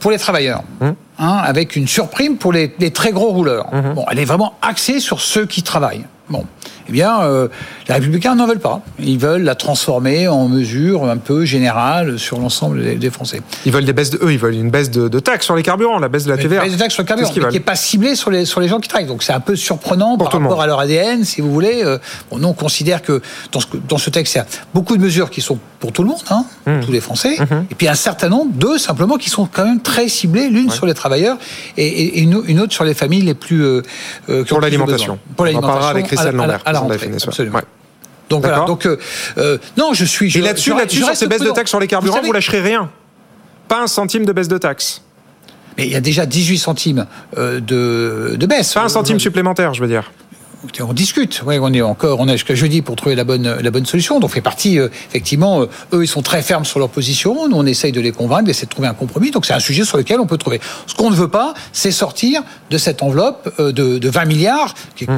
pour 0.00 0.10
les 0.10 0.18
travailleurs, 0.18 0.62
Hum. 0.80 0.94
hein, 1.18 1.40
avec 1.44 1.76
une 1.76 1.86
surprime 1.86 2.36
pour 2.36 2.52
les, 2.52 2.74
les 2.78 2.90
très 2.90 3.12
gros 3.12 3.28
rouleurs. 3.30 3.66
Hum. 3.72 3.94
Bon, 3.94 4.04
elle 4.10 4.18
est 4.18 4.24
vraiment 4.24 4.54
axée 4.62 4.98
sur 4.98 5.20
ceux 5.20 5.46
qui 5.46 5.62
travaillent. 5.62 6.04
Bon, 6.28 6.44
eh 6.88 6.92
bien, 6.92 7.22
euh, 7.22 7.48
les 7.88 7.94
Républicains 7.94 8.34
n'en 8.34 8.46
veulent 8.46 8.58
pas. 8.60 8.80
Ils 8.98 9.18
veulent 9.18 9.42
la 9.42 9.54
transformer 9.54 10.28
en 10.28 10.48
mesure 10.48 11.04
un 11.04 11.16
peu 11.16 11.44
générale 11.44 12.18
sur 12.18 12.38
l'ensemble 12.38 12.82
des, 12.82 12.94
des 12.94 13.10
Français. 13.10 13.42
Ils 13.66 13.72
veulent 13.72 13.84
des 13.84 13.92
baisses 13.92 14.10
de 14.10 14.18
eux, 14.22 14.32
ils 14.32 14.38
veulent 14.38 14.54
une 14.54 14.70
baisse 14.70 14.90
de, 14.90 15.08
de 15.08 15.18
taxes 15.20 15.44
sur 15.46 15.56
les 15.56 15.62
carburants, 15.62 15.98
la 15.98 16.08
baisse 16.08 16.24
de 16.24 16.30
la 16.30 16.38
TVA. 16.38 16.62
baisse 16.62 16.72
de 16.74 16.78
taxe 16.78 16.94
sur 16.94 17.02
le 17.02 17.08
carburant, 17.08 17.26
C'est 17.28 17.34
ce 17.34 17.38
qu'ils 17.38 17.42
mais 17.46 17.50
qui 17.50 17.56
n'est 17.58 17.64
pas 17.64 17.76
ciblée 17.76 18.14
sur 18.14 18.30
les, 18.30 18.44
sur 18.44 18.60
les 18.60 18.68
gens 18.68 18.78
qui 18.80 18.88
travaillent. 18.88 19.08
Donc 19.08 19.22
c'est 19.22 19.32
un 19.32 19.40
peu 19.40 19.56
surprenant 19.56 20.16
Pour 20.16 20.28
par 20.30 20.40
rapport 20.40 20.60
à 20.62 20.66
leur 20.66 20.78
ADN, 20.80 21.24
si 21.24 21.40
vous 21.40 21.52
voulez. 21.52 21.82
Euh, 21.84 21.98
Bon, 22.30 22.38
nous, 22.38 22.48
on 22.48 22.52
considère 22.54 23.02
que 23.02 23.20
dans 23.50 23.60
ce, 23.60 23.66
dans 23.88 23.98
ce 23.98 24.10
texte, 24.10 24.34
il 24.34 24.38
y 24.38 24.40
a 24.40 24.46
beaucoup 24.74 24.96
de 24.96 25.02
mesures 25.02 25.30
qui 25.30 25.40
sont 25.40 25.58
pour 25.80 25.92
tout 25.92 26.02
le 26.02 26.08
monde, 26.08 26.20
hein, 26.30 26.44
Mmh. 26.64 26.80
tous 26.84 26.92
les 26.92 27.00
Français, 27.00 27.36
et 27.70 27.74
puis 27.74 27.88
un 27.88 27.94
certain 27.96 28.28
nombre, 28.28 28.52
deux 28.54 28.78
simplement, 28.78 29.16
qui 29.16 29.28
sont 29.30 29.48
quand 29.52 29.64
même 29.64 29.80
très 29.80 30.06
ciblées, 30.08 30.48
l'une 30.48 30.70
sur 30.70 30.86
les 30.86 30.94
travailleurs 30.94 31.36
et, 31.76 32.20
une, 32.20 32.40
une 32.46 32.60
autre 32.60 32.72
sur 32.72 32.84
les 32.84 32.94
familles 32.94 33.22
les 33.22 33.34
plus... 33.34 33.64
euh, 33.64 33.82
euh, 34.28 34.42
qui 34.44 34.48
Pour 34.50 34.60
l'alimentation. 34.60 35.18
Pour 35.36 35.44
l'alimentation. 35.44 35.98
Avec 36.22 36.34
Christelle 36.36 36.40
à 36.40 36.46
la- 36.46 36.54
à 36.64 36.72
la- 36.72 36.80
Lambert, 36.80 37.00
rentrée, 37.00 37.16
absolument. 37.28 37.56
Ouais. 37.58 37.64
Donc 38.30 38.42
voilà, 38.42 38.64
donc 38.64 38.86
euh, 38.86 38.96
euh, 39.38 39.58
non, 39.76 39.92
je 39.92 40.04
suis. 40.06 40.30
Je, 40.30 40.38
Et 40.38 40.42
là-dessus, 40.42 40.70
là-dessus, 40.74 41.02
sur 41.02 41.14
ces 41.14 41.26
baisses 41.26 41.42
de 41.42 41.50
taxes 41.50 41.68
sur 41.70 41.80
les 41.80 41.86
carburants, 41.86 42.16
vous, 42.16 42.22
savez- 42.22 42.32
lâcherez 42.32 42.60
rien. 42.62 42.90
Pas 43.68 43.82
un 43.82 43.86
centime 43.86 44.24
de 44.24 44.32
baisse 44.32 44.48
de 44.48 44.58
taxes. 44.58 45.02
Mais 45.76 45.86
il 45.86 45.92
y 45.92 45.96
a 45.96 46.00
déjà 46.00 46.24
18 46.26 46.58
centimes 46.58 47.06
euh, 47.38 47.58
de, 47.60 48.36
de 48.36 48.46
baisse. 48.46 48.72
Pas 48.74 48.82
un 48.84 48.88
centime 48.88 49.18
supplémentaire, 49.20 49.72
je 49.74 49.80
veux 49.82 49.88
dire. 49.88 50.10
On 50.80 50.92
discute. 50.92 51.42
Ouais, 51.44 51.58
on 51.60 51.72
est 51.72 51.82
encore, 51.82 52.20
on 52.20 52.28
est 52.28 52.32
jusqu'à 52.32 52.54
jeudi 52.54 52.82
pour 52.82 52.94
trouver 52.94 53.16
la 53.16 53.24
bonne, 53.24 53.56
la 53.60 53.70
bonne 53.72 53.84
solution. 53.84 54.20
Donc, 54.20 54.30
on 54.30 54.32
fait 54.32 54.40
partie, 54.40 54.78
euh, 54.78 54.88
effectivement, 55.08 55.62
euh, 55.62 55.66
eux, 55.92 56.04
ils 56.04 56.08
sont 56.08 56.22
très 56.22 56.40
fermes 56.40 56.64
sur 56.64 56.78
leur 56.78 56.88
position. 56.88 57.48
Nous, 57.48 57.56
on 57.56 57.66
essaye 57.66 57.90
de 57.90 58.00
les 58.00 58.12
convaincre, 58.12 58.44
d'essayer 58.44 58.66
de 58.66 58.70
trouver 58.70 58.86
un 58.86 58.94
compromis. 58.94 59.32
Donc, 59.32 59.44
c'est 59.44 59.54
un 59.54 59.58
sujet 59.60 59.84
sur 59.84 59.96
lequel 59.98 60.20
on 60.20 60.26
peut 60.26 60.38
trouver. 60.38 60.60
Ce 60.86 60.94
qu'on 60.94 61.10
ne 61.10 61.16
veut 61.16 61.26
pas, 61.28 61.54
c'est 61.72 61.90
sortir 61.90 62.42
de 62.70 62.78
cette 62.78 63.02
enveloppe 63.02 63.52
euh, 63.58 63.72
de, 63.72 63.98
de 63.98 64.08
20 64.08 64.24
milliards, 64.26 64.74
qui 64.94 65.04
est 65.04 65.08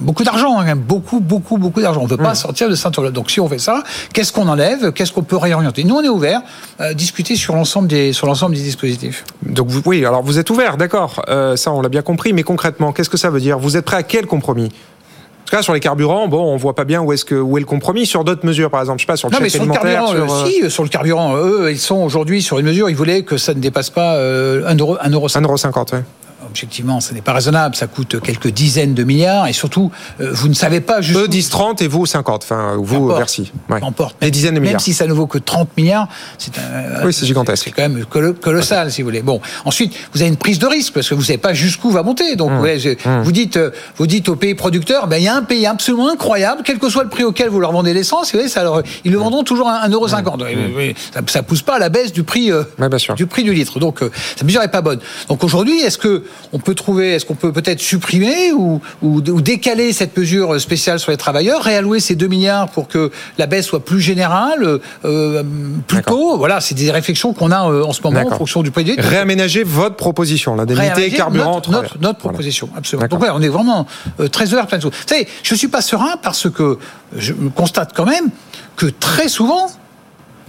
beaucoup 0.00 0.24
d'argent, 0.24 0.58
hein, 0.60 0.76
beaucoup, 0.76 1.20
beaucoup, 1.20 1.58
beaucoup 1.58 1.82
d'argent. 1.82 2.00
On 2.00 2.04
ne 2.04 2.08
veut 2.10 2.16
pas 2.16 2.34
sortir 2.34 2.70
de 2.70 2.74
cette 2.74 2.98
enveloppe. 2.98 3.12
Donc, 3.14 3.30
si 3.30 3.38
on 3.38 3.48
fait 3.50 3.58
ça, 3.58 3.84
qu'est-ce 4.14 4.32
qu'on 4.32 4.48
enlève? 4.48 4.92
Qu'est-ce 4.92 5.12
qu'on 5.12 5.22
peut 5.22 5.36
réorienter? 5.36 5.84
Nous, 5.84 5.94
on 5.94 6.02
est 6.02 6.08
ouvert 6.08 6.40
à 6.78 6.94
discuter 6.94 7.36
sur 7.36 7.54
l'ensemble 7.54 7.88
des, 7.88 8.14
sur 8.14 8.26
l'ensemble 8.26 8.54
des 8.56 8.62
dispositifs. 8.62 9.24
Donc 9.42 9.68
vous- 9.68 9.82
oui, 9.84 10.04
alors 10.06 10.22
vous 10.22 10.38
êtes 10.38 10.48
ouvert, 10.48 10.78
d'accord. 10.78 11.22
Ça, 11.56 11.70
on 11.72 11.82
l'a 11.82 11.88
bien 11.90 12.02
compris. 12.02 12.32
Mais 12.32 12.42
concrètement, 12.44 12.92
qu'est-ce 12.92 13.10
que 13.10 13.16
ça 13.18 13.28
veut 13.30 13.40
dire? 13.40 13.58
Vous 13.58 13.76
êtes 13.76 13.84
prêt 13.84 13.96
à 13.98 14.02
quel 14.02 14.26
compromis? 14.26 14.70
Tout 15.46 15.56
cas, 15.56 15.62
sur 15.62 15.72
les 15.72 15.80
carburants, 15.80 16.28
bon, 16.28 16.42
on 16.52 16.56
voit 16.56 16.74
pas 16.74 16.84
bien 16.84 17.00
où 17.02 17.12
est-ce 17.12 17.24
que 17.24 17.34
où 17.34 17.56
est 17.56 17.60
le 17.60 17.66
compromis 17.66 18.04
sur 18.04 18.24
d'autres 18.24 18.44
mesures, 18.44 18.70
par 18.70 18.80
exemple, 18.80 18.98
je 18.98 19.04
sais 19.04 19.06
pas 19.06 19.16
sur 19.16 19.28
le 19.28 19.34
Non, 19.34 19.38
mais 19.40 19.48
chèque 19.48 19.62
sur 19.62 19.64
le 19.64 19.70
alimentaire. 19.70 20.04
carburant, 20.04 20.28
sur, 20.28 20.46
euh, 20.46 20.50
si, 20.50 20.70
sur 20.70 20.82
le 20.82 20.88
carburant, 20.88 21.36
eux, 21.36 21.70
ils 21.70 21.78
sont 21.78 21.96
aujourd'hui 21.96 22.42
sur 22.42 22.58
une 22.58 22.66
mesure, 22.66 22.90
ils 22.90 22.96
voulaient 22.96 23.22
que 23.22 23.36
ça 23.38 23.54
ne 23.54 23.60
dépasse 23.60 23.90
pas 23.90 24.16
euh, 24.16 24.66
1 24.66 24.76
euro, 24.76 24.96
1 25.00 25.10
euro. 25.10 25.28
1,50€, 25.28 25.94
ouais. 25.94 26.02
Objectivement, 26.56 27.00
ce 27.02 27.12
n'est 27.12 27.20
pas 27.20 27.34
raisonnable, 27.34 27.76
ça 27.76 27.86
coûte 27.86 28.18
quelques 28.22 28.48
dizaines 28.48 28.94
de 28.94 29.04
milliards, 29.04 29.46
et 29.46 29.52
surtout, 29.52 29.90
euh, 30.22 30.30
vous 30.32 30.48
ne 30.48 30.54
savez 30.54 30.80
pas 30.80 31.02
juste. 31.02 31.18
Eux 31.18 31.28
disent 31.28 31.50
30 31.50 31.82
et 31.82 31.86
vous 31.86 32.06
50, 32.06 32.44
enfin 32.44 32.76
vous. 32.78 33.08
Bercy. 33.08 33.52
Ouais. 33.68 33.78
Des 34.22 34.30
dizaines 34.30 34.54
de 34.54 34.60
Même 34.60 34.68
milliards. 34.68 34.80
si 34.80 34.94
ça 34.94 35.06
ne 35.06 35.12
vaut 35.12 35.26
que 35.26 35.36
30 35.36 35.68
milliards, 35.76 36.08
c'est 36.38 36.56
un- 36.58 37.04
Oui, 37.04 37.12
c'est 37.12 37.26
gigantesque. 37.26 37.64
C'est 37.66 37.72
quand 37.72 37.82
même 37.82 38.02
colo- 38.06 38.32
colossal, 38.32 38.90
si 38.90 39.02
vous 39.02 39.08
voulez. 39.08 39.20
Bon, 39.20 39.38
ensuite, 39.66 39.92
vous 40.14 40.22
avez 40.22 40.30
une 40.30 40.38
prise 40.38 40.58
de 40.58 40.66
risque 40.66 40.94
parce 40.94 41.06
que 41.10 41.14
vous 41.14 41.20
ne 41.20 41.26
savez 41.26 41.36
pas 41.38 41.52
jusqu'ù 41.52 41.90
va 41.90 42.02
monter. 42.02 42.36
Donc, 42.36 42.50
Mmh. 42.52 42.78
je- 42.78 43.22
vous 43.22 43.32
dites, 43.32 43.58
euh, 43.58 43.70
vous 43.98 44.06
dites 44.06 44.30
aux 44.30 44.36
pays 44.36 44.54
producteurs, 44.54 45.08
ben 45.08 45.18
il 45.18 45.24
y 45.24 45.28
a 45.28 45.36
un 45.36 45.42
pays 45.42 45.66
absolument 45.66 46.08
incroyable, 46.10 46.62
quel 46.64 46.78
que 46.78 46.88
soit 46.88 47.02
le 47.04 47.10
prix 47.10 47.24
auquel 47.24 47.50
vous 47.50 47.60
leur 47.60 47.72
vendez 47.72 47.92
l'essence, 47.92 48.32
vous 48.32 48.38
voyez, 48.38 48.48
ça 48.48 48.62
leur- 48.62 48.82
ils 49.04 49.12
le 49.12 49.18
vendront 49.18 49.44
toujours 49.44 49.68
à 49.68 49.84
1,50 49.84 50.40
euro. 50.40 50.54
Ça, 51.12 51.20
ça 51.26 51.42
pousse 51.42 51.60
pas 51.62 51.76
à 51.76 51.78
la 51.78 51.90
baisse 51.90 52.12
du 52.14 52.22
prix, 52.22 52.50
euh, 52.50 52.62
Mmh. 52.78 52.82
Ouais, 52.82 52.88
bien 52.88 52.98
sûr. 52.98 53.14
du 53.14 53.26
prix 53.26 53.44
du 53.44 53.52
litre. 53.52 53.78
Donc, 53.78 54.02
euh, 54.02 54.10
cette 54.36 54.44
mesure 54.44 54.62
est 54.62 54.68
pas 54.68 54.80
bonne. 54.80 55.00
Donc 55.28 55.44
aujourd'hui, 55.44 55.80
est-ce 55.80 55.98
que 55.98 56.24
on 56.52 56.58
peut 56.58 56.74
trouver, 56.74 57.14
est-ce 57.14 57.24
qu'on 57.26 57.34
peut 57.34 57.52
peut-être 57.52 57.80
supprimer 57.80 58.52
ou, 58.52 58.80
ou, 59.02 59.16
ou 59.18 59.40
décaler 59.40 59.92
cette 59.92 60.16
mesure 60.16 60.60
spéciale 60.60 60.98
sur 60.98 61.10
les 61.10 61.16
travailleurs, 61.16 61.62
réallouer 61.62 62.00
ces 62.00 62.14
2 62.14 62.26
milliards 62.26 62.68
pour 62.68 62.88
que 62.88 63.10
la 63.38 63.46
baisse 63.46 63.66
soit 63.66 63.84
plus 63.84 64.00
générale, 64.00 64.80
euh, 65.04 65.42
plus 65.86 66.02
tôt? 66.02 66.36
Voilà, 66.38 66.60
c'est 66.60 66.74
des 66.74 66.90
réflexions 66.90 67.32
qu'on 67.32 67.50
a 67.50 67.70
euh, 67.70 67.84
en 67.84 67.92
ce 67.92 68.00
moment 68.02 68.20
en 68.26 68.36
fonction 68.36 68.62
du 68.62 68.70
prix 68.70 68.84
du. 68.84 68.94
Réaménager 68.98 69.62
votre 69.64 69.96
proposition, 69.96 70.54
l'indemnité 70.56 71.10
carburant. 71.10 71.54
notre, 71.56 71.70
notre, 71.70 71.82
notre 71.98 72.00
Voilà. 72.00 72.14
proposition, 72.14 72.68
absolument. 72.76 73.08
Donc 73.08 73.22
ouais, 73.22 73.30
on 73.32 73.42
est 73.42 73.48
vraiment 73.48 73.86
euh, 74.20 74.28
très 74.28 74.46
ouvert 74.52 74.64
à 74.64 74.66
plein 74.66 74.78
de 74.78 74.82
choses. 74.82 74.92
Vous 74.92 75.08
savez, 75.08 75.26
je 75.42 75.54
suis 75.54 75.68
pas 75.68 75.82
serein 75.82 76.16
parce 76.22 76.48
que 76.50 76.78
je 77.16 77.32
constate 77.54 77.92
quand 77.94 78.06
même 78.06 78.30
que 78.76 78.86
très 78.86 79.28
souvent, 79.28 79.68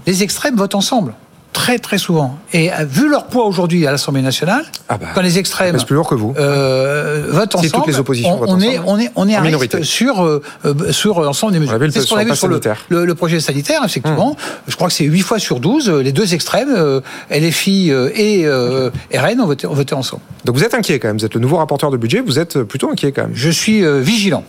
les 0.05 0.23
extrêmes 0.23 0.55
votent 0.55 0.75
ensemble. 0.75 1.13
Très 1.57 1.79
très 1.79 1.97
souvent. 1.97 2.37
Et 2.53 2.71
euh, 2.71 2.85
vu 2.87 3.09
leur 3.09 3.25
poids 3.25 3.45
aujourd'hui 3.45 3.87
à 3.87 3.91
l'Assemblée 3.91 4.21
nationale, 4.21 4.63
Ah 4.89 4.99
bah, 4.99 5.07
quand 5.15 5.21
les 5.21 5.39
extrêmes 5.39 5.75
plus 5.83 5.95
lourd 5.95 6.07
que 6.07 6.13
vous. 6.13 6.35
euh, 6.37 7.25
votent 7.29 7.55
ensemble, 7.55 7.71
toutes 7.71 7.87
les 7.87 7.97
oppositions 7.97 8.39
on, 8.47 8.61
est 8.61 8.79
on 8.85 8.99
est 8.99 9.09
on 9.15 9.27
est 9.27 9.35
à 9.35 9.41
risque 9.41 9.83
sur 9.83 10.23
euh, 10.23 10.43
euh, 10.65 10.91
sur 10.91 11.19
l'ensemble 11.21 11.53
des 11.53 11.59
mesures. 11.59 11.79
C'est 11.91 12.01
ce 12.01 12.05
qu'on 12.05 12.05
sur 12.05 12.17
a 12.17 12.19
le 12.19 12.25
vu 12.25 12.29
pass 12.29 12.37
sur 12.39 12.47
le, 12.47 12.53
sanitaire. 12.55 12.85
le, 12.89 13.05
le 13.05 13.15
projet 13.15 13.39
sanitaire, 13.39 13.81
effectivement. 13.83 14.37
Je 14.67 14.75
crois 14.75 14.87
que 14.87 14.93
c'est 14.93 15.05
8 15.05 15.19
fois 15.21 15.39
sur 15.39 15.59
12, 15.59 15.89
euh, 15.89 16.03
les 16.03 16.11
deux 16.11 16.35
extrêmes, 16.35 16.69
euh, 16.77 17.01
LFI 17.31 17.89
et 18.15 18.47
RN, 18.47 19.41
ont 19.41 19.47
voté, 19.47 19.65
ont 19.65 19.73
voté 19.73 19.95
ensemble. 19.95 20.21
Donc 20.45 20.55
vous 20.57 20.63
êtes 20.63 20.75
inquiet 20.75 20.99
quand 20.99 21.07
même. 21.07 21.17
Vous 21.17 21.25
êtes 21.25 21.33
le 21.33 21.41
nouveau 21.41 21.57
rapporteur 21.57 21.89
de 21.89 21.97
budget. 21.97 22.21
Vous 22.21 22.37
êtes 22.37 22.61
plutôt 22.61 22.91
inquiet 22.91 23.11
quand 23.11 23.23
même. 23.23 23.31
Je 23.33 23.49
suis 23.49 23.83
vigilant. 24.01 24.43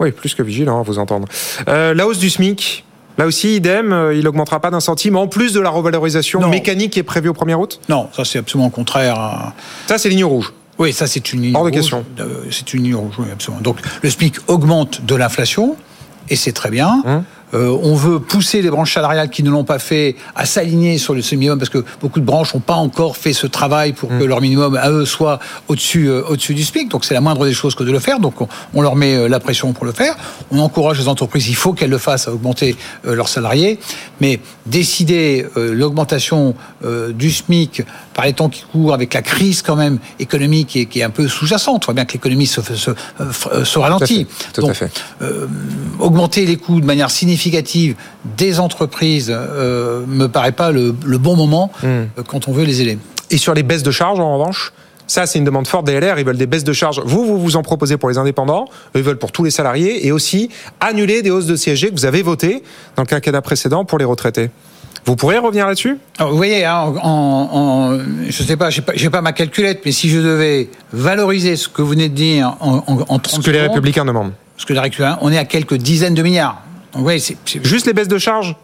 Oui, 0.00 0.12
plus 0.12 0.34
que 0.34 0.42
vigilant, 0.42 0.80
à 0.80 0.82
vous 0.82 0.98
entendre. 0.98 1.28
La 1.66 2.06
hausse 2.06 2.18
du 2.18 2.30
SMIC, 2.30 2.84
Là 3.18 3.26
aussi, 3.26 3.56
idem, 3.56 3.92
euh, 3.92 4.14
il 4.14 4.22
n'augmentera 4.24 4.60
pas 4.60 4.70
d'un 4.70 4.80
centime, 4.80 5.16
en 5.16 5.26
plus 5.26 5.52
de 5.52 5.60
la 5.60 5.70
revalorisation 5.70 6.40
Non. 6.40 6.48
mécanique 6.48 6.92
qui 6.92 6.98
est 7.00 7.02
prévue 7.04 7.28
au 7.28 7.32
1er 7.34 7.54
août 7.54 7.80
Non, 7.88 8.08
ça 8.16 8.24
c'est 8.24 8.38
absolument 8.38 8.70
contraire 8.70 9.18
à... 9.18 9.54
Ça, 9.86 9.98
c'est 9.98 10.08
ligne 10.08 10.24
rouge. 10.24 10.52
Oui, 10.78 10.92
ça 10.92 11.06
c'est 11.08 11.32
une 11.32 11.42
ligne 11.42 11.56
Hors 11.56 11.64
de 11.64 11.70
rouge. 11.70 11.76
question. 11.76 12.04
Euh, 12.20 12.44
C'est 12.52 12.72
une 12.74 12.84
ligne 12.84 12.94
rouge, 12.94 13.14
oui, 13.18 13.26
absolument. 13.32 13.60
Donc 13.62 13.78
le 14.02 14.08
SMIC 14.10 14.36
augmente 14.46 15.04
de 15.04 15.14
l'inflation, 15.16 15.76
et 16.30 16.36
c'est 16.36 16.52
très 16.52 16.70
bien. 16.70 17.02
Hum. 17.04 17.24
Euh, 17.54 17.76
on 17.82 17.94
veut 17.94 18.20
pousser 18.20 18.60
les 18.60 18.68
branches 18.70 18.92
salariales 18.94 19.30
qui 19.30 19.42
ne 19.42 19.50
l'ont 19.50 19.64
pas 19.64 19.78
fait 19.78 20.16
à 20.36 20.44
s'aligner 20.44 20.98
sur 20.98 21.14
le 21.14 21.22
minimum 21.32 21.58
parce 21.58 21.70
que 21.70 21.82
beaucoup 22.00 22.20
de 22.20 22.24
branches 22.26 22.52
n'ont 22.54 22.60
pas 22.60 22.74
encore 22.74 23.16
fait 23.16 23.32
ce 23.32 23.46
travail 23.46 23.92
pour 23.94 24.10
que 24.10 24.24
leur 24.24 24.40
minimum 24.42 24.76
à 24.76 24.90
eux 24.90 25.06
soit 25.06 25.38
au-dessus 25.68 26.08
euh, 26.10 26.22
au-dessus 26.28 26.54
du 26.54 26.62
SMIC. 26.64 26.88
Donc 26.90 27.06
c'est 27.06 27.14
la 27.14 27.20
moindre 27.22 27.46
des 27.46 27.54
choses 27.54 27.74
que 27.74 27.84
de 27.84 27.90
le 27.92 28.00
faire. 28.00 28.20
Donc 28.20 28.40
on, 28.42 28.48
on 28.74 28.82
leur 28.82 28.96
met 28.96 29.14
euh, 29.14 29.28
la 29.28 29.40
pression 29.40 29.72
pour 29.72 29.86
le 29.86 29.92
faire. 29.92 30.14
On 30.50 30.58
encourage 30.58 30.98
les 30.98 31.08
entreprises, 31.08 31.48
il 31.48 31.56
faut 31.56 31.72
qu'elles 31.72 31.88
le 31.90 31.98
fassent 31.98 32.28
à 32.28 32.32
augmenter 32.32 32.76
leurs 33.04 33.28
salariés. 33.28 33.78
Mais 34.20 34.40
décider 34.66 35.46
l'augmentation 35.56 36.54
du 37.10 37.30
SMIC 37.30 37.82
par 38.14 38.26
les 38.26 38.32
temps 38.34 38.48
qui 38.48 38.62
courent 38.70 38.92
avec 38.92 39.14
la 39.14 39.22
crise 39.22 39.62
quand 39.62 39.76
même 39.76 39.98
économique 40.18 40.68
qui 40.68 40.80
est, 40.80 40.86
qui 40.86 41.00
est 41.00 41.02
un 41.04 41.10
peu 41.10 41.28
sous-jacente. 41.28 41.84
On 41.84 41.86
voit 41.86 41.94
bien 41.94 42.04
que 42.04 42.12
l'économie 42.14 42.46
se, 42.46 42.60
se, 42.60 42.74
se, 42.74 43.64
se 43.64 43.78
ralentit. 43.78 44.26
Tout 44.52 44.60
à 44.60 44.64
Donc, 44.66 44.74
fait. 44.74 44.90
euh, 45.22 45.46
augmenter 46.00 46.44
les 46.44 46.56
coûts 46.56 46.80
de 46.80 46.86
manière 46.86 47.10
significative 47.10 47.37
des 48.36 48.60
entreprises 48.60 49.32
euh, 49.34 50.04
me 50.06 50.26
paraît 50.26 50.52
pas 50.52 50.70
le, 50.70 50.94
le 51.04 51.18
bon 51.18 51.36
moment 51.36 51.70
Hmm. 51.82 51.86
euh, 51.86 52.06
quand 52.26 52.48
on 52.48 52.52
veut 52.52 52.64
les 52.64 52.82
aider. 52.82 52.98
Et 53.30 53.38
sur 53.38 53.54
les 53.54 53.62
baisses 53.62 53.82
de 53.82 53.90
charges, 53.90 54.20
en 54.20 54.38
revanche 54.38 54.72
ça, 55.10 55.24
c'est 55.26 55.38
une 55.38 55.46
demande 55.46 55.66
forte 55.66 55.86
des 55.86 55.98
LR. 55.98 56.18
Ils 56.18 56.24
veulent 56.26 56.36
des 56.36 56.46
baisses 56.46 56.64
de 56.64 56.74
charges. 56.74 57.00
Vous, 57.02 57.24
vous 57.24 57.38
vous 57.38 57.56
en 57.56 57.62
proposez 57.62 57.96
pour 57.96 58.10
les 58.10 58.18
indépendants. 58.18 58.66
Ils 58.94 59.02
veulent 59.02 59.16
pour 59.16 59.32
tous 59.32 59.42
les 59.42 59.50
salariés. 59.50 60.06
Et 60.06 60.12
aussi 60.12 60.50
annuler 60.80 61.22
des 61.22 61.30
hausses 61.30 61.46
de 61.46 61.56
CSG 61.56 61.88
que 61.88 61.94
vous 61.94 62.04
avez 62.04 62.20
votées 62.20 62.62
dans 62.94 63.04
le 63.04 63.06
quinquennat 63.06 63.40
précédent 63.40 63.86
pour 63.86 63.98
les 63.98 64.04
retraités. 64.04 64.50
Vous 65.06 65.16
pourriez 65.16 65.38
revenir 65.38 65.66
là-dessus? 65.66 65.96
Vous 66.20 66.36
voyez, 66.36 66.66
hein, 66.66 66.92
en, 67.02 67.08
en, 67.10 67.94
en- 67.94 67.98
je 68.28 68.42
sais 68.42 68.58
pas, 68.58 68.68
j'ai 68.68 68.82
pas, 68.82 68.92
j'ai 68.96 69.08
pas 69.08 69.22
ma 69.22 69.32
calculette, 69.32 69.80
mais 69.86 69.92
si 69.92 70.10
je 70.10 70.18
devais 70.18 70.68
valoriser 70.92 71.56
ce 71.56 71.70
que 71.70 71.80
vous 71.80 71.88
venez 71.88 72.10
de 72.10 72.14
dire 72.14 72.56
en, 72.60 72.84
en, 72.86 72.98
en 73.08 73.18
30 73.18 73.40
Ce 73.40 73.46
que 73.46 73.50
les 73.50 73.62
Républicains 73.62 74.04
demandent. 74.04 74.32
ce 74.58 74.66
que 74.66 74.74
les 74.74 74.80
Républicains, 74.80 75.16
on 75.22 75.32
est 75.32 75.38
à 75.38 75.46
quelques 75.46 75.76
dizaines 75.76 76.12
de 76.14 76.22
milliards. 76.22 76.60
Voyez, 76.94 77.18
c'est- 77.18 77.36
Juste 77.64 77.86
les 77.86 77.92
baisses 77.92 78.08
de 78.08 78.18
charges 78.18 78.56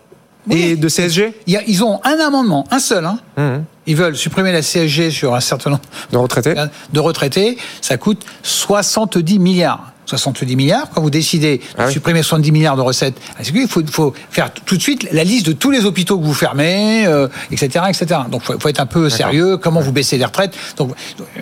et 0.50 0.72
Oui. 0.72 0.76
de 0.76 0.88
CSG 0.88 1.32
il 1.46 1.52
y 1.54 1.56
a- 1.56 1.62
ils 1.66 1.82
ont 1.84 2.00
un 2.04 2.18
amendement, 2.20 2.66
un 2.70 2.78
seul. 2.78 3.04
Hein. 3.06 3.18
Mmh. 3.36 3.64
Ils 3.86 3.96
veulent 3.96 4.16
supprimer 4.16 4.52
la 4.52 4.62
CSG 4.62 5.10
sur 5.10 5.34
un 5.34 5.40
certain 5.40 5.70
nombre 5.70 5.82
de 6.12 6.16
retraités. 6.16 6.54
de 6.92 7.00
retraités, 7.00 7.58
ça 7.80 7.96
coûte 7.96 8.22
70 8.42 9.38
milliards. 9.38 9.92
70 10.06 10.56
milliards, 10.56 10.88
quand 10.94 11.00
vous 11.00 11.10
décidez 11.10 11.58
de 11.58 11.62
Ah 11.78 11.84
oui. 11.86 11.92
supprimer 11.92 12.22
70 12.22 12.52
milliards 12.52 12.76
de 12.76 12.82
recettes, 12.82 13.14
qu'il 13.42 13.68
faut, 13.68 13.82
faut 13.90 14.14
faire 14.30 14.50
tout 14.52 14.76
de 14.76 14.82
suite 14.82 15.08
la 15.12 15.24
liste 15.24 15.46
de 15.46 15.52
tous 15.52 15.70
les 15.70 15.84
hôpitaux 15.86 16.18
que 16.18 16.24
vous 16.24 16.34
fermez, 16.34 17.06
euh, 17.06 17.28
etc., 17.50 17.84
etc. 17.88 18.20
Donc, 18.30 18.42
il 18.44 18.52
faut, 18.52 18.58
faut 18.60 18.68
être 18.68 18.80
un 18.80 18.86
peu 18.86 19.08
sérieux. 19.08 19.56
Comment 19.56 19.80
vous 19.80 19.92
baissez 19.92 20.18
les 20.18 20.24
retraites? 20.24 20.54
Donc, 20.76 20.92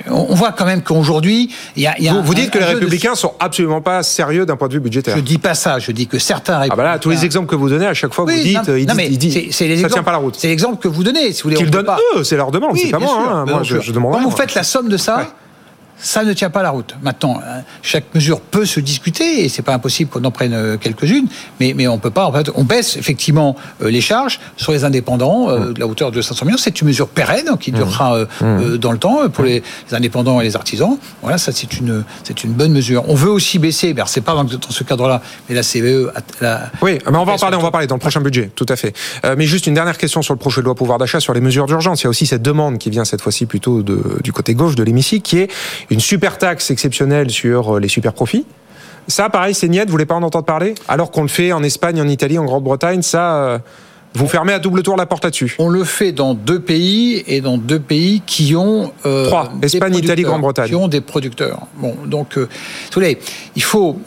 on 0.08 0.34
voit 0.34 0.52
quand 0.52 0.64
même 0.64 0.82
qu'aujourd'hui, 0.82 1.50
il 1.76 1.82
y 1.82 1.86
a, 1.86 1.94
il 1.98 2.04
y 2.04 2.08
a 2.08 2.12
Vous, 2.12 2.18
un- 2.18 2.22
vous 2.22 2.34
dites 2.34 2.50
que 2.50 2.58
un 2.58 2.60
les 2.60 2.66
jeu 2.66 2.72
de- 2.74 2.78
Républicains 2.80 3.14
sont 3.14 3.34
absolument 3.40 3.80
pas 3.80 4.02
sérieux 4.02 4.46
d'un 4.46 4.56
point 4.56 4.68
de 4.68 4.74
vue 4.74 4.80
budgétaire. 4.80 5.16
Je 5.16 5.20
dis 5.22 5.38
pas 5.38 5.54
ça. 5.54 5.78
Je 5.78 5.90
dis 5.92 6.06
que 6.06 6.18
certains 6.18 6.54
Ah 6.54 6.56
bah 6.56 6.62
républicains. 6.62 6.92
là, 6.92 6.98
tous 6.98 7.10
les 7.10 7.24
exemples 7.24 7.48
que 7.48 7.56
vous 7.56 7.68
donnez, 7.68 7.86
à 7.86 7.94
chaque 7.94 8.14
fois, 8.14 8.24
Oui, 8.24 8.36
vous 8.36 8.42
dites, 8.42 8.68
non, 8.68 8.76
ils 8.76 8.86
non, 8.86 8.94
disent, 8.94 8.96
mais 8.96 9.06
ils 9.08 9.18
disent, 9.18 9.34
c'est- 9.34 9.48
c'est 9.50 9.64
les 9.68 9.74
ça 9.76 9.80
exemples- 9.80 9.92
tient 9.94 10.02
pas 10.02 10.12
la 10.12 10.18
route. 10.18 10.36
C'est 10.38 10.48
l'exemple 10.48 10.76
que 10.80 10.88
vous 10.88 11.02
donnez. 11.04 11.32
Si 11.32 11.42
vous 11.42 11.48
voulez, 11.50 11.56
Qu'ils 11.56 11.70
donnent 11.70 11.84
pas- 11.84 11.98
eux, 12.16 12.24
c'est 12.24 12.36
leur 12.36 12.50
demande, 12.50 12.72
Oui, 12.74 12.80
c'est 12.84 12.90
pas 12.90 12.98
moi. 12.98 13.18
hein. 13.28 13.44
Moi, 13.46 13.62
je, 13.64 13.80
je 13.80 13.92
demande 13.92 14.12
Quand 14.14 14.22
vous 14.22 14.30
faites 14.30 14.54
la 14.54 14.62
somme 14.62 14.88
de 14.88 14.96
ça. 14.96 15.26
Ça 15.98 16.24
ne 16.24 16.32
tient 16.32 16.50
pas 16.50 16.62
la 16.62 16.70
route. 16.70 16.94
Maintenant, 17.02 17.40
euh, 17.44 17.60
chaque 17.82 18.12
mesure 18.14 18.40
peut 18.40 18.64
se 18.64 18.80
discuter 18.80 19.44
et 19.44 19.48
c'est 19.48 19.62
pas 19.62 19.74
impossible 19.74 20.10
qu'on 20.10 20.24
en 20.24 20.30
prenne 20.30 20.52
euh, 20.52 20.76
quelques-unes, 20.76 21.26
mais, 21.60 21.74
mais 21.76 21.86
on 21.86 21.98
peut 21.98 22.10
pas. 22.10 22.26
En 22.26 22.32
fait, 22.32 22.50
on 22.56 22.64
baisse 22.64 22.96
effectivement 22.96 23.56
euh, 23.82 23.88
les 23.90 24.00
charges 24.00 24.40
sur 24.56 24.72
les 24.72 24.84
indépendants 24.84 25.48
euh, 25.48 25.52
Mmh. 25.62 25.72
de 25.74 25.80
la 25.80 25.86
hauteur 25.86 26.10
de 26.10 26.20
500 26.22 26.46
millions. 26.46 26.56
C'est 26.58 26.80
une 26.80 26.88
mesure 26.88 27.08
pérenne 27.08 27.56
qui 27.60 27.70
durera 27.72 28.16
euh, 28.16 28.26
euh, 28.42 28.78
dans 28.78 28.90
le 28.90 28.98
temps 28.98 29.28
pour 29.28 29.44
les, 29.44 29.62
les 29.90 29.94
indépendants 29.96 30.40
et 30.40 30.44
les 30.44 30.56
artisans. 30.56 30.96
Voilà, 31.22 31.38
ça 31.38 31.52
c'est 31.52 31.74
une 31.78 32.04
c'est 32.24 32.42
une 32.42 32.52
bonne 32.52 32.72
mesure. 32.72 33.04
On 33.08 33.14
veut 33.14 33.30
aussi 33.30 33.58
baisser. 33.58 33.92
Ben, 33.94 34.04
c'est 34.06 34.22
pas 34.22 34.34
dans, 34.34 34.46
ce 34.70 34.82
cadre-là, 34.84 35.20
mais 35.48 35.54
la 35.54 35.62
CVE. 35.62 36.10
a- 36.16 36.20
la- 36.40 36.70
Oui, 36.80 36.98
mais 37.10 37.16
on 37.18 37.24
va 37.24 37.32
en 37.32 37.38
parler, 37.38 37.56
on 37.56 37.62
va 37.62 37.70
parler 37.70 37.86
dans 37.86 37.94
le 37.96 38.00
prochain 38.00 38.20
budget, 38.20 38.50
tout 38.56 38.66
à 38.68 38.76
fait. 38.76 38.94
Mais 39.36 39.44
juste 39.46 39.66
une 39.66 39.74
dernière 39.74 39.98
question 39.98 40.22
sur 40.22 40.34
le 40.34 40.38
projet 40.38 40.60
de 40.62 40.66
loi 40.66 40.74
pouvoir 40.74 40.98
d'achat, 40.98 41.20
sur 41.20 41.34
les 41.34 41.40
mesures 41.40 41.66
d'urgence. 41.66 42.00
Il 42.00 42.04
y 42.04 42.06
a 42.06 42.10
aussi 42.10 42.26
cette 42.26 42.42
demande 42.42 42.78
qui 42.78 42.90
vient 42.90 43.04
cette 43.04 43.20
fois-ci 43.20 43.46
plutôt 43.46 43.82
de, 43.82 44.18
du 44.24 44.32
côté 44.32 44.54
gauche 44.54 44.74
de 44.74 44.82
l'hémicycle, 44.82 45.22
qui 45.22 45.38
est 45.38 45.48
une 45.90 46.00
super 46.00 46.38
taxe 46.38 46.70
exceptionnelle 46.70 47.30
sur 47.30 47.76
euh, 47.76 47.80
les 47.80 47.88
super 47.88 48.12
profits. 48.12 48.46
Ça, 49.08 49.28
pareil, 49.28 49.54
c'est 49.54 49.68
niette, 49.68 49.88
vous 49.88 49.92
voulez 49.92 50.06
pas 50.06 50.14
en 50.14 50.22
entendre 50.22 50.44
parler? 50.44 50.74
Alors 50.88 51.10
qu'on 51.10 51.22
le 51.22 51.28
fait 51.28 51.52
en 51.52 51.62
Espagne, 51.62 52.00
en 52.00 52.08
Italie, 52.08 52.38
en 52.38 52.44
Grande-Bretagne, 52.44 53.02
ça, 53.02 53.34
euh, 53.34 53.58
vous 54.14 54.28
fermez 54.28 54.52
à 54.52 54.58
double 54.58 54.82
tour 54.82 54.96
la 54.96 55.06
porte 55.06 55.24
là-dessus. 55.24 55.56
On 55.58 55.68
le 55.68 55.84
fait 55.84 56.12
dans 56.12 56.34
deux 56.34 56.60
pays 56.60 57.24
et 57.26 57.40
dans 57.40 57.56
deux 57.56 57.80
pays 57.80 58.22
qui 58.26 58.54
ont 58.54 58.92
euh, 59.06 59.26
Trois. 59.26 59.52
Espagne, 59.62 59.96
Italie, 59.96 60.22
Grande-Bretagne. 60.22 60.68
qui 60.68 60.74
ont 60.74 60.88
des 60.88 61.00
producteurs. 61.00 61.66
Bon, 61.78 61.96
donc, 62.06 62.36
euh, 62.36 62.42
vous 62.42 62.94
voulez, 62.94 63.18
il 63.56 63.62
faut 63.62 63.98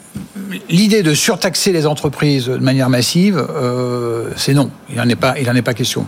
l'idée 0.68 1.02
de 1.02 1.12
surtaxer 1.12 1.72
les 1.72 1.86
entreprises 1.86 2.46
de 2.46 2.56
manière 2.56 2.88
massive, 2.88 3.44
euh, 3.50 4.30
c'est 4.36 4.54
non. 4.54 4.70
Il 4.90 4.96
n'en 4.96 5.08
est 5.08 5.16
pas, 5.16 5.34
il 5.40 5.50
en 5.50 5.54
est 5.56 5.62
pas 5.62 5.74
question. 5.74 6.06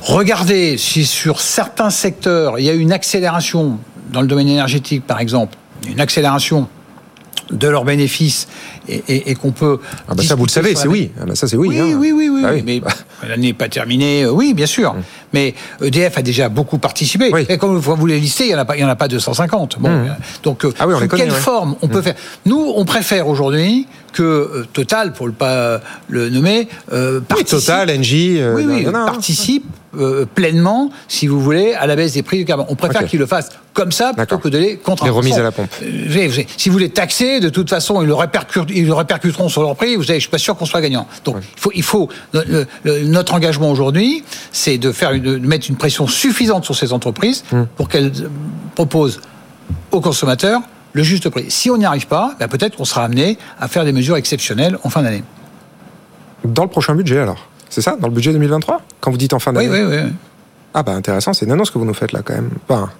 Regardez 0.00 0.78
si 0.78 1.04
sur 1.04 1.40
certains 1.40 1.90
secteurs 1.90 2.58
il 2.58 2.64
y 2.64 2.70
a 2.70 2.74
une 2.74 2.92
accélération 2.92 3.78
dans 4.12 4.20
le 4.20 4.26
domaine 4.26 4.48
énergétique, 4.48 5.06
par 5.06 5.20
exemple, 5.20 5.56
une 5.88 6.00
accélération 6.00 6.68
de 7.50 7.68
leurs 7.68 7.84
bénéfices 7.84 8.48
et, 8.88 9.02
et- 9.06 9.30
et 9.30 9.34
qu'on 9.34 9.52
peut. 9.52 9.78
Ah 10.08 10.14
bah 10.14 10.22
ça, 10.22 10.34
vous 10.34 10.46
le 10.46 10.50
savez, 10.50 10.74
c'est 10.74 10.88
oui. 10.88 11.10
Ah 11.20 11.26
bah 11.26 11.34
ça, 11.34 11.46
c'est 11.46 11.56
oui. 11.58 11.68
oui, 11.68 11.78
hein. 11.78 11.96
oui, 11.98 12.10
oui, 12.10 12.28
oui, 12.30 12.42
Ah 12.44 12.52
oui. 12.54 12.62
Mais 12.64 12.80
l'année 13.28 13.48
n'est 13.48 13.52
pas 13.52 13.68
terminée. 13.68 14.22
euh, 14.24 14.30
Oui, 14.30 14.54
bien 14.54 14.64
sûr. 14.66 14.94
Mais 15.34 15.54
EDF 15.82 16.16
a 16.16 16.22
déjà 16.22 16.48
beaucoup 16.48 16.78
participé. 16.78 17.30
Oui. 17.34 17.44
Et 17.50 17.58
comme 17.58 17.76
vous 17.76 18.06
les 18.06 18.18
listez, 18.18 18.44
il 18.44 18.48
n'y 18.48 18.54
en, 18.54 18.58
a 18.60 18.64
pas- 18.64 18.76
il 18.76 18.80
y 18.80 18.84
en 18.84 18.88
a 18.88 18.96
pas 18.96 19.08
250. 19.08 19.76
Bon, 19.78 19.90
euh, 19.90 20.06
donc, 20.42 20.64
euh, 20.64 20.72
Ah 20.78 20.86
oui, 20.86 20.94
sous 20.98 21.06
connaît, 21.06 21.24
quelle 21.24 21.32
ouais. 21.32 21.38
forme 21.38 21.76
on 21.82 21.88
peut 21.88 22.00
faire? 22.00 22.14
Nous, 22.46 22.72
on 22.76 22.84
préfère 22.86 23.28
aujourd'hui 23.28 23.86
que 24.14 24.22
euh, 24.22 24.66
Total, 24.72 25.12
pour 25.12 25.26
ne 25.26 25.32
pas 25.32 25.80
le 26.08 26.30
nommer, 26.30 26.68
euh, 26.92 27.18
Oui, 27.20 27.24
participe, 27.28 27.58
Total, 27.58 27.90
Engie, 27.90 28.40
euh, 28.40 28.54
oui, 28.56 28.64
oui, 28.66 28.86
hein. 28.86 28.92
participe 28.92 29.64
euh, 29.96 30.24
pleinement, 30.34 30.90
si 31.06 31.26
vous 31.28 31.40
voulez, 31.40 31.72
à 31.74 31.86
la 31.86 31.94
baisse 31.94 32.14
des 32.14 32.22
prix 32.22 32.38
du 32.38 32.44
carbone. 32.44 32.66
On 32.68 32.74
préfère 32.74 33.06
qu'ils 33.06 33.20
le 33.20 33.26
fassent 33.26 33.50
comme 33.74 33.92
ça 33.92 34.12
plutôt 34.12 34.38
que 34.38 34.48
de 34.48 34.58
les 34.58 34.76
contre 34.76 35.04
Les 35.04 35.10
remises 35.10 35.38
à 35.38 35.42
la 35.42 35.52
pompe. 35.52 35.68
si 36.56 36.68
vous 36.68 36.78
les 36.78 36.88
taxez, 36.90 37.38
de 37.40 37.48
toute 37.48 37.68
façon, 37.70 38.00
ils 38.02 38.06
le, 38.08 38.14
répercutent- 38.14 38.70
ils 38.74 38.86
le 38.86 38.94
répercuteront 38.94 39.48
sur 39.48 39.62
leur 39.62 39.76
prix. 39.76 39.94
Vous 39.96 40.02
savez, 40.04 40.18
je 40.18 40.22
suis 40.24 40.30
pas 40.30 40.38
sûr 40.38 40.56
qu'on 40.56 40.64
soit 40.66 40.80
gagnant. 40.80 41.06
Donc, 41.24 41.36
il 41.56 41.60
faut, 41.60 41.70
il 41.74 41.82
faut 41.82 42.08
le- 42.32 42.42
le- 42.48 42.66
le- 42.84 43.00
notre 43.04 43.34
engagement 43.34 43.70
aujourd'hui, 43.70 44.24
c'est 44.52 44.78
de 44.78 44.90
faire 44.90 45.12
une, 45.12 45.22
de 45.22 45.38
mettre 45.38 45.68
une 45.70 45.76
pression 45.76 46.06
suffisante 46.08 46.64
sur 46.64 46.74
ces 46.74 46.92
entreprises 46.92 47.44
Hum. 47.52 47.66
pour 47.76 47.88
qu'elles 47.88 48.12
proposent 48.74 49.20
aux 49.92 50.00
consommateurs 50.00 50.60
le 50.94 51.02
juste 51.02 51.28
prix. 51.28 51.50
Si 51.50 51.70
on 51.70 51.76
n'y 51.76 51.84
arrive 51.84 52.06
pas, 52.06 52.34
ben 52.40 52.48
peut-être 52.48 52.76
qu'on 52.76 52.86
sera 52.86 53.04
amené 53.04 53.36
à 53.60 53.68
faire 53.68 53.84
des 53.84 53.92
mesures 53.92 54.16
exceptionnelles 54.16 54.78
en 54.84 54.88
fin 54.88 55.02
d'année. 55.02 55.24
Dans 56.44 56.62
le 56.62 56.70
prochain 56.70 56.94
budget, 56.94 57.18
alors 57.18 57.48
C'est 57.68 57.82
ça 57.82 57.96
Dans 57.98 58.08
le 58.08 58.14
budget 58.14 58.32
2023 58.32 58.80
Quand 59.00 59.10
vous 59.10 59.16
dites 59.16 59.32
en 59.32 59.38
fin 59.38 59.54
Oui, 59.54 59.66
d'année 59.66 59.84
oui, 59.84 59.96
oui. 60.04 60.12
Ah 60.72 60.82
bah 60.82 60.92
intéressant, 60.92 61.32
c'est 61.32 61.46
une 61.46 61.52
annonce 61.52 61.70
que 61.70 61.78
vous 61.78 61.84
nous 61.84 61.94
faites 61.94 62.12
là 62.12 62.20
quand 62.24 62.34
même. 62.34 62.50
Enfin, 62.68 62.90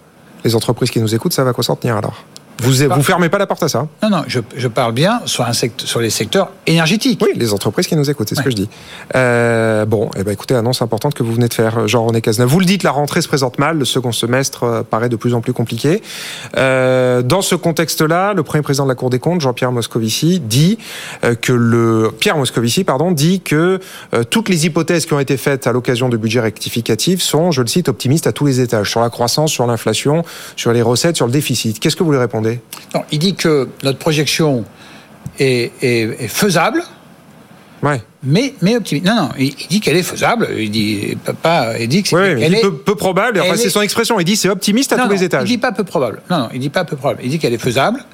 les 0.44 0.54
entreprises 0.54 0.90
qui 0.90 1.00
nous 1.00 1.14
écoutent, 1.14 1.32
ça 1.32 1.44
va 1.44 1.52
quoi 1.52 1.64
s'en 1.64 1.76
tenir 1.76 1.96
alors 1.96 2.24
vous, 2.62 2.72
vous 2.94 3.02
fermez 3.02 3.28
pas 3.28 3.38
la 3.38 3.46
porte 3.46 3.62
à 3.62 3.68
ça 3.68 3.86
Non, 4.02 4.10
non, 4.10 4.22
je, 4.26 4.40
je 4.56 4.68
parle 4.68 4.92
bien 4.92 5.20
sur, 5.26 5.44
un 5.44 5.52
secteur, 5.52 5.88
sur 5.88 6.00
les 6.00 6.10
secteurs 6.10 6.50
énergétiques. 6.66 7.20
Oui, 7.22 7.30
les 7.36 7.52
entreprises 7.52 7.86
qui 7.86 7.96
nous 7.96 8.08
écoutent, 8.10 8.28
c'est 8.28 8.34
ce 8.34 8.40
Ouais. 8.40 8.44
que 8.44 8.50
je 8.50 8.56
dis. 8.56 8.68
Euh, 9.16 9.84
bon, 9.86 10.10
eh 10.16 10.22
ben 10.22 10.32
écoutez, 10.32 10.54
annonce 10.54 10.82
importante 10.82 11.14
que 11.14 11.22
vous 11.22 11.32
venez 11.32 11.48
de 11.48 11.54
faire, 11.54 11.86
Jean-René 11.88 12.20
Cazeneuve. 12.20 12.48
Vous 12.48 12.60
le 12.60 12.66
dites, 12.66 12.82
la 12.82 12.90
rentrée 12.90 13.20
se 13.22 13.28
présente 13.28 13.58
mal, 13.58 13.78
le 13.78 13.84
second 13.84 14.12
semestre 14.12 14.64
euh, 14.64 14.82
paraît 14.82 15.08
de 15.08 15.16
plus 15.16 15.34
en 15.34 15.40
plus 15.40 15.52
compliqué. 15.52 16.02
Euh, 16.56 17.22
dans 17.22 17.42
ce 17.42 17.54
contexte-là, 17.54 18.34
le 18.34 18.42
premier 18.42 18.62
président 18.62 18.84
de 18.84 18.88
la 18.90 18.94
Cour 18.94 19.10
des 19.10 19.18
comptes, 19.18 19.40
Jean-Pierre 19.40 19.72
Moscovici, 19.72 20.40
dit 20.40 20.78
euh, 21.24 21.34
que 21.34 21.52
le 21.52 22.10
Pierre 22.18 22.36
Moscovici, 22.36 22.84
pardon, 22.84 23.12
dit 23.12 23.40
que 23.40 23.80
euh, 24.14 24.24
toutes 24.24 24.48
les 24.48 24.66
hypothèses 24.66 25.06
qui 25.06 25.12
ont 25.14 25.20
été 25.20 25.36
faites 25.36 25.66
à 25.66 25.72
l'occasion 25.72 26.08
du 26.08 26.18
budget 26.18 26.40
rectificatif 26.40 27.20
sont, 27.22 27.50
je 27.50 27.62
le 27.62 27.66
cite, 27.68 27.88
optimistes 27.88 28.26
à 28.26 28.32
tous 28.32 28.46
les 28.46 28.60
étages, 28.60 28.90
sur 28.90 29.00
la 29.00 29.10
croissance, 29.10 29.50
sur 29.50 29.66
l'inflation, 29.66 30.24
sur 30.56 30.72
les 30.72 30.82
recettes, 30.82 31.16
sur 31.16 31.26
le 31.26 31.32
déficit. 31.32 31.80
Qu'est-ce 31.80 31.96
que 31.96 32.02
vous 32.02 32.12
lui 32.12 32.18
répondez 32.18 32.43
Non, 32.94 33.02
il 33.12 33.18
dit 33.18 33.34
que 33.34 33.68
notre 33.82 33.98
projection 33.98 34.64
est, 35.38 35.72
est- 35.82 36.24
est 36.24 36.28
faisable, 36.28 36.82
Ouais. 37.82 38.00
mais, 38.22 38.54
mais 38.62 38.76
optimiste. 38.76 39.06
Non, 39.06 39.14
non, 39.14 39.28
il, 39.38 39.48
il 39.60 39.66
dit 39.68 39.80
qu'elle 39.80 39.96
est 39.96 40.02
faisable. 40.02 40.48
Il 40.56 40.70
dit 40.70 41.16
pas- 41.42 41.78
il 41.78 41.88
dit 41.88 42.02
que 42.02 42.08
c'est 42.08 42.34
dit 42.36 42.56
est- 42.56 42.60
peu, 42.62 42.74
peu 42.76 42.94
probable, 42.94 43.40
enfin 43.40 43.56
c'est 43.56 43.66
est- 43.66 43.70
son 43.70 43.82
expression, 43.82 44.18
il 44.20 44.24
dit 44.24 44.36
c'est 44.36 44.48
optimiste 44.48 44.92
à 44.92 44.96
non, 44.96 45.02
tous 45.04 45.08
non, 45.10 45.14
les 45.16 45.24
étages. 45.24 45.42
Il 45.44 45.48
dit 45.48 45.58
pas 45.58 45.72
peu 45.72 45.84
probable. 45.84 46.22
Non, 46.30 46.38
non, 46.38 46.48
il 46.54 46.60
dit 46.60 46.70
pas 46.70 46.84
peu 46.84 46.96
probable. 46.96 47.20
Il 47.24 47.30
dit 47.30 47.38
qu'elle 47.38 47.52
est 47.52 47.58
faisable, 47.58 48.04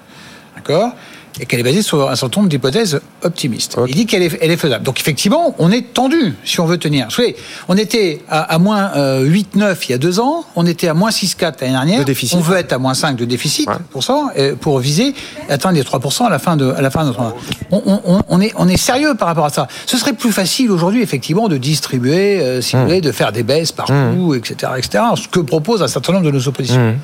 d'accord, 0.57 0.93
et 1.39 1.47
qu'elle 1.47 1.61
est 1.61 1.65
basée 1.65 1.83
sur 1.83 2.11
un 2.11 2.17
certain 2.17 2.41
nombre 2.41 2.51
d'hypothèses 2.51 3.01
optimistes. 3.23 3.77
Il 3.89 3.95
dit 3.95 4.07
qu'elle 4.07 4.23
est, 4.23 4.39
elle 4.41 4.51
est 4.51 4.57
faisable. 4.57 4.85
Donc 4.85 4.99
effectivement, 5.01 5.55
on 5.59 5.71
est 5.71 5.93
tendu 5.95 6.35
si 6.45 6.61
on 6.61 6.67
veut 6.67 6.79
tenir. 6.79 7.07
Vous 7.07 7.13
savez, 7.13 7.37
on 7.69 7.77
était 7.77 8.21
à, 8.29 8.41
à 8.41 8.59
moins 8.59 8.91
euh, 8.97 9.25
8,9 9.27 9.77
il 9.89 9.91
y 9.93 9.95
a 9.95 9.99
deux 9.99 10.19
ans, 10.21 10.45
on 10.57 10.67
était 10.67 10.89
à 10.89 10.95
moins 10.95 11.11
6,4 11.11 11.61
l'année 11.61 11.73
dernière. 11.73 11.99
De 12.01 12.05
déficit. 12.05 12.37
On 12.37 12.41
veut 12.41 12.57
être 12.57 12.73
à 12.73 12.79
moins 12.79 12.95
5 12.95 13.17
de 13.17 13.25
déficit 13.25 13.69
Ouais. 13.69 13.75
pour 13.91 14.03
ça, 14.03 14.29
et 14.37 14.53
pour 14.53 14.79
viser 14.81 15.15
atteindre 15.49 15.77
les 15.77 15.83
3% 15.83 16.25
à 16.27 16.31
la 16.31 16.39
fin 16.39 16.57
de, 16.57 16.71
à 16.73 16.81
la 16.81 16.91
fin 16.91 17.03
de 17.03 17.09
notre 17.09 17.21
mandat. 17.21 17.37
On, 17.71 17.83
on- 17.87 18.01
on- 18.07 18.23
on 18.29 18.41
est, 18.41 18.53
on 18.57 18.69
est 18.69 18.77
sérieux 18.77 19.15
par 19.15 19.29
rapport 19.29 19.45
à 19.47 19.51
ça. 19.51 19.69
Ce 19.87 19.97
serait 19.99 20.13
plus 20.15 20.33
facile 20.33 20.71
aujourd'hui, 20.71 21.03
effectivement, 21.03 21.49
de 21.49 21.57
distribuer, 21.57 22.41
euh, 22.41 22.61
si 22.61 22.77
vous 22.77 22.83
voulez, 22.83 23.01
de 23.01 23.13
faire 23.13 23.33
des 23.33 23.43
baisses 23.43 23.73
partout, 23.73 24.35
etc., 24.35 24.73
etc., 24.79 25.05
ce 25.17 25.29
que 25.29 25.41
propose 25.41 25.83
un 25.83 25.89
certain 25.89 26.13
nombre 26.15 26.27
de 26.27 26.31
nos 26.31 26.49
oppositions. 26.49 26.97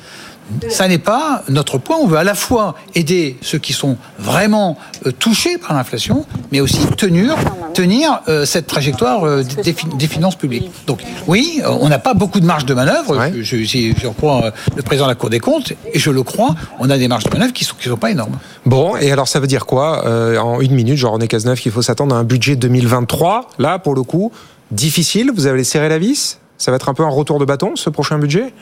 Ça 0.69 0.87
n'est 0.87 0.97
pas 0.97 1.43
notre 1.49 1.77
point. 1.77 1.97
On 1.99 2.07
veut 2.07 2.17
à 2.17 2.23
la 2.23 2.35
fois 2.35 2.75
aider 2.95 3.37
ceux 3.41 3.57
qui 3.57 3.73
sont 3.73 3.97
vraiment 4.19 4.77
euh, 5.05 5.11
touchés 5.11 5.57
par 5.57 5.73
l'inflation, 5.73 6.25
mais 6.51 6.61
aussi 6.61 6.79
tenir, 6.97 7.35
tenir 7.73 8.21
euh, 8.27 8.45
cette 8.45 8.67
trajectoire 8.67 9.25
euh, 9.25 9.43
des, 9.63 9.73
fi- 9.73 9.87
des 9.97 10.07
finances 10.07 10.35
publiques. 10.35 10.71
Donc 10.87 11.01
oui, 11.27 11.61
on 11.65 11.89
n'a 11.89 11.99
pas 11.99 12.13
beaucoup 12.13 12.39
de 12.39 12.45
marge 12.45 12.65
de 12.65 12.73
manœuvre. 12.73 13.17
Ouais. 13.17 13.33
Je, 13.41 13.57
je, 13.63 13.93
je 13.99 14.07
reprends 14.07 14.41
le 14.75 14.81
président 14.83 15.05
de 15.05 15.11
la 15.11 15.15
Cour 15.15 15.29
des 15.29 15.39
comptes, 15.39 15.73
et 15.93 15.99
je 15.99 16.09
le 16.11 16.23
crois, 16.23 16.55
on 16.79 16.89
a 16.89 16.97
des 16.97 17.07
marges 17.07 17.25
de 17.25 17.29
manœuvre 17.31 17.53
qui 17.53 17.63
sont, 17.65 17.75
qui 17.79 17.89
sont 17.89 17.97
pas 17.97 18.11
énormes. 18.11 18.37
Bon, 18.65 18.95
et 18.95 19.11
alors 19.11 19.27
ça 19.27 19.39
veut 19.39 19.47
dire 19.47 19.65
quoi 19.65 20.05
euh, 20.05 20.37
En 20.37 20.61
une 20.61 20.73
minute, 20.73 20.97
Jean-René 20.97 21.27
Cazeneuve, 21.27 21.59
qu'il 21.59 21.71
faut 21.71 21.81
s'attendre 21.81 22.15
à 22.15 22.19
un 22.19 22.23
budget 22.23 22.55
2023. 22.55 23.49
Là, 23.59 23.79
pour 23.79 23.95
le 23.95 24.03
coup, 24.03 24.31
difficile? 24.71 25.31
Vous 25.35 25.47
allez 25.47 25.63
serrer 25.63 25.89
la 25.89 25.97
vis? 25.99 26.39
Ça 26.57 26.71
va 26.71 26.75
être 26.77 26.89
un 26.89 26.93
peu 26.93 27.03
un 27.03 27.09
retour 27.09 27.39
de 27.39 27.45
bâton, 27.45 27.75
ce 27.75 27.89
prochain 27.89 28.17
budget? 28.17 28.53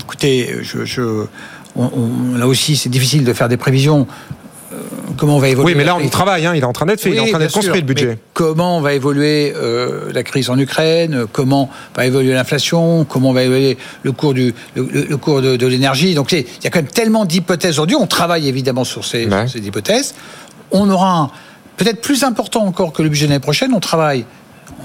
Écoutez, 0.00 0.54
je, 0.62 0.84
je- 0.84 1.24
on- 1.76 1.90
on- 2.32 2.38
là 2.38 2.46
aussi, 2.46 2.76
c'est 2.76 2.88
difficile 2.88 3.24
de 3.24 3.32
faire 3.32 3.48
des 3.48 3.56
prévisions. 3.56 4.06
Euh, 4.72 4.76
comment 5.16 5.36
on 5.36 5.38
va 5.40 5.48
évoluer 5.48 5.72
Oui, 5.72 5.74
mais 5.76 5.84
là, 5.84 5.96
on 5.96 6.00
y 6.00 6.08
travaille. 6.08 6.46
Hein, 6.46 6.52
il 6.54 6.62
est 6.62 6.64
en 6.64 6.72
train 6.72 6.86
d'être 6.86 7.00
fait. 7.00 7.10
il 7.10 7.16
est 7.16 7.20
en 7.20 7.26
train 7.26 7.38
d'être 7.40 7.52
construit, 7.52 7.80
le 7.80 7.86
budget. 7.86 8.18
Comment 8.34 8.80
va 8.80 8.94
évoluer 8.94 9.52
euh, 9.56 10.10
la 10.14 10.22
crise 10.22 10.48
en 10.48 10.58
Ukraine? 10.58 11.26
Comment 11.32 11.68
va 11.96 12.06
évoluer 12.06 12.32
l'inflation? 12.32 13.04
Comment 13.04 13.32
va 13.32 13.42
évoluer 13.42 13.76
le 14.02 14.12
cours 14.12 14.32
du 14.32 14.54
le, 14.76 14.88
le- 14.90 15.04
le 15.04 15.16
cours 15.16 15.42
de, 15.42 15.56
de 15.56 15.66
l'énergie? 15.66 16.14
Donc 16.14 16.32
il 16.32 16.44
y 16.62 16.66
a 16.66 16.70
quand 16.70 16.78
même 16.78 16.86
tellement 16.90 17.24
d'hypothèses 17.24 17.72
aujourd'hui. 17.72 17.96
On 17.96 18.06
travaille 18.06 18.48
évidemment 18.48 18.84
sur 18.84 19.04
ces, 19.04 19.26
Ouais. 19.26 19.46
sur 19.48 19.58
ces 19.60 19.66
hypothèses. 19.66 20.14
On 20.70 20.88
aura 20.88 21.32
peut-être 21.76 22.00
plus 22.00 22.22
important 22.24 22.64
encore 22.64 22.92
que 22.92 23.02
le 23.02 23.08
budget 23.08 23.26
de 23.26 23.30
l'année 23.32 23.40
prochaine. 23.40 23.72
On 23.74 23.80
travaille. 23.80 24.24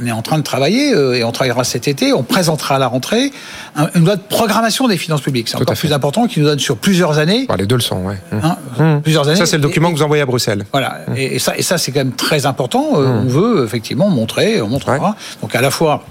On 0.02 0.06
est 0.06 0.12
en 0.12 0.22
train 0.22 0.38
de 0.38 0.44
travailler 0.44 0.94
euh, 0.94 1.14
et 1.14 1.24
on 1.24 1.32
travaillera 1.32 1.64
cet 1.64 1.88
été. 1.88 2.14
On 2.14 2.24
présentera 2.24 2.76
à 2.76 2.80
la 2.80 2.88
rentrée 2.88 3.32
un- 3.76 3.90
une 3.96 4.06
loi 4.06 4.16
de 4.16 4.22
programmation 4.22 4.88
des 4.88 4.98
finances 4.98 5.22
publiques. 5.22 5.50
C'est 5.50 5.56
encore 5.58 5.76
plus 5.76 5.94
important 5.94 6.28
qui 6.28 6.40
nous 6.40 6.46
donne 6.46 6.60
sur 6.60 6.78
plusieurs 6.78 7.18
années. 7.18 7.46
Bah, 7.48 7.56
les 7.58 7.66
deux 7.66 7.76
le 7.76 7.82
sont, 7.82 8.04
ouais. 8.04 8.20
Mmh. 8.32 8.38
hein, 8.44 8.58
Mmh. 8.78 9.02
plusieurs 9.02 9.28
années. 9.28 9.38
Ça, 9.38 9.46
c'est 9.46 9.58
le 9.58 9.62
document 9.64 9.90
et- 9.90 9.94
que 9.94 9.98
vous 9.98 10.04
envoyez 10.04 10.24
à 10.24 10.26
Bruxelles. 10.26 10.66
voilà, 10.72 11.00
et, 11.16 11.36
et 11.36 11.40
ça, 11.40 11.58
et 11.58 11.62
ça 11.62 11.78
c'est 11.78 11.92
quand 11.92 12.00
même 12.00 12.14
très 12.14 12.46
important. 12.46 12.86
Euh, 12.96 13.06
Mmh. 13.06 13.26
On 13.26 13.28
veut 13.30 13.66
effectivement 13.66 14.10
montrer, 14.10 14.62
on 14.62 14.68
montrera. 14.68 15.16
Donc 15.42 15.56
à 15.56 15.62
la 15.62 15.72
fois 15.72 16.04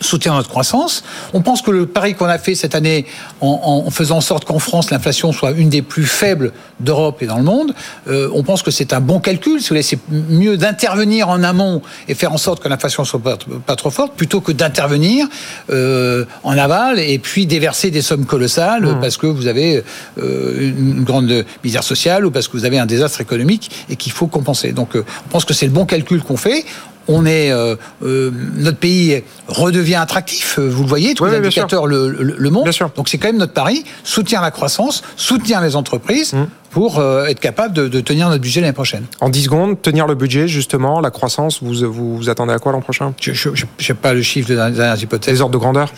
soutenir 0.00 0.34
notre 0.34 0.48
croissance. 0.48 1.04
On 1.32 1.42
pense 1.42 1.62
que 1.62 1.70
le 1.70 1.86
pari 1.86 2.14
qu'on 2.14 2.26
a 2.26 2.38
fait 2.38 2.54
cette 2.54 2.74
année 2.74 3.06
en, 3.40 3.84
en 3.86 3.90
faisant 3.90 4.18
en 4.18 4.20
sorte 4.20 4.44
qu'en 4.44 4.58
France 4.58 4.90
l'inflation 4.90 5.32
soit 5.32 5.52
une 5.52 5.68
des 5.68 5.82
plus 5.82 6.04
faibles 6.04 6.52
d'Europe 6.80 7.22
et 7.22 7.26
dans 7.26 7.36
le 7.36 7.42
monde, 7.42 7.74
euh, 8.08 8.28
on 8.34 8.42
pense 8.42 8.62
que 8.62 8.70
c'est 8.70 8.92
un 8.92 9.00
bon 9.00 9.20
calcul. 9.20 9.60
Si 9.60 9.68
vous 9.68 9.74
voulez, 9.74 9.82
c'est 9.82 9.98
mieux 10.10 10.56
d'intervenir 10.56 11.28
en 11.28 11.42
amont 11.42 11.82
et 12.08 12.14
faire 12.14 12.32
en 12.32 12.38
sorte 12.38 12.62
que 12.62 12.68
l'inflation 12.68 13.04
soit 13.04 13.20
pas, 13.20 13.38
pas 13.66 13.76
trop 13.76 13.90
forte, 13.90 14.14
plutôt 14.14 14.40
que 14.40 14.52
d'intervenir 14.52 15.26
euh, 15.70 16.24
en 16.42 16.56
aval 16.56 16.98
et 16.98 17.18
puis 17.18 17.46
déverser 17.46 17.90
des 17.90 18.02
sommes 18.02 18.26
colossales 18.26 18.84
Mmh. 18.84 19.00
parce 19.00 19.16
que 19.16 19.26
vous 19.26 19.46
avez 19.46 19.82
euh, 20.18 20.72
une 20.78 21.04
grande 21.04 21.44
misère 21.62 21.82
sociale 21.82 22.26
ou 22.26 22.30
parce 22.30 22.48
que 22.48 22.56
vous 22.56 22.64
avez 22.64 22.78
un 22.78 22.86
désastre 22.86 23.20
économique 23.20 23.70
et 23.88 23.96
qu'il 23.96 24.12
faut 24.12 24.26
compenser. 24.26 24.72
Donc, 24.72 24.90
on 24.96 25.28
pense 25.30 25.44
que 25.44 25.54
c'est 25.54 25.66
le 25.66 25.72
bon 25.72 25.86
calcul 25.86 26.22
qu'on 26.22 26.36
fait. 26.36 26.64
On 27.08 27.26
est, 27.26 27.50
euh, 27.50 27.76
euh, 28.02 28.30
notre 28.56 28.78
pays 28.78 29.22
redevient 29.48 29.96
attractif. 29.96 30.58
euh, 30.58 30.68
Vous 30.68 30.82
le 30.82 30.88
voyez, 30.88 31.14
tous 31.14 31.24
Oui, 31.24 31.30
les 31.30 31.38
oui, 31.38 31.46
indicateurs 31.46 31.86
le, 31.86 32.08
le, 32.08 32.34
le 32.38 32.50
montrent. 32.50 32.70
Donc 32.96 33.08
c'est 33.08 33.18
quand 33.18 33.28
même 33.28 33.36
notre 33.38 33.52
pari, 33.52 33.84
soutenir 34.04 34.40
la 34.40 34.50
croissance, 34.50 35.02
soutenir 35.16 35.60
les 35.60 35.76
entreprises 35.76 36.32
Mmh. 36.32 36.44
pour 36.70 36.98
euh, 36.98 37.26
être 37.26 37.40
capable 37.40 37.74
de, 37.74 37.86
de 37.88 38.00
tenir 38.00 38.28
notre 38.28 38.40
budget 38.40 38.60
l'année 38.62 38.72
prochaine. 38.72 39.04
En 39.20 39.28
10 39.28 39.42
secondes, 39.44 39.82
tenir 39.82 40.06
le 40.06 40.14
budget, 40.14 40.48
justement, 40.48 41.00
la 41.00 41.10
croissance, 41.10 41.62
vous 41.62 41.74
vous, 41.92 42.16
vous 42.16 42.28
attendez 42.30 42.52
à 42.54 42.58
quoi 42.58 42.72
l'an 42.72 42.80
prochain? 42.80 43.12
Je 43.20 43.30
n'ai 43.48 43.94
pas 43.94 44.14
le 44.14 44.22
chiffre 44.22 44.48
de 44.48 44.54
dernières 44.54 45.00
hypothèses. 45.02 45.34
Les 45.34 45.40
ordres 45.42 45.52
de 45.52 45.58
grandeur? 45.58 45.92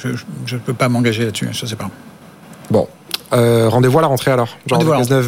Je 0.44 0.54
ne 0.56 0.60
peux 0.60 0.74
pas 0.74 0.88
m'engager 0.88 1.24
là-dessus, 1.24 1.48
je 1.52 1.62
ne 1.64 1.68
sais 1.68 1.76
pas. 1.76 1.88
Bon. 2.70 2.88
Euh, 3.32 3.68
rendez-vous 3.68 3.98
à 3.98 4.02
la 4.02 4.08
rentrée 4.08 4.30
alors. 4.30 4.56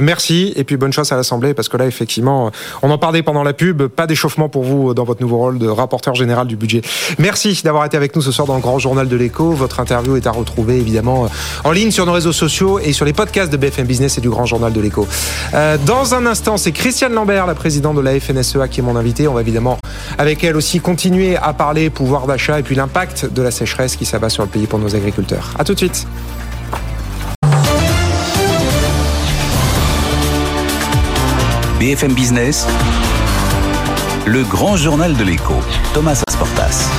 Merci 0.00 0.52
et 0.56 0.64
puis 0.64 0.76
bonne 0.76 0.92
chance 0.92 1.10
à 1.10 1.16
l'Assemblée 1.16 1.54
parce 1.54 1.68
que 1.68 1.76
là 1.76 1.86
effectivement, 1.86 2.46
euh, 2.46 2.50
on 2.82 2.90
en 2.90 2.98
parlait 2.98 3.22
pendant 3.22 3.42
la 3.42 3.52
pub, 3.52 3.82
pas 3.86 4.06
d'échauffement 4.06 4.48
pour 4.48 4.62
vous 4.62 4.94
dans 4.94 5.04
votre 5.04 5.20
nouveau 5.20 5.38
rôle 5.38 5.58
de 5.58 5.66
rapporteur 5.66 6.14
général 6.14 6.46
du 6.46 6.56
budget. 6.56 6.82
Merci 7.18 7.60
d'avoir 7.64 7.84
été 7.84 7.96
avec 7.96 8.14
nous 8.14 8.22
ce 8.22 8.30
soir 8.30 8.46
dans 8.46 8.54
le 8.54 8.60
grand 8.60 8.78
journal 8.78 9.08
de 9.08 9.16
l'écho. 9.16 9.50
Votre 9.50 9.80
interview 9.80 10.16
est 10.16 10.26
à 10.26 10.30
retrouver 10.30 10.76
évidemment 10.76 11.24
euh, 11.24 11.28
en 11.64 11.72
ligne 11.72 11.90
sur 11.90 12.06
nos 12.06 12.12
réseaux 12.12 12.32
sociaux 12.32 12.78
et 12.78 12.92
sur 12.92 13.04
les 13.04 13.12
podcasts 13.12 13.52
de 13.52 13.56
BFM 13.56 13.86
Business 13.86 14.18
et 14.18 14.20
du 14.20 14.30
grand 14.30 14.46
journal 14.46 14.72
de 14.72 14.80
l'écho. 14.80 15.08
Euh, 15.54 15.76
dans 15.84 16.14
un 16.14 16.24
instant, 16.26 16.56
c'est 16.56 16.72
Christiane 16.72 17.12
Lambert, 17.12 17.46
la 17.46 17.54
présidente 17.54 17.96
de 17.96 18.00
la 18.00 18.18
FNSEA 18.18 18.68
qui 18.68 18.80
est 18.80 18.84
mon 18.84 18.96
invitée. 18.96 19.26
On 19.26 19.34
va 19.34 19.40
évidemment 19.40 19.78
avec 20.18 20.44
elle 20.44 20.56
aussi 20.56 20.80
continuer 20.80 21.36
à 21.36 21.52
parler 21.52 21.90
pouvoir 21.90 22.26
d'achat 22.26 22.60
et 22.60 22.62
puis 22.62 22.76
l'impact 22.76 23.32
de 23.32 23.42
la 23.42 23.50
sécheresse 23.50 23.96
qui 23.96 24.04
s'abat 24.04 24.28
sur 24.28 24.44
le 24.44 24.48
pays 24.48 24.66
pour 24.66 24.78
nos 24.78 24.94
agriculteurs. 24.94 25.54
À 25.58 25.64
tout 25.64 25.74
de 25.74 25.78
suite. 25.78 26.06
BFM 31.78 32.12
Business, 32.12 32.66
le 34.26 34.42
grand 34.42 34.76
journal 34.76 35.16
de 35.16 35.22
l'écho, 35.22 35.54
Thomas 35.94 36.20
Asportas. 36.26 36.90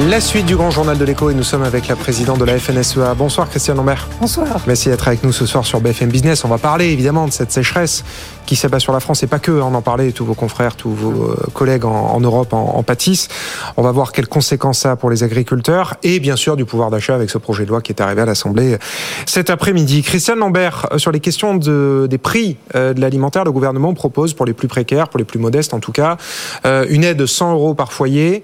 La 0.00 0.20
suite 0.22 0.46
du 0.46 0.56
grand 0.56 0.70
journal 0.70 0.96
de 0.96 1.04
l'écho 1.04 1.28
et 1.28 1.34
nous 1.34 1.42
sommes 1.42 1.62
avec 1.62 1.86
la 1.86 1.96
présidente 1.96 2.38
de 2.38 2.46
la 2.46 2.58
FNSEA. 2.58 3.14
Bonsoir 3.14 3.50
Christiane 3.50 3.76
Lambert. 3.76 4.08
Bonsoir. 4.20 4.46
Merci 4.66 4.88
d'être 4.88 5.06
avec 5.06 5.22
nous 5.22 5.32
ce 5.32 5.44
soir 5.44 5.66
sur 5.66 5.82
BFM 5.82 6.08
Business. 6.08 6.46
On 6.46 6.48
va 6.48 6.56
parler 6.56 6.86
évidemment 6.86 7.26
de 7.26 7.30
cette 7.30 7.52
sécheresse 7.52 8.02
qui 8.46 8.56
s'abat 8.56 8.80
sur 8.80 8.94
la 8.94 9.00
France 9.00 9.22
et 9.22 9.26
pas 9.26 9.38
que, 9.38 9.52
hein, 9.52 9.68
on 9.70 9.74
en 9.74 9.82
parlait, 9.82 10.10
tous 10.12 10.24
vos 10.24 10.34
confrères, 10.34 10.76
tous 10.76 10.90
vos 10.90 11.30
euh, 11.30 11.36
collègues 11.52 11.84
en, 11.84 11.90
en 11.90 12.20
Europe 12.20 12.54
en, 12.54 12.76
en 12.76 12.82
pâtissent. 12.82 13.28
On 13.76 13.82
va 13.82 13.92
voir 13.92 14.12
quelles 14.12 14.28
conséquences 14.28 14.78
ça 14.78 14.92
a 14.92 14.96
pour 14.96 15.10
les 15.10 15.24
agriculteurs 15.24 15.94
et 16.02 16.20
bien 16.20 16.36
sûr 16.36 16.56
du 16.56 16.64
pouvoir 16.64 16.90
d'achat 16.90 17.14
avec 17.14 17.28
ce 17.28 17.36
projet 17.36 17.64
de 17.64 17.68
loi 17.68 17.82
qui 17.82 17.92
est 17.92 18.00
arrivé 18.00 18.22
à 18.22 18.26
l'Assemblée 18.26 18.78
cet 19.26 19.50
après-midi. 19.50 20.02
Christiane 20.02 20.38
Lambert, 20.38 20.86
euh, 20.92 20.98
sur 20.98 21.12
les 21.12 21.20
questions 21.20 21.54
de, 21.54 22.06
des 22.08 22.18
prix 22.18 22.56
euh, 22.74 22.94
de 22.94 23.00
l'alimentaire, 23.00 23.44
le 23.44 23.52
gouvernement 23.52 23.92
propose 23.92 24.32
pour 24.32 24.46
les 24.46 24.54
plus 24.54 24.68
précaires, 24.68 25.08
pour 25.08 25.18
les 25.18 25.26
plus 25.26 25.38
modestes 25.38 25.74
en 25.74 25.80
tout 25.80 25.92
cas, 25.92 26.16
une 26.64 27.04
aide 27.04 27.18
de 27.18 27.26
100 27.26 27.52
euros 27.52 27.74
par 27.74 27.92
foyer 27.92 28.42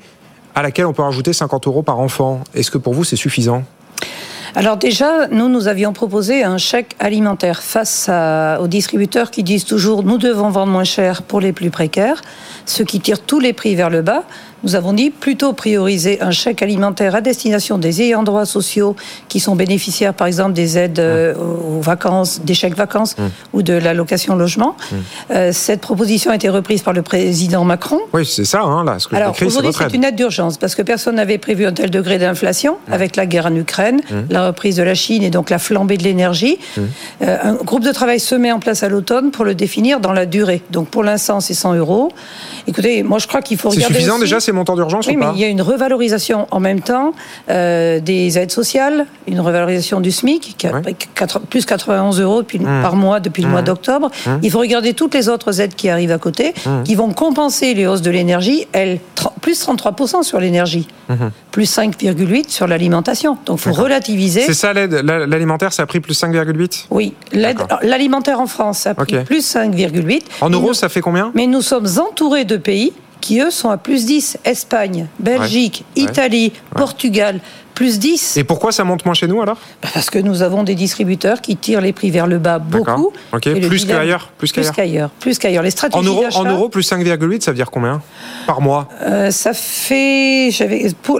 à 0.58 0.62
laquelle 0.62 0.86
on 0.86 0.92
peut 0.92 1.02
rajouter 1.02 1.32
50 1.32 1.68
euros 1.68 1.82
par 1.82 2.00
enfant. 2.00 2.40
Est-ce 2.52 2.72
que 2.72 2.78
pour 2.78 2.92
vous 2.92 3.04
c'est 3.04 3.14
suffisant? 3.14 3.62
Alors 4.58 4.76
déjà, 4.76 5.28
nous, 5.30 5.48
nous 5.48 5.68
avions 5.68 5.92
proposé 5.92 6.42
un 6.42 6.58
chèque 6.58 6.96
alimentaire 6.98 7.62
face 7.62 8.08
à- 8.08 8.58
aux 8.60 8.66
distributeurs 8.66 9.30
qui 9.30 9.44
disent 9.44 9.64
toujours 9.64 10.02
nous 10.02 10.18
devons 10.18 10.50
vendre 10.50 10.72
moins 10.72 10.82
cher 10.82 11.22
pour 11.22 11.40
les 11.40 11.52
plus 11.52 11.70
précaires, 11.70 12.20
ce 12.66 12.82
qui 12.82 12.98
tire 12.98 13.20
tous 13.20 13.38
les 13.38 13.52
prix 13.52 13.76
vers 13.76 13.88
le 13.88 14.02
bas. 14.02 14.24
Nous 14.64 14.74
avons 14.74 14.92
dit 14.92 15.10
plutôt 15.10 15.52
prioriser 15.52 16.20
un 16.20 16.32
chèque 16.32 16.62
alimentaire 16.62 17.14
à 17.14 17.20
destination 17.20 17.78
des 17.78 18.02
ayants 18.02 18.24
droits 18.24 18.44
sociaux 18.46 18.96
qui 19.28 19.38
sont 19.38 19.54
bénéficiaires, 19.54 20.12
par 20.12 20.26
exemple, 20.26 20.52
des 20.54 20.76
aides 20.76 20.98
euh, 20.98 21.32
aux 21.36 21.80
vacances, 21.80 22.40
des 22.42 22.54
chèques 22.54 22.74
vacances 22.74 23.14
ou 23.52 23.62
de 23.62 23.74
l'allocation 23.74 24.34
logement. 24.34 24.76
Euh, 25.30 25.52
cette 25.52 25.80
proposition 25.80 26.32
a 26.32 26.34
été 26.34 26.48
reprise 26.48 26.82
par 26.82 26.92
le 26.92 27.02
président 27.02 27.62
Macron. 27.62 28.00
Oui, 28.12 28.26
c'est 28.26 28.44
ça, 28.44 28.62
hein, 28.62 28.82
là, 28.82 28.98
ce 28.98 29.06
que 29.06 29.14
Alors 29.14 29.36
aujourd'hui, 29.40 29.70
c'est 29.72 29.94
une 29.94 30.02
aide 30.02 30.16
d'urgence 30.16 30.58
parce 30.58 30.74
que 30.74 30.82
personne 30.82 31.14
n'avait 31.14 31.38
prévu 31.38 31.64
un 31.64 31.72
tel 31.72 31.90
degré 31.92 32.18
d'inflation 32.18 32.78
avec 32.90 33.14
la 33.14 33.26
guerre 33.26 33.46
en 33.46 33.54
Ukraine, 33.54 34.00
la 34.28 34.47
reprise 34.48 34.76
de 34.76 34.82
la 34.82 34.94
Chine 34.94 35.22
et 35.22 35.30
donc 35.30 35.48
la 35.50 35.58
flambée 35.58 35.96
de 35.96 36.02
l'énergie. 36.04 36.58
Euh, 37.22 37.36
un 37.42 37.54
groupe 37.54 37.84
de 37.84 37.92
travail 37.92 38.20
se 38.20 38.34
met 38.34 38.52
en 38.52 38.58
place 38.58 38.82
à 38.82 38.88
l'automne 38.88 39.30
pour 39.30 39.44
le 39.44 39.54
définir 39.54 40.00
dans 40.00 40.12
la 40.12 40.26
durée. 40.26 40.62
Donc 40.70 40.88
pour 40.88 41.02
l'instant, 41.04 41.40
c'est 41.40 41.54
100 41.54 41.74
euros. 41.74 42.10
Écoutez, 42.66 43.02
moi 43.02 43.18
je 43.18 43.26
crois 43.26 43.40
qu'il 43.42 43.56
faut 43.58 43.70
C'est 43.70 43.76
regarder. 43.76 43.94
suffisant 43.94 44.14
aussi- 44.14 44.20
déjà 44.22 44.40
ces 44.40 44.52
montants 44.52 44.74
d'urgence 44.76 45.06
oui, 45.06 45.14
ou 45.16 45.18
mais 45.20 45.26
pas 45.26 45.32
il 45.34 45.40
y 45.40 45.44
a 45.44 45.48
une 45.48 45.62
revalorisation 45.62 46.46
en 46.50 46.60
même 46.60 46.80
temps 46.80 47.12
euh, 47.50 48.00
des 48.00 48.38
aides 48.38 48.50
sociales, 48.50 49.06
une 49.26 49.40
revalorisation 49.40 50.00
du 50.00 50.10
SMIC, 50.10 50.54
qui 50.58 50.66
a 50.66 50.72
Ouais. 50.72 50.82
pris 50.82 50.96
quatre- 51.14 51.40
plus 51.40 51.64
91 51.64 52.20
euros 52.20 52.42
depuis, 52.42 52.58
par 52.58 52.94
mois 52.96 53.20
depuis 53.20 53.42
le 53.42 53.48
mois 53.48 53.62
d'octobre. 53.62 54.10
Il 54.42 54.50
faut 54.50 54.58
regarder 54.60 54.92
toutes 54.94 55.14
les 55.14 55.28
autres 55.28 55.60
aides 55.60 55.74
qui 55.74 55.88
arrivent 55.88 56.12
à 56.12 56.18
côté, 56.18 56.52
qui 56.84 56.94
vont 56.94 57.12
compenser 57.12 57.74
les 57.74 57.86
hausses 57.86 58.02
de 58.02 58.10
l'énergie, 58.10 58.66
elles, 58.72 58.98
plus 59.40 59.60
33% 59.66 60.22
sur 60.22 60.40
l'énergie, 60.40 60.86
plus 61.50 61.66
5,8% 61.66 62.48
sur 62.48 62.66
l'alimentation. 62.66 63.36
Donc 63.46 63.58
il 63.60 63.62
faut 63.62 63.72
relativiser. 63.82 64.27
C'est 64.30 64.54
ça 64.54 64.72
l'aide 64.72 64.92
La- 65.04 65.26
L'alimentaire, 65.26 65.72
ça 65.72 65.82
a 65.82 65.86
pris 65.86 66.00
plus 66.00 66.14
5,8 66.14 66.86
Oui, 66.90 67.14
l'alimentaire 67.82 68.40
en 68.40 68.46
France 68.46 68.86
a 68.86 68.94
pris 68.94 69.24
plus 69.24 69.44
5,8. 69.46 70.22
En 70.40 70.50
euros, 70.50 70.68
nous- 70.68 70.74
ça 70.74 70.88
fait 70.88 71.00
combien? 71.00 71.32
Mais 71.34 71.46
nous 71.46 71.62
sommes 71.62 71.86
entourés 71.98 72.44
de 72.44 72.56
pays 72.56 72.92
qui 73.28 73.40
eux 73.42 73.50
sont 73.50 73.68
à 73.68 73.76
plus 73.76 74.06
10. 74.06 74.38
Espagne, 74.46 75.06
Belgique, 75.18 75.84
Ouais. 75.94 76.04
Italie, 76.04 76.50
Portugal, 76.74 77.40
plus 77.74 77.98
10. 77.98 78.38
Et 78.38 78.44
pourquoi 78.44 78.72
ça 78.72 78.84
monte 78.84 79.04
moins 79.04 79.12
chez 79.12 79.26
nous 79.26 79.42
alors? 79.42 79.58
Bah, 79.82 79.90
Parce 79.92 80.08
que 80.08 80.18
nous 80.18 80.40
avons 80.40 80.62
des 80.62 80.74
distributeurs 80.74 81.42
qui 81.42 81.54
tirent 81.54 81.82
les 81.82 81.92
prix 81.92 82.10
vers 82.10 82.26
le 82.26 82.38
bas 82.38 82.58
beaucoup. 82.58 82.86
D'accord. 82.86 83.12
Ok, 83.34 83.46
Et 83.48 83.60
le 83.60 83.68
plus 83.68 83.84
qu'ailleurs, 83.84 84.30
plus 84.38 84.50
qu'ailleurs. 84.50 85.10
Plus 85.20 85.38
qu'ailleurs. 85.38 85.62
Les 85.62 85.68
En 85.68 85.72
stratégies 85.72 86.06
euros, 86.06 86.22
d'achat, 86.22 86.38
en 86.38 86.44
euros, 86.46 86.70
plus 86.70 86.90
5,8, 86.90 87.42
ça 87.42 87.50
veut 87.50 87.54
dire 87.56 87.70
combien? 87.70 88.00
Par 88.46 88.62
mois? 88.62 88.88
Euh, 89.02 89.30
ça 89.30 89.52
fait. 89.52 90.48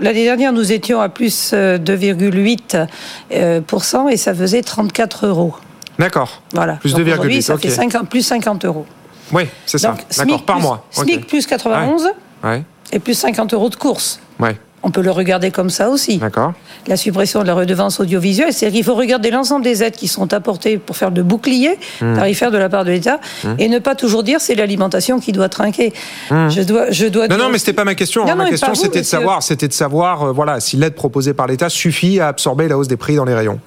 L'année 0.00 0.24
dernière, 0.24 0.54
nous 0.54 0.72
étions 0.72 1.02
à 1.02 1.10
plus 1.10 1.50
euh, 1.52 1.76
2,8 1.76 2.86
euh, 3.32 3.60
pour 3.60 3.84
cent 3.84 4.08
et 4.08 4.16
ça 4.16 4.34
faisait 4.34 4.62
34 4.62 5.26
euros. 5.26 5.52
D'accord. 5.98 6.40
Voilà. 6.54 6.74
Plus 6.76 6.94
Donc 6.94 7.02
2,8, 7.02 7.12
aujourd'hui, 7.12 7.42
ça 7.42 7.58
fait 7.58 7.68
50, 7.68 8.08
plus 8.08 8.22
50 8.22 8.64
euros. 8.64 8.86
Oui, 9.32 9.44
c'est 9.66 9.78
ça. 9.78 9.96
D'accord, 10.16 10.42
par 10.42 10.56
plus- 10.56 10.62
mois. 10.62 10.86
SMIC 10.90 11.26
plus 11.26 11.46
91 11.46 12.08
Ouais, 12.44 12.62
et 12.92 12.98
plus 12.98 13.14
50 13.14 13.52
euros 13.54 13.68
de 13.68 13.74
course. 13.76 14.20
ouais, 14.40 14.56
On 14.84 14.90
peut 14.92 15.00
le 15.02 15.10
regarder 15.10 15.50
comme 15.50 15.70
ça 15.70 15.90
aussi. 15.90 16.18
d'accord. 16.18 16.52
La 16.86 16.96
suppression 16.96 17.42
de 17.42 17.46
la 17.48 17.54
redevance 17.54 17.98
audiovisuelle, 17.98 18.52
c'est 18.52 18.70
qu'il 18.70 18.84
faut 18.84 18.94
regarder 18.94 19.30
l'ensemble 19.32 19.64
des 19.64 19.82
aides 19.82 19.96
qui 19.96 20.06
sont 20.06 20.32
apportées 20.32 20.78
pour 20.78 20.96
faire 20.96 21.10
le 21.10 21.22
bouclier 21.24 21.76
Hmm. 22.00 22.14
tarifaire 22.14 22.50
de 22.52 22.58
la 22.58 22.68
part 22.68 22.84
de 22.84 22.90
l'État 22.92 23.18
et 23.58 23.68
ne 23.68 23.80
pas 23.80 23.96
toujours 23.96 24.22
dire 24.22 24.40
c'est 24.40 24.54
l'alimentation 24.54 25.18
qui 25.18 25.32
doit 25.32 25.48
trinquer. 25.48 25.92
Je 26.30 26.62
dois, 26.62 26.90
je 26.92 27.06
dois 27.06 27.26
Hmm. 27.26 27.30
Non, 27.30 27.36
dire 27.36 27.44
non, 27.46 27.50
mais 27.52 27.58
c'était 27.58 27.72
pas 27.72 27.84
ma 27.84 27.96
question. 27.96 28.22
Non, 28.24 28.28
hein. 28.30 28.36
non, 28.36 28.44
ma 28.44 28.50
question, 28.50 28.74
c'était 28.76 29.00
de 29.00 29.04
savoir, 29.06 29.42
c'était 29.42 29.66
de 29.68 29.72
savoir, 29.72 30.22
euh, 30.28 30.32
voilà, 30.32 30.60
si 30.60 30.76
l'aide 30.76 30.94
proposée 30.94 31.34
par 31.34 31.48
l'État 31.48 31.68
suffit 31.68 32.20
à 32.20 32.28
absorber 32.28 32.68
la 32.68 32.78
hausse 32.78 32.88
des 32.88 32.96
prix 32.96 33.16
dans 33.16 33.24
les 33.24 33.34
rayons. 33.34 33.58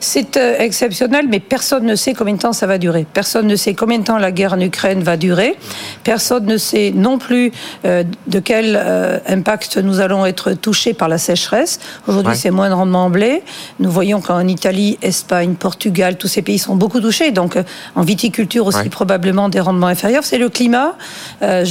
C'est 0.00 0.36
euh, 0.36 0.56
exceptionnel, 0.58 1.26
mais 1.28 1.40
personne 1.40 1.84
ne 1.86 1.94
sait 1.96 2.12
combien 2.14 2.34
de 2.34 2.38
temps 2.40 2.52
ça 2.52 2.66
va 2.66 2.78
durer. 2.78 3.06
Personne 3.12 3.46
ne 3.46 3.56
sait 3.56 3.74
combien 3.74 3.98
de 3.98 4.04
temps 4.04 4.18
la 4.18 4.32
guerre 4.32 4.52
en 4.54 4.60
Ukraine 4.60 5.02
va 5.02 5.16
durer. 5.16 5.56
Personne 6.02 6.44
ne 6.46 6.56
sait 6.56 6.92
non 6.94 7.18
plus 7.18 7.52
euh, 7.84 8.04
de 8.26 8.38
quel 8.38 8.78
euh, 8.80 9.18
impact 9.26 9.78
nous 9.78 10.00
allons 10.00 10.26
être 10.26 10.52
touchés 10.52 10.94
par 10.94 11.08
la 11.08 11.18
sécheresse. 11.18 11.80
Aujourd'hui, 12.06 12.32
Ouais. 12.32 12.38
c'est 12.38 12.50
moins 12.50 12.68
de 12.68 12.74
rendement 12.74 13.04
en 13.06 13.10
blé. 13.10 13.42
Nous 13.80 13.90
voyons 13.90 14.20
qu'en 14.20 14.46
Italie, 14.46 14.98
Espagne, 15.02 15.54
Portugal, 15.54 16.16
tous 16.18 16.28
ces 16.28 16.42
pays 16.42 16.58
sont 16.58 16.76
beaucoup 16.76 17.00
touchés. 17.00 17.30
Donc, 17.32 17.56
en 17.94 18.02
viticulture 18.02 18.66
aussi, 18.66 18.78
Ouais. 18.78 18.88
probablement 18.88 19.48
des 19.48 19.60
rendements 19.60 19.86
inférieurs. 19.88 20.24
C'est 20.24 20.38
le 20.38 20.48
climat 20.48 20.94
euh, 21.42 21.64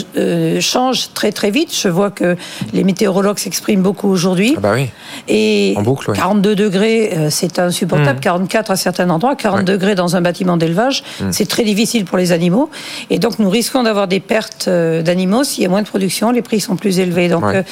change 0.61 1.09
très 1.13 1.31
très 1.31 1.51
vite. 1.51 1.73
Je 1.75 1.87
vois 1.87 2.11
que 2.11 2.35
les 2.73 2.83
météorologues 2.83 3.37
s'expriment 3.39 3.81
beaucoup 3.81 4.09
aujourd'hui. 4.09 4.53
Ah 4.57 4.59
bah 4.59 4.71
oui. 4.75 4.89
Et 5.27 5.73
En 5.77 5.81
boucle, 5.83 6.09
ouais. 6.11 6.17
42 6.17 6.55
degrés, 6.55 7.17
c'est 7.29 7.59
insupportable. 7.83 8.17
Mmh. 8.17 8.21
44 8.21 8.71
à 8.71 8.75
certains 8.75 9.09
endroits, 9.09 9.35
40 9.35 9.59
Ouais. 9.59 9.63
degrés 9.65 9.95
dans 9.95 10.15
un 10.15 10.21
bâtiment 10.21 10.57
d'élevage, 10.57 11.03
Mmh. 11.21 11.31
c'est 11.31 11.47
très 11.47 11.63
difficile 11.63 12.05
pour 12.05 12.17
les 12.17 12.31
animaux. 12.31 12.69
Et 13.09 13.19
donc, 13.19 13.39
nous 13.39 13.49
risquons 13.49 13.83
d'avoir 13.83 14.07
des 14.07 14.19
pertes 14.19 14.65
euh, 14.67 15.01
d'animaux 15.01 15.43
s'il 15.43 15.63
y 15.63 15.65
a 15.65 15.69
moins 15.69 15.81
de 15.81 15.87
production, 15.87 16.31
les 16.31 16.41
prix 16.41 16.59
sont 16.59 16.75
plus 16.75 16.99
élevés. 16.99 17.27
Donc, 17.29 17.43
Ouais. 17.45 17.63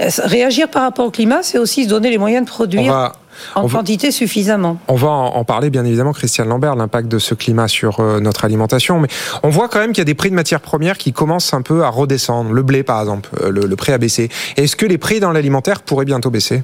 euh, 0.00 0.04
euh, 0.04 0.08
réagir 0.24 0.68
par 0.68 0.82
rapport 0.82 1.06
au 1.06 1.10
climat, 1.10 1.42
c'est 1.42 1.58
aussi 1.58 1.84
se 1.84 1.88
donner 1.88 2.10
les 2.10 2.18
moyens 2.18 2.44
de 2.44 2.50
produire 2.50 3.12
en 3.54 3.64
on 3.64 3.66
va- 3.66 3.78
quantité 3.80 4.10
suffisamment. 4.10 4.78
On 4.88 4.94
va 4.94 5.08
en 5.08 5.26
en 5.36 5.44
parler 5.44 5.68
bien 5.68 5.84
évidemment, 5.84 6.12
Christiane 6.12 6.48
Lambert, 6.48 6.74
l'impact 6.76 7.08
de 7.08 7.18
ce 7.18 7.34
climat 7.34 7.68
sur 7.68 8.00
euh, 8.00 8.18
notre 8.20 8.44
alimentation. 8.46 8.98
Mais 9.00 9.08
on 9.42 9.50
voit 9.50 9.68
quand 9.68 9.78
même 9.78 9.90
qu'il 9.90 9.98
y 9.98 10.02
a 10.02 10.04
des 10.06 10.14
prix 10.14 10.30
de 10.30 10.34
matières 10.34 10.60
premières 10.60 10.96
qui 10.96 11.12
commencent 11.12 11.52
un 11.52 11.60
peu 11.62 11.84
à 11.84 11.88
redescendre. 11.90 12.52
Le 12.52 12.62
blé, 12.62 12.82
par 12.82 13.00
exemple, 13.00 13.28
euh, 13.42 13.50
le, 13.50 13.62
le 13.66 13.76
prix 13.76 13.92
a 13.92 13.98
baissé. 13.98 14.30
Est-ce 14.56 14.76
que 14.76 14.86
les 14.86 14.96
prix 14.98 15.20
dans 15.20 15.32
l'alimentaire 15.32 15.82
pourraient 15.82 16.04
bientôt 16.06 16.30
baisser? 16.30 16.62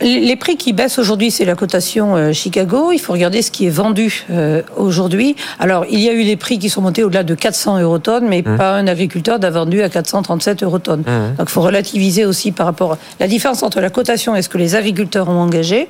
Les 0.00 0.36
prix 0.36 0.56
qui 0.56 0.72
baissent 0.72 0.98
aujourd'hui, 0.98 1.32
c'est 1.32 1.44
la 1.44 1.56
cotation 1.56 2.14
euh, 2.14 2.32
Chicago. 2.32 2.92
Il 2.92 2.98
faut 3.00 3.12
regarder 3.12 3.42
ce 3.42 3.50
qui 3.50 3.66
est 3.66 3.70
vendu 3.70 4.26
euh, 4.30 4.62
aujourd'hui. 4.76 5.34
Alors, 5.58 5.86
il 5.90 5.98
y 5.98 6.08
a 6.08 6.12
eu 6.12 6.24
des 6.24 6.36
prix 6.36 6.60
qui 6.60 6.70
sont 6.70 6.82
montés 6.82 7.02
au-delà 7.02 7.24
de 7.24 7.34
400 7.34 7.80
euros 7.80 7.98
tonnes, 7.98 8.28
mais 8.28 8.42
pas 8.42 8.74
un 8.74 8.86
agriculteur 8.86 9.40
n'a 9.40 9.50
vendu 9.50 9.82
à 9.82 9.88
437 9.88 10.62
euros 10.62 10.78
tonnes. 10.78 11.02
Donc, 11.02 11.48
il 11.48 11.50
faut 11.50 11.62
relativiser 11.62 12.24
aussi 12.24 12.52
par 12.52 12.66
rapport 12.66 12.92
à 12.92 12.98
la 13.18 13.26
différence 13.26 13.64
entre 13.64 13.80
la 13.80 13.90
cotation 13.90 14.36
et 14.36 14.42
ce 14.42 14.48
que 14.48 14.58
les 14.58 14.76
agriculteurs 14.76 15.28
ont 15.28 15.40
engagé. 15.40 15.88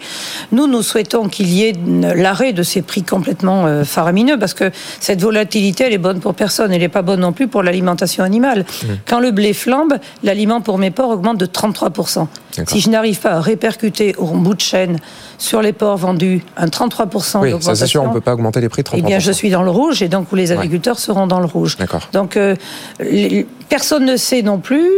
Nous, 0.53 0.67
nous 0.67 0.83
souhaitons 0.83 1.29
qu'il 1.29 1.49
y 1.51 1.65
ait 1.65 1.75
l'arrêt 2.15 2.55
de 2.55 2.63
ces 2.63 2.81
prix 2.81 3.03
complètement 3.03 3.67
euh, 3.67 3.85
faramineux, 3.85 4.39
parce 4.39 4.55
que 4.55 4.71
cette 5.01 5.21
volatilité, 5.21 5.85
elle 5.85 5.93
est 5.93 5.99
bonne 5.99 6.21
pour 6.21 6.35
personne. 6.35 6.73
Elle 6.73 6.81
n'est 6.81 6.89
pas 6.89 7.03
bonne 7.03 7.21
non 7.21 7.33
plus 7.33 7.47
pour 7.47 7.63
l'alimentation 7.63 8.25
animale. 8.25 8.65
Quand 9.07 9.21
le 9.21 9.33
blé 9.33 9.53
flambe, 9.53 9.99
l'aliment 10.23 10.63
pour 10.63 10.79
mes 10.79 10.91
porcs 10.91 11.11
augmente 11.11 11.37
de 11.37 11.47
33%. 11.47 12.27
D'accord. 12.57 12.75
Si 12.75 12.81
je 12.81 12.89
n'arrive 12.89 13.21
pas 13.21 13.33
à 13.33 13.41
répercuter 13.41 13.98
au 14.19 14.27
bout 14.27 14.55
de 14.55 14.61
chaîne 14.61 14.99
sur 15.39 15.63
les 15.63 15.73
porcs 15.73 15.97
vendus 15.99 16.43
un 16.57 16.67
33% 16.67 17.41
Oui, 17.41 17.55
ça 17.61 17.75
c'est 17.75 17.87
sûr, 17.87 18.03
on 18.03 18.09
ne 18.09 18.13
peut 18.15 18.21
pas 18.21 18.35
augmenter 18.35 18.61
les 18.61 18.69
prix 18.69 18.83
de 18.83 18.89
33%. 18.89 18.99
eh 18.99 19.03
bien, 19.03 19.19
je 19.19 19.33
suis 19.33 19.51
dans 19.51 19.63
le 19.63 19.71
rouge 19.71 20.03
et 20.03 20.09
donc 20.09 20.33
où 20.33 20.37
les 20.37 20.53
agriculteurs 20.53 20.99
seront 20.99 21.27
dans 21.27 21.41
le 21.41 21.47
rouge. 21.47 21.77
D'accord. 21.77 22.09
Donc, 22.13 22.37
euh, 22.37 22.55
les- 23.01 23.47
personne 23.69 24.05
ne 24.07 24.17
sait 24.17 24.43
non 24.43 24.59
plus 24.59 24.89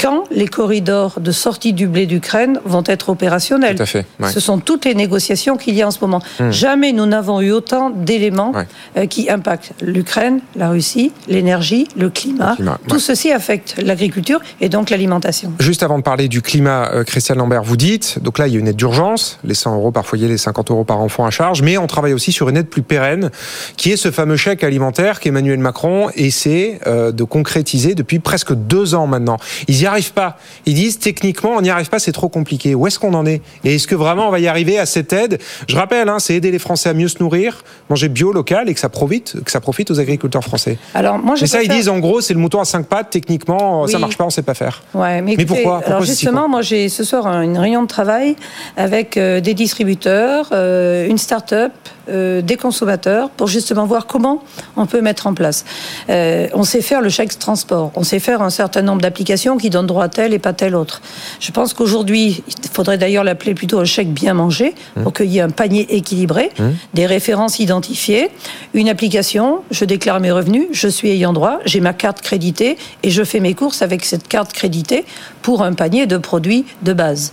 quand 0.00 0.24
les 0.30 0.48
corridors 0.48 1.20
de 1.20 1.30
sortie 1.32 1.72
du 1.72 1.86
blé 1.86 2.06
d'Ukraine 2.06 2.60
vont 2.64 2.82
être 2.86 3.08
opérationnels. 3.10 3.76
Tout 3.76 3.82
à 3.82 3.86
fait, 3.86 4.06
ouais. 4.20 4.28
Hmm. 4.28 4.32
Ce 4.32 4.40
sont 4.40 4.58
toutes 4.58 4.84
les 4.84 4.94
négociations 4.94 5.56
qu'il 5.56 5.74
y 5.74 5.82
a 5.82 5.86
en 5.86 5.90
ce 5.90 5.98
moment. 6.00 6.20
Jamais 6.50 6.92
nous 6.92 7.06
n'avons 7.06 7.40
eu 7.40 7.52
autant 7.52 7.90
d'éléments 7.90 8.52
Ouais. 8.52 8.66
euh, 8.96 9.06
qui 9.06 9.30
impactent 9.30 9.72
l'Ukraine, 9.80 10.40
la 10.56 10.70
Russie, 10.70 11.12
l'énergie, 11.28 11.86
le 11.96 12.10
climat. 12.10 12.50
Le 12.50 12.56
climat, 12.56 12.78
Tout 12.88 12.98
ceci 12.98 13.30
affecte 13.32 13.76
l'agriculture 13.82 14.40
et 14.60 14.68
donc 14.68 14.90
l'alimentation. 14.90 15.52
Juste 15.60 15.82
avant 15.82 15.98
de 15.98 16.02
parler 16.02 16.28
du 16.28 16.42
climat, 16.42 16.90
euh, 16.92 17.04
Christiane 17.04 17.38
Lambert, 17.38 17.62
vous 17.62 17.76
dites, 17.76 18.18
donc 18.22 18.38
là 18.38 18.46
il 18.48 18.54
y 18.54 18.56
a 18.56 18.60
une 18.60 18.68
aide 18.68 18.76
d'urgence, 18.76 19.38
les 19.44 19.54
100 19.54 19.74
euros 19.76 19.92
par 19.92 20.04
foyer, 20.06 20.28
les 20.28 20.38
50 20.38 20.70
euros 20.70 20.84
par 20.84 20.98
enfant 21.00 21.24
à 21.26 21.30
charge, 21.30 21.62
mais 21.62 21.78
on 21.78 21.86
travaille 21.86 22.12
aussi 22.12 22.32
sur 22.32 22.48
une 22.48 22.56
aide 22.56 22.68
plus 22.68 22.82
pérenne, 22.82 23.30
qui 23.76 23.92
est 23.92 23.96
ce 23.96 24.10
fameux 24.10 24.36
chèque 24.36 24.64
alimentaire 24.64 25.20
qu'Emmanuel 25.20 25.58
Macron 25.58 26.08
essaie 26.14 26.80
euh, 26.86 27.12
de 27.12 27.24
concrétiser 27.24 27.94
depuis 27.94 28.18
presque 28.18 28.52
deux 28.54 28.94
ans 28.94 29.06
maintenant. 29.06 29.36
Ils 29.68 29.76
n'y 29.78 29.86
arrivent 29.86 30.12
pas. 30.12 30.38
Ils 30.66 30.74
disent 30.74 30.98
techniquement 30.98 31.50
on 31.56 31.60
n'y 31.60 31.70
arrive 31.70 31.88
pas, 31.88 31.98
c'est 31.98 32.12
trop 32.12 32.28
compliqué. 32.28 32.74
Où 32.74 32.86
est-ce 32.86 32.98
qu'on 32.98 33.14
en 33.14 33.26
est? 33.26 33.40
Et 33.64 33.74
est-ce 33.76 33.86
que 33.86 33.94
vraiment 33.94 34.28
on 34.28 34.30
va 34.30 34.40
y 34.40 34.48
arriver 34.48 34.78
à 34.78 34.86
cette 34.86 35.12
aide? 35.12 35.40
Je 35.68 35.76
rappelle, 35.76 36.08
hein, 36.08 36.18
c'est 36.18 36.34
aider 36.34 36.50
les 36.50 36.58
Français 36.58 36.88
à 36.88 36.94
mieux 36.94 37.08
se 37.08 37.18
nourrir, 37.20 37.64
manger 37.90 38.08
bio, 38.08 38.32
local, 38.32 38.68
et 38.68 38.74
que 38.74 38.80
ça 38.80 38.88
profite, 38.88 39.42
que 39.44 39.50
ça 39.50 39.60
profite 39.60 39.90
aux 39.90 40.00
agriculteurs 40.00 40.44
français. 40.44 40.78
Alors, 40.94 41.18
moi, 41.18 41.36
je 41.36 41.42
Mais 41.42 41.46
ça, 41.46 41.62
ils 41.62 41.68
disent 41.68 41.88
en 41.88 41.98
gros, 41.98 42.20
c'est 42.20 42.34
le 42.34 42.40
mouton 42.40 42.60
à 42.60 42.64
cinq 42.64 42.86
pattes. 42.86 43.10
Techniquement, 43.10 43.86
ça 43.86 43.94
Oui. 43.96 44.00
marche 44.00 44.16
pas, 44.16 44.24
on 44.24 44.30
sait 44.30 44.42
pas 44.42 44.54
faire. 44.54 44.82
Ouais, 44.94 45.20
mais, 45.22 45.36
pourquoi? 45.44 45.76
Pourquoi 45.78 45.86
Alors 45.86 46.04
justement, 46.04 46.48
moi 46.48 46.62
j'ai 46.62 46.88
ce 46.88 47.04
soir 47.04 47.26
un- 47.26 47.42
une 47.42 47.58
réunion 47.58 47.82
de 47.82 47.86
travail 47.88 48.36
avec 48.76 49.16
euh, 49.16 49.40
des 49.40 49.54
distributeurs, 49.54 50.48
euh, 50.52 51.06
une 51.08 51.18
start-up, 51.18 51.72
euh, 52.08 52.42
des 52.42 52.56
consommateurs, 52.56 53.30
pour 53.30 53.46
justement 53.46 53.86
voir 53.86 54.06
comment 54.06 54.42
on 54.76 54.86
peut 54.86 55.00
mettre 55.00 55.26
en 55.26 55.34
place. 55.34 55.64
Euh, 56.10 56.48
on 56.54 56.64
sait 56.64 56.82
faire 56.82 57.00
le 57.00 57.08
chèque 57.08 57.38
transport, 57.38 57.92
on 57.96 58.04
sait 58.04 58.18
faire 58.18 58.42
un 58.42 58.50
certain 58.50 58.82
nombre 58.82 59.00
d'applications 59.00 59.56
qui 59.56 59.70
donnent 59.70 59.86
droit 59.86 60.04
à 60.04 60.08
tel 60.08 60.32
et 60.34 60.38
pas 60.38 60.52
tel 60.52 60.74
autre. 60.74 61.02
Je 61.40 61.50
pense 61.52 61.74
qu'aujourd'hui, 61.74 62.42
il 62.46 62.70
faudrait 62.70 62.98
d'ailleurs 62.98 63.24
l'appeler 63.24 63.54
plutôt 63.54 63.78
un 63.78 63.84
chèque 63.84 64.12
bien 64.12 64.34
mangé, 64.34 64.74
Mmh. 64.96 65.02
pour 65.02 65.12
qu'il 65.12 65.26
y 65.26 65.38
ait 65.38 65.42
un 65.42 65.50
panier 65.50 65.86
équilibré, 65.94 66.50
des 66.94 67.06
références 67.06 67.58
identifiées, 67.58 68.30
une 68.74 68.88
application, 68.88 69.60
je 69.70 69.84
déclare 69.84 70.20
mes 70.20 70.30
revenus, 70.30 70.66
je 70.72 70.88
suis 70.88 71.10
ayant 71.10 71.32
droit, 71.32 71.58
j'ai 71.64 71.80
ma 71.80 71.92
carte 71.92 72.20
créditée 72.20 72.76
et 73.02 73.10
je 73.10 73.24
fais 73.24 73.40
mes 73.40 73.54
courses 73.54 73.82
avec 73.82 74.04
cette 74.04 74.28
carte 74.28 74.52
créditée 74.52 75.04
pour 75.42 75.62
un 75.62 75.72
panier 75.74 76.06
de 76.06 76.16
produits 76.16 76.64
de 76.82 76.92
base. 76.92 77.32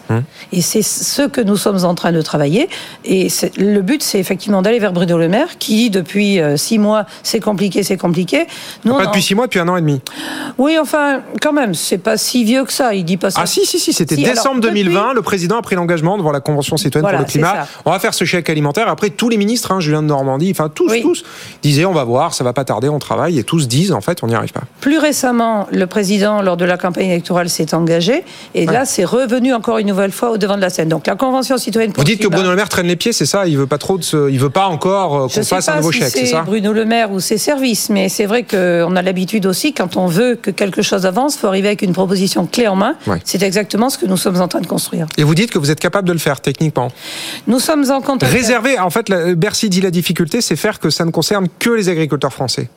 Et 0.51 0.61
c'est 0.61 0.81
ce 0.81 1.21
que 1.21 1.41
nous 1.41 1.57
sommes 1.57 1.85
en 1.85 1.95
train 1.95 2.11
de 2.11 2.21
travailler. 2.21 2.67
Et 3.05 3.27
le 3.57 3.81
but, 3.81 4.01
c'est 4.03 4.19
effectivement 4.19 4.61
d'aller 4.61 4.79
vers 4.79 4.91
Bruno 4.93 5.17
Le 5.17 5.29
Maire, 5.29 5.57
qui 5.59 5.89
depuis 5.89 6.39
euh, 6.41 6.57
six 6.57 6.79
mois, 6.79 7.05
c'est 7.23 7.39
compliqué, 7.39 7.83
c'est 7.83 7.97
compliqué. 7.97 8.47
Nous, 8.85 8.93
Pas 8.95 9.03
on 9.03 9.05
depuis 9.05 9.21
six 9.21 9.35
mois, 9.35 9.45
depuis 9.45 9.59
un 9.59 9.67
an 9.67 9.77
et 9.77 9.81
demi. 9.81 10.01
Oui, 10.57 10.77
enfin, 10.81 11.21
quand 11.41 11.53
même, 11.53 11.73
c'est 11.75 11.97
pas 11.99 12.17
si 12.17 12.43
vieux 12.43 12.65
que 12.65 12.73
ça. 12.73 12.93
Il 12.93 13.05
dit 13.05 13.17
pas 13.17 13.29
ça. 13.31 13.41
Ah 13.43 13.45
si, 13.45 13.65
si, 13.65 13.79
si, 13.79 13.93
c'était 13.93 14.15
Si, 14.15 14.23
alors, 14.25 14.35
décembre 14.35 14.61
depuis- 14.61 14.83
2020. 14.83 15.13
Le 15.13 15.21
président 15.21 15.57
a 15.57 15.61
pris 15.61 15.75
l'engagement 15.75 16.17
devant 16.17 16.31
la 16.31 16.39
Convention 16.39 16.77
citoyenne 16.77 17.03
Voilà, 17.03 17.19
pour 17.19 17.27
le 17.27 17.31
climat. 17.31 17.67
On 17.85 17.91
va 17.91 17.99
faire 17.99 18.13
ce 18.13 18.25
chèque 18.25 18.49
alimentaire. 18.49 18.87
Après, 18.89 19.09
tous 19.11 19.29
les 19.29 19.37
ministres, 19.37 19.71
hein, 19.71 19.79
Julien 19.79 20.01
de 20.01 20.07
Normandie, 20.07 20.49
enfin 20.51 20.69
tous, 20.73 20.89
Oui. 20.89 21.01
tous, 21.01 21.23
disaient 21.61 21.85
on 21.85 21.93
va 21.93 22.03
voir, 22.03 22.33
ça 22.33 22.43
va 22.43 22.53
pas 22.53 22.63
tarder, 22.65 22.89
on 22.89 22.99
travaille. 22.99 23.37
Et 23.37 23.43
tous 23.43 23.67
disent 23.67 23.91
en 23.91 24.01
fait, 24.01 24.23
on 24.23 24.27
n'y 24.27 24.35
arrive 24.35 24.51
pas. 24.51 24.63
Plus 24.81 24.97
récemment, 24.97 25.67
le 25.71 25.85
président, 25.85 26.41
lors 26.41 26.57
de 26.57 26.65
la 26.65 26.77
campagne 26.77 27.07
électorale, 27.09 27.49
s'est 27.49 27.73
engagé. 27.75 27.98
Et 28.55 28.65
là, 28.65 28.85
c'est 28.85 29.03
revenu 29.05 29.53
encore 29.53 29.77
une 29.77 29.87
nouvelle 29.87 30.11
fois 30.11 30.31
au 30.31 30.37
devant 30.37 30.55
de 30.55 30.61
la 30.61 30.69
scène. 30.69 30.89
Donc, 30.89 31.07
la 31.07 31.15
Convention 31.15 31.57
citoyenne 31.57 31.91
pour 31.93 32.03
Vous 32.03 32.09
dites 32.09 32.21
que 32.21 32.27
Bruno 32.27 32.49
Le 32.49 32.55
Maire 32.55 32.69
traîne 32.69 32.87
les 32.87 32.95
pieds, 32.95 33.13
c'est 33.13 33.25
ça? 33.25 33.45
Il 33.47 33.57
veut 33.57 33.67
pas 33.67 33.77
trop 33.77 33.97
de 33.97 34.03
ce- 34.03 34.29
il 34.29 34.39
veut 34.39 34.49
pas 34.49 34.67
encore 34.67 35.15
euh, 35.15 35.27
qu'on 35.27 35.43
fasse 35.43 35.65
pas 35.65 35.73
un 35.73 35.75
nouveau 35.77 35.91
si 35.91 35.99
chèque, 35.99 36.09
c'est 36.11 36.25
ça? 36.27 36.41
Bruno 36.41 36.73
Le 36.73 36.85
Maire 36.85 37.11
ou 37.11 37.19
ses 37.19 37.37
services, 37.37 37.89
mais 37.89 38.09
c'est 38.09 38.25
vrai 38.25 38.43
qu'on 38.43 38.95
a 38.95 39.01
l'habitude 39.01 39.45
aussi, 39.45 39.73
quand 39.73 39.97
on 39.97 40.07
veut 40.07 40.35
que 40.35 40.51
quelque 40.51 40.81
chose 40.81 41.05
avance, 41.05 41.35
il 41.35 41.39
faut 41.39 41.47
arriver 41.47 41.67
avec 41.69 41.81
une 41.81 41.93
proposition 41.93 42.45
clé 42.45 42.67
en 42.67 42.75
main. 42.75 42.95
Ouais. 43.07 43.19
C'est 43.25 43.41
exactement 43.43 43.89
ce 43.89 43.97
que 43.97 44.05
nous 44.05 44.17
sommes 44.17 44.39
en 44.41 44.47
train 44.47 44.61
de 44.61 44.67
construire. 44.67 45.07
Et 45.17 45.23
vous 45.23 45.35
dites 45.35 45.51
que 45.51 45.59
vous 45.59 45.71
êtes 45.71 45.79
capable 45.79 46.07
de 46.07 46.13
le 46.13 46.19
faire 46.19 46.41
techniquement? 46.41 46.89
Nous 47.47 47.59
sommes 47.59 47.89
en 47.91 48.01
contact. 48.01 48.31
Réserver, 48.31 48.79
en 48.79 48.89
fait, 48.89 49.09
la- 49.09 49.35
Bercy 49.35 49.69
dit 49.69 49.81
la 49.81 49.91
difficulté, 49.91 50.41
c'est 50.41 50.55
faire 50.55 50.79
que 50.79 50.89
ça 50.89 51.05
ne 51.05 51.11
concerne 51.11 51.47
que 51.59 51.69
les 51.69 51.89
agriculteurs 51.89 52.33
français. 52.33 52.69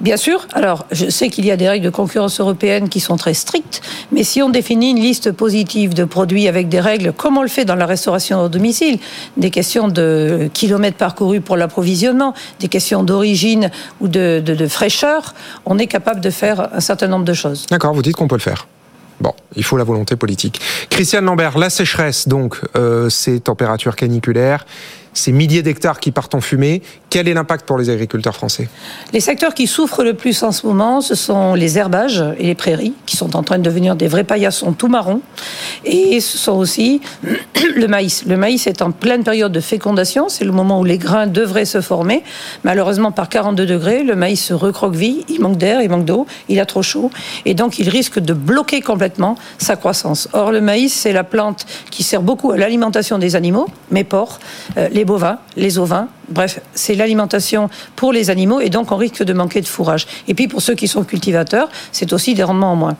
Bien 0.00 0.16
sûr. 0.16 0.46
Alors, 0.52 0.86
je 0.90 1.08
sais 1.10 1.28
qu'il 1.28 1.44
y 1.46 1.50
a 1.50 1.56
des 1.56 1.68
règles 1.68 1.84
de 1.84 1.90
concurrence 1.90 2.40
européenne 2.40 2.88
qui 2.88 3.00
sont 3.00 3.16
très 3.16 3.34
strictes, 3.34 3.80
mais 4.12 4.24
si 4.24 4.42
on 4.42 4.48
définit 4.54 4.92
une 4.92 5.00
liste 5.00 5.32
positive 5.32 5.92
de 5.92 6.04
produits 6.04 6.48
avec 6.48 6.68
des 6.68 6.80
règles, 6.80 7.12
comme 7.12 7.36
on 7.36 7.42
le 7.42 7.48
fait 7.48 7.66
dans 7.66 7.74
la 7.74 7.86
restauration 7.86 8.40
au 8.40 8.48
domicile, 8.48 8.98
des 9.36 9.50
questions 9.50 9.88
de 9.88 10.48
kilomètres 10.54 10.96
parcourus 10.96 11.40
pour 11.40 11.56
l'approvisionnement, 11.56 12.32
des 12.60 12.68
questions 12.68 13.02
d'origine 13.02 13.70
ou 14.00 14.08
de, 14.08 14.66
fraîcheur, 14.68 15.34
on 15.66 15.78
est 15.78 15.88
capable 15.88 16.20
de 16.20 16.30
faire 16.30 16.70
un 16.72 16.80
certain 16.80 17.08
nombre 17.08 17.24
de 17.24 17.34
choses. 17.34 17.66
D'accord, 17.70 17.92
vous 17.92 18.02
dites 18.02 18.16
qu'on 18.16 18.28
peut 18.28 18.36
le 18.36 18.40
faire. 18.40 18.66
Bon, 19.20 19.32
il 19.56 19.64
faut 19.64 19.76
la 19.76 19.84
volonté 19.84 20.16
politique. 20.16 20.60
Christiane 20.88 21.24
Lambert, 21.24 21.58
la 21.58 21.70
sécheresse, 21.70 22.28
donc, 22.28 22.60
euh, 22.76 23.10
ces 23.10 23.40
températures 23.40 23.96
caniculaires, 23.96 24.64
ces 25.14 25.32
milliers 25.32 25.62
d'hectares 25.62 26.00
qui 26.00 26.10
partent 26.10 26.34
en 26.34 26.40
fumée. 26.40 26.82
Quel 27.08 27.28
est 27.28 27.34
l'impact 27.34 27.66
pour 27.66 27.78
les 27.78 27.88
agriculteurs 27.88 28.34
français? 28.34 28.68
Les 29.12 29.20
secteurs 29.20 29.54
qui 29.54 29.66
souffrent 29.66 30.02
le 30.02 30.14
plus 30.14 30.42
en 30.42 30.52
ce 30.52 30.66
moment, 30.66 31.00
ce 31.00 31.14
sont 31.14 31.54
les 31.54 31.78
herbages 31.78 32.24
et 32.38 32.46
les 32.46 32.54
prairies, 32.54 32.92
qui 33.06 33.16
sont 33.16 33.36
en 33.36 33.42
train 33.42 33.58
de 33.58 33.62
devenir 33.62 33.96
des 33.96 34.08
vrais 34.08 34.24
paillassons 34.24 34.72
tout 34.72 34.88
marrons. 34.88 35.22
Et 35.84 36.20
ce 36.20 36.38
sont 36.38 36.52
aussi 36.52 37.00
le 37.76 37.86
maïs. 37.86 38.24
Le 38.26 38.36
maïs 38.36 38.66
est 38.66 38.82
en 38.82 38.90
pleine 38.90 39.24
période 39.24 39.52
de 39.52 39.60
fécondation. 39.60 40.28
C'est 40.28 40.44
le 40.44 40.52
moment 40.52 40.80
où 40.80 40.84
les 40.84 40.98
grains 40.98 41.26
devraient 41.26 41.64
se 41.64 41.80
former. 41.80 42.22
Malheureusement, 42.62 43.12
par 43.12 43.28
42 43.28 43.66
degrés, 43.66 44.02
le 44.02 44.16
maïs 44.16 44.42
se 44.42 44.54
recroqueville. 44.54 45.24
Il 45.28 45.40
manque 45.40 45.58
d'air, 45.58 45.82
il 45.82 45.90
manque 45.90 46.04
d'eau, 46.04 46.26
il 46.48 46.60
a 46.60 46.66
trop 46.66 46.82
chaud. 46.82 47.10
Et 47.44 47.54
donc, 47.54 47.78
il 47.78 47.88
risque 47.88 48.18
de 48.18 48.32
bloquer 48.32 48.80
complètement 48.80 49.36
sa 49.58 49.76
croissance. 49.76 50.28
Or, 50.32 50.52
le 50.52 50.60
maïs, 50.60 50.92
c'est 50.92 51.12
la 51.12 51.24
plante 51.24 51.66
qui 51.90 52.02
sert 52.02 52.22
beaucoup 52.22 52.52
à 52.52 52.56
l'alimentation 52.56 53.18
des 53.18 53.36
animaux, 53.36 53.66
mes 53.90 54.04
porcs, 54.04 54.40
euh, 54.76 54.88
les 54.90 55.04
bovins, 55.04 55.38
les 55.56 55.78
ovins. 55.78 56.08
Bref, 56.28 56.60
c'est 56.74 56.94
l'alimentation 56.94 57.68
pour 57.96 58.12
les 58.12 58.30
animaux 58.30 58.60
et 58.60 58.70
donc 58.70 58.92
on 58.92 58.96
risque 58.96 59.22
de 59.22 59.32
manquer 59.34 59.60
de 59.60 59.66
fourrage. 59.66 60.06
Et 60.26 60.34
puis 60.34 60.48
pour 60.48 60.62
ceux 60.62 60.74
qui 60.74 60.88
sont 60.88 61.04
cultivateurs, 61.04 61.68
c'est 61.92 62.12
aussi 62.12 62.34
des 62.34 62.42
rendements 62.42 62.72
en 62.72 62.76
moins. 62.76 62.96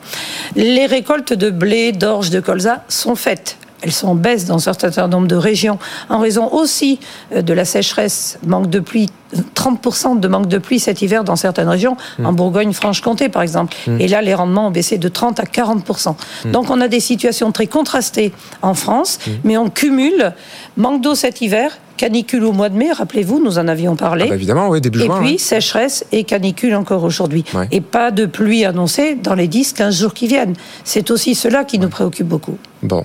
Les 0.57 0.87
récoltes 0.87 1.33
de 1.33 1.51
blé, 1.51 1.93
d'orge, 1.93 2.31
de 2.31 2.41
colza 2.41 2.74
sont 2.89 3.17
faites 3.17 3.57
elles 3.85 3.93
sont 3.93 4.09
en 4.09 4.15
baisse 4.15 4.47
dans 4.47 4.69
un 4.69 4.73
certain 4.73 5.09
nombre 5.09 5.29
de 5.29 5.37
régions 5.37 5.79
en 6.09 6.19
raison 6.19 6.49
aussi 6.51 6.99
euh, 7.35 7.43
de 7.43 7.53
la 7.53 7.65
sécheresse, 7.67 8.39
manque 8.47 8.71
de 8.71 8.81
pluie 8.81 9.11
30% 9.55 10.21
de 10.21 10.29
manque 10.29 10.47
de 10.47 10.59
pluie 10.59 10.79
cet 10.79 11.03
hiver 11.03 11.25
dans 11.25 11.35
certaines 11.35 11.69
régions, 11.69 11.97
en 12.23 12.33
Bourgogne-Franche-Comté 12.33 13.29
par 13.29 13.43
exemple. 13.43 13.75
Et 13.99 14.07
là, 14.07 14.23
les 14.23 14.33
rendements 14.33 14.69
ont 14.69 14.71
baissé 14.71 14.97
de 14.97 15.09
30 15.09 15.41
à 15.41 15.43
40%. 15.43 16.15
Donc 16.53 16.71
on 16.71 16.81
a 16.81 16.87
des 16.87 17.01
situations 17.01 17.51
très 17.51 17.67
contrastées 17.67 18.33
en 18.63 18.75
France, 18.75 19.19
mais 19.43 19.57
on 19.57 19.71
cumule 19.71 20.35
manque 20.77 21.01
d'eau 21.01 21.17
cet 21.17 21.41
hiver, 21.41 21.77
canicule 21.97 22.45
au 22.45 22.53
mois 22.53 22.69
de 22.69 22.77
mai, 22.77 22.93
rappelez-vous, 22.93 23.43
nous 23.43 23.59
en 23.59 23.67
avions 23.67 23.97
parlé. 23.97 24.25
Ah 24.27 24.29
bah 24.31 24.35
évidemment, 24.37 24.69
oui, 24.69 24.81
début 24.81 25.01
Et 25.01 25.07
juin. 25.07 25.21
puis 25.21 25.33
ouais. 25.33 25.39
sécheresse 25.39 26.05
et 26.13 26.23
canicule 26.23 26.75
encore 26.77 27.03
aujourd'hui. 27.03 27.45
Ouais. 27.55 27.67
Et 27.73 27.81
pas 27.81 28.13
de 28.13 28.27
pluie 28.27 28.65
annoncée 28.65 29.17
dans 29.17 29.35
les 29.35 29.49
10-15 29.49 29.99
jours 29.99 30.15
qui 30.15 30.29
viennent. 30.29 30.55
C'est 30.85 31.11
aussi 31.11 31.35
cela 31.35 31.65
qui 31.65 31.79
nous 31.81 31.89
préoccupe 31.89 32.29
beaucoup. 32.29 32.57
Bon. 32.83 33.05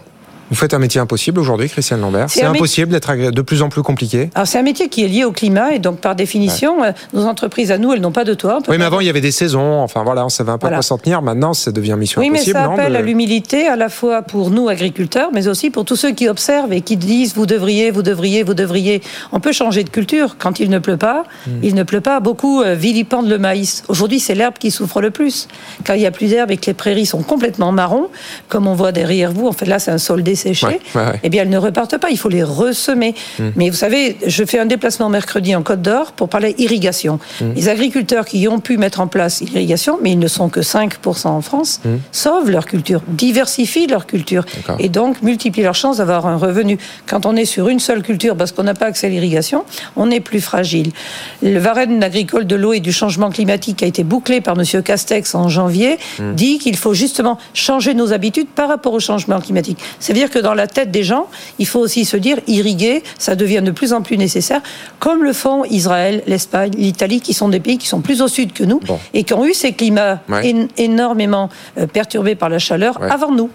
Vous 0.49 0.55
faites 0.55 0.73
un 0.73 0.79
métier 0.79 0.99
impossible 0.99 1.39
aujourd'hui, 1.39 1.69
Christiane 1.69 2.01
Lambert. 2.01 2.29
C'est 2.29 2.43
impossible 2.43 2.91
d'être 2.91 3.15
de 3.31 3.41
plus 3.41 3.61
en 3.61 3.69
plus 3.69 3.83
compliqué. 3.83 4.29
Alors 4.33 4.47
c'est 4.47 4.57
un 4.57 4.63
métier 4.63 4.89
qui 4.89 5.03
est 5.03 5.07
lié 5.07 5.23
au 5.23 5.31
climat 5.31 5.73
et 5.73 5.79
donc 5.79 5.99
par 5.99 6.15
définition, 6.15 6.83
euh, 6.83 6.91
nos 7.13 7.25
entreprises 7.25 7.71
à 7.71 7.77
nous, 7.77 7.93
elles 7.93 8.01
n'ont 8.01 8.11
pas 8.11 8.23
de 8.23 8.33
toit. 8.33 8.59
Oui, 8.67 8.77
mais 8.79 8.85
avant, 8.85 8.99
il 8.99 9.05
y 9.05 9.09
avait 9.09 9.21
des 9.21 9.31
saisons. 9.31 9.79
Enfin, 9.81 10.03
voilà, 10.03 10.25
on 10.25 10.29
savait 10.29 10.51
un 10.51 10.57
peu 10.57 10.61
Voilà. 10.65 10.77
quoi 10.77 10.81
s'en 10.81 10.97
tenir. 10.97 11.21
Maintenant, 11.21 11.53
ça 11.53 11.71
devient 11.71 11.95
mission 11.99 12.19
Oui, 12.21 12.29
mais 12.31 12.37
impossible. 12.39 12.57
ça 12.57 12.65
non, 12.65 12.73
appelle 12.73 12.93
de- 12.93 12.97
à 12.97 13.01
l'humilité 13.01 13.67
à 13.67 13.75
la 13.75 13.89
fois 13.89 14.23
pour 14.23 14.49
nous 14.49 14.69
agriculteurs, 14.69 15.29
mais 15.33 15.47
aussi 15.47 15.69
pour 15.69 15.85
tous 15.85 15.95
ceux 15.95 16.11
qui 16.13 16.27
observent 16.27 16.73
et 16.73 16.81
qui 16.81 16.97
disent 16.97 17.35
vous 17.35 17.45
devriez, 17.45 17.91
vous 17.91 18.01
devriez, 18.01 18.41
vous 18.43 18.55
devriez. 18.55 19.01
On 19.31 19.39
peut 19.39 19.51
changer 19.51 19.83
de 19.83 19.89
culture 19.89 20.37
quand 20.39 20.59
il 20.59 20.69
ne 20.71 20.79
pleut 20.79 20.97
pas. 20.97 21.23
Hmm. 21.45 21.51
Il 21.61 21.75
ne 21.75 21.83
pleut 21.83 22.01
pas. 22.01 22.19
Beaucoup 22.19 22.61
euh, 22.63 22.73
vilipendent 22.73 23.29
le 23.29 23.37
maïs. 23.37 23.83
Aujourd'hui, 23.87 24.19
c'est 24.19 24.33
l'herbe 24.35 24.55
qui 24.59 24.71
souffre 24.71 24.99
le 25.01 25.11
plus. 25.11 25.47
Quand 25.85 25.93
il 25.93 26.01
y 26.01 26.07
a 26.07 26.11
plus 26.11 26.27
d'herbe 26.29 26.49
et 26.49 26.57
que 26.57 26.65
les 26.65 26.73
prairies 26.73 27.05
sont 27.05 27.21
complètement 27.21 27.71
marron, 27.71 28.07
comme 28.47 28.65
on 28.67 28.73
voit 28.73 28.91
derrière 28.91 29.31
vous, 29.31 29.47
en 29.47 29.51
fait 29.53 29.65
là 29.65 29.77
c'est 29.77 29.91
un 29.91 29.97
sol 29.99 30.23
desséché. 30.43 30.65
Ouais, 30.67 30.79
ouais, 30.95 31.01
ouais. 31.01 31.19
Eh 31.23 31.29
bien, 31.29 31.43
elles 31.43 31.49
ne 31.49 31.57
repartent 31.57 31.97
pas. 31.97 32.09
Il 32.09 32.17
faut 32.17 32.29
les 32.29 32.43
ressemer. 32.43 33.15
Hmm. 33.39 33.49
Mais 33.55 33.69
vous 33.69 33.75
savez, 33.75 34.17
je 34.25 34.43
fais 34.43 34.59
un 34.59 34.65
déplacement 34.65 35.09
mercredi 35.09 35.55
en 35.55 35.63
Côte 35.63 35.81
d'Or 35.81 36.11
pour 36.13 36.29
parler 36.29 36.55
irrigation. 36.57 37.19
Hmm. 37.41 37.53
Les 37.55 37.69
agriculteurs 37.69 38.25
qui 38.25 38.47
ont 38.47 38.59
pu 38.59 38.77
mettre 38.77 38.99
en 38.99 39.07
place 39.07 39.41
l'irrigation, 39.41 39.99
mais 40.01 40.11
ils 40.11 40.19
ne 40.19 40.27
sont 40.27 40.49
que 40.49 40.61
5% 40.61 41.27
en 41.27 41.41
France, 41.41 41.81
sauvent 42.11 42.49
leur 42.49 42.65
culture, 42.65 43.01
diversifient 43.07 43.87
leur 43.87 44.05
culture 44.05 44.45
et 44.79 44.89
donc 44.89 45.21
multiplient 45.21 45.63
leurs 45.63 45.75
chances 45.75 45.97
d'avoir 45.97 46.27
un 46.27 46.37
revenu. 46.37 46.77
Quand 47.07 47.25
on 47.25 47.35
est 47.35 47.45
sur 47.45 47.69
une 47.69 47.79
seule 47.79 48.01
culture 48.01 48.35
parce 48.35 48.51
qu'on 48.51 48.63
n'a 48.63 48.73
pas 48.73 48.87
accès 48.87 49.07
à 49.07 49.09
l'irrigation, 49.09 49.63
on 49.95 50.11
est 50.11 50.19
plus 50.19 50.41
fragile. 50.41 50.91
Le 51.41 51.59
Varenne 51.59 52.03
agricole 52.03 52.45
de 52.45 52.55
l'eau 52.55 52.73
et 52.73 52.79
du 52.79 52.91
changement 52.91 53.29
climatique 53.29 53.77
qui 53.77 53.85
a 53.85 53.87
été 53.87 54.03
bouclé 54.03 54.41
par 54.41 54.55
M. 54.59 54.83
Castex 54.83 55.35
en 55.35 55.49
janvier 55.49 55.97
Hmm. 56.19 56.33
dit 56.35 56.59
qu'il 56.59 56.75
faut 56.75 56.93
justement 56.93 57.37
changer 57.53 57.93
nos 57.93 58.13
habitudes 58.13 58.47
par 58.47 58.67
rapport 58.67 58.93
au 58.93 58.99
changement 58.99 59.39
climatique. 59.39 59.79
C'est-à-dire 59.99 60.28
que 60.29 60.39
dans 60.39 60.53
la 60.53 60.67
tête 60.67 60.91
des 60.91 61.03
gens, 61.03 61.27
il 61.57 61.67
faut 61.67 61.79
aussi 61.79 62.05
se 62.05 62.17
dire 62.17 62.37
irriguer, 62.47 63.03
ça 63.17 63.35
devient 63.35 63.61
de 63.63 63.71
plus 63.71 63.93
en 63.93 64.01
plus 64.01 64.17
nécessaire, 64.17 64.61
comme 64.99 65.23
le 65.23 65.33
font 65.33 65.63
Israël, 65.65 66.23
l'Espagne, 66.27 66.71
l'Italie, 66.77 67.21
qui 67.21 67.33
sont 67.33 67.49
des 67.49 67.59
pays 67.59 67.77
qui 67.77 67.87
sont 67.87 68.01
plus 68.01 68.21
au 68.21 68.27
sud 68.27 68.53
que 68.53 68.63
nous 68.63 68.79
Bon. 68.81 68.99
et 69.13 69.23
qui 69.23 69.33
ont 69.33 69.45
eu 69.45 69.53
ces 69.53 69.73
climats 69.73 70.21
Ouais. 70.29 70.67
énormément 70.77 71.49
euh, 71.77 71.87
perturbés 71.87 72.35
par 72.35 72.49
la 72.49 72.59
chaleur 72.59 72.99
Ouais. 73.01 73.09
avant 73.09 73.31
nous. 73.31 73.49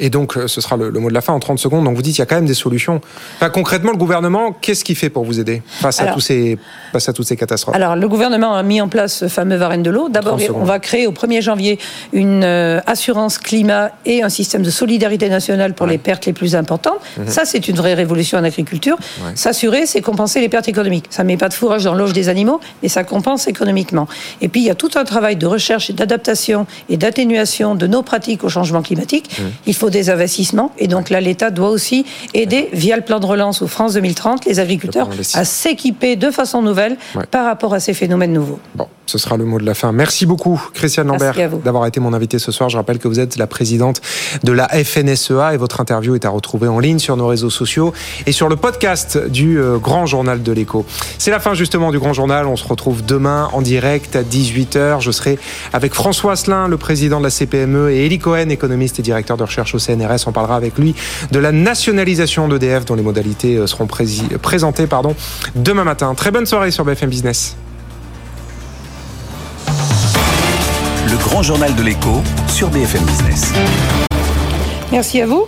Et 0.00 0.10
donc, 0.10 0.36
euh, 0.36 0.46
ce 0.48 0.60
sera 0.60 0.76
le, 0.76 0.90
le 0.90 1.00
mot 1.00 1.08
de 1.08 1.14
la 1.14 1.20
fin 1.20 1.32
en 1.32 1.40
30 1.40 1.58
secondes. 1.58 1.84
Donc, 1.84 1.96
vous 1.96 2.02
dites, 2.02 2.16
il 2.16 2.20
y 2.20 2.22
a 2.22 2.26
quand 2.26 2.36
même 2.36 2.46
des 2.46 2.54
solutions. 2.54 3.00
Enfin, 3.36 3.50
concrètement, 3.50 3.90
le 3.90 3.96
gouvernement, 3.96 4.52
qu'est-ce 4.52 4.84
qu'il 4.84 4.96
fait 4.96 5.10
pour 5.10 5.24
vous 5.24 5.40
aider 5.40 5.62
face 5.80 6.00
à, 6.00 6.04
Alors- 6.04 6.14
tous 6.14 6.20
ces, 6.20 6.58
face 6.92 7.08
à 7.08 7.12
toutes 7.12 7.26
ces 7.26 7.36
catastrophes 7.36 7.74
Alors, 7.74 7.96
le 7.96 8.08
gouvernement 8.08 8.54
a 8.54 8.62
mis 8.62 8.80
en 8.80 8.88
place 8.88 9.14
ce 9.18 9.28
fameux 9.28 9.56
Varenne 9.56 9.82
de 9.82 9.90
l'eau. 9.90 10.08
D'abord, 10.08 10.36
30 10.36 10.46
secondes. 10.46 10.62
on 10.62 10.64
va 10.64 10.78
créer 10.78 11.06
au 11.06 11.12
1er 11.12 11.42
janvier 11.42 11.78
une 12.12 12.42
euh, 12.44 12.80
assurance 12.86 13.38
climat 13.38 13.90
et 14.06 14.22
un 14.22 14.28
système 14.28 14.62
de 14.62 14.70
solidarité 14.70 15.28
nationale 15.28 15.74
pour 15.74 15.86
les 15.86 15.98
pertes 15.98 16.26
les 16.26 16.32
plus 16.32 16.54
importantes. 16.54 17.00
Ça, 17.26 17.44
c'est 17.44 17.68
une 17.68 17.76
vraie 17.76 17.94
révolution 17.94 18.38
en 18.38 18.44
agriculture. 18.44 18.96
Ouais. 19.24 19.32
S'assurer, 19.34 19.86
c'est 19.86 20.00
compenser 20.00 20.40
les 20.40 20.48
pertes 20.48 20.68
économiques. 20.68 21.06
Ça 21.10 21.22
ne 21.22 21.28
met 21.28 21.36
pas 21.36 21.48
de 21.48 21.54
fourrage 21.54 21.84
dans 21.84 21.94
l'auge 21.94 22.12
des 22.12 22.28
animaux, 22.28 22.60
mais 22.82 22.88
ça 22.88 23.04
compense 23.04 23.46
économiquement. 23.48 24.08
Et 24.40 24.48
puis, 24.48 24.60
il 24.60 24.66
y 24.66 24.70
a 24.70 24.74
tout 24.74 24.90
un 24.96 25.04
travail 25.04 25.36
de 25.36 25.46
recherche 25.46 25.90
et 25.90 25.92
d'adaptation 25.92 26.66
et 26.88 26.96
d'atténuation 26.96 27.74
de 27.74 27.86
nos 27.86 28.02
pratiques 28.02 28.44
au 28.44 28.48
changement 28.48 28.82
climatique. 28.82 29.30
Mhm. 29.38 29.50
Il 29.66 29.74
faut 29.74 29.87
des 29.90 30.10
investissements. 30.10 30.72
Et 30.78 30.86
donc 30.88 31.10
là, 31.10 31.20
l'État 31.20 31.50
doit 31.50 31.70
aussi 31.70 32.04
aider, 32.34 32.68
via 32.72 32.96
le 32.96 33.02
plan 33.02 33.20
de 33.20 33.26
relance 33.26 33.60
ou 33.60 33.68
France 33.68 33.94
2030, 33.94 34.44
les 34.46 34.60
agriculteurs 34.60 35.08
à 35.34 35.44
s'équiper 35.44 36.16
de 36.16 36.30
façon 36.30 36.62
nouvelle 36.62 36.96
Ouais. 37.14 37.24
par 37.30 37.44
rapport 37.46 37.74
à 37.74 37.80
ces 37.80 37.94
phénomènes 37.94 38.32
nouveaux. 38.32 38.58
Bon, 38.74 38.86
ce 39.06 39.18
sera 39.18 39.36
le 39.36 39.44
mot 39.44 39.58
de 39.58 39.64
la 39.64 39.74
fin. 39.74 39.92
Merci 39.92 40.26
beaucoup, 40.26 40.60
Christiane 40.74 41.06
Lambert, 41.06 41.34
d'avoir 41.64 41.86
été 41.86 42.00
mon 42.00 42.12
invité 42.12 42.38
ce 42.38 42.52
soir. 42.52 42.68
Je 42.68 42.76
rappelle 42.76 42.98
que 42.98 43.08
vous 43.08 43.18
êtes 43.20 43.36
la 43.36 43.46
présidente 43.46 44.00
de 44.44 44.52
la 44.52 44.68
FNSEA 44.68 45.54
et 45.54 45.56
votre 45.56 45.80
interview 45.80 46.14
est 46.14 46.24
à 46.24 46.30
retrouver 46.30 46.68
en 46.68 46.78
ligne 46.78 46.98
sur 46.98 47.16
nos 47.16 47.26
réseaux 47.26 47.50
sociaux 47.50 47.92
et 48.26 48.32
sur 48.32 48.48
le 48.48 48.56
podcast 48.56 49.18
du 49.28 49.58
euh, 49.58 49.78
Grand 49.78 50.06
Journal 50.06 50.42
de 50.42 50.52
l'Écho. 50.52 50.84
C'est 51.18 51.30
la 51.30 51.40
fin 51.40 51.54
justement 51.54 51.90
du 51.90 51.98
Grand 51.98 52.12
Journal. 52.12 52.46
On 52.46 52.56
se 52.56 52.66
retrouve 52.66 53.04
demain 53.04 53.48
en 53.52 53.62
direct 53.62 54.16
à 54.16 54.22
18h. 54.22 55.00
Je 55.00 55.10
serai 55.10 55.38
avec 55.72 55.94
François 55.94 56.32
Asselin, 56.32 56.68
le 56.68 56.76
président 56.76 57.18
de 57.18 57.24
la 57.24 57.30
CPME, 57.30 57.90
et 57.90 58.06
Elie 58.06 58.18
Cohen, 58.18 58.48
économiste 58.50 58.98
et 58.98 59.02
directeur 59.02 59.36
de 59.36 59.44
recherche 59.44 59.74
au 59.74 59.77
CNRS. 59.78 60.26
On 60.26 60.32
parlera 60.32 60.56
avec 60.56 60.78
lui 60.78 60.94
de 61.30 61.38
la 61.38 61.52
nationalisation 61.52 62.48
d'EDF 62.48 62.84
dont 62.84 62.94
les 62.94 63.02
modalités 63.02 63.56
euh, 63.56 63.66
seront 63.66 63.86
présentées 63.86 64.86
pardon, 64.86 65.14
demain 65.54 65.84
matin. 65.84 66.14
Très 66.14 66.30
bonne 66.30 66.46
soirée 66.46 66.70
sur 66.70 66.84
BFM 66.84 67.10
Business. 67.10 67.56
Le 71.10 71.16
grand 71.16 71.42
journal 71.42 71.74
de 71.74 71.82
l'écho 71.82 72.22
sur 72.48 72.68
BFM 72.68 73.04
Business. 73.04 73.52
Merci 74.92 75.20
à 75.20 75.26
vous. 75.26 75.46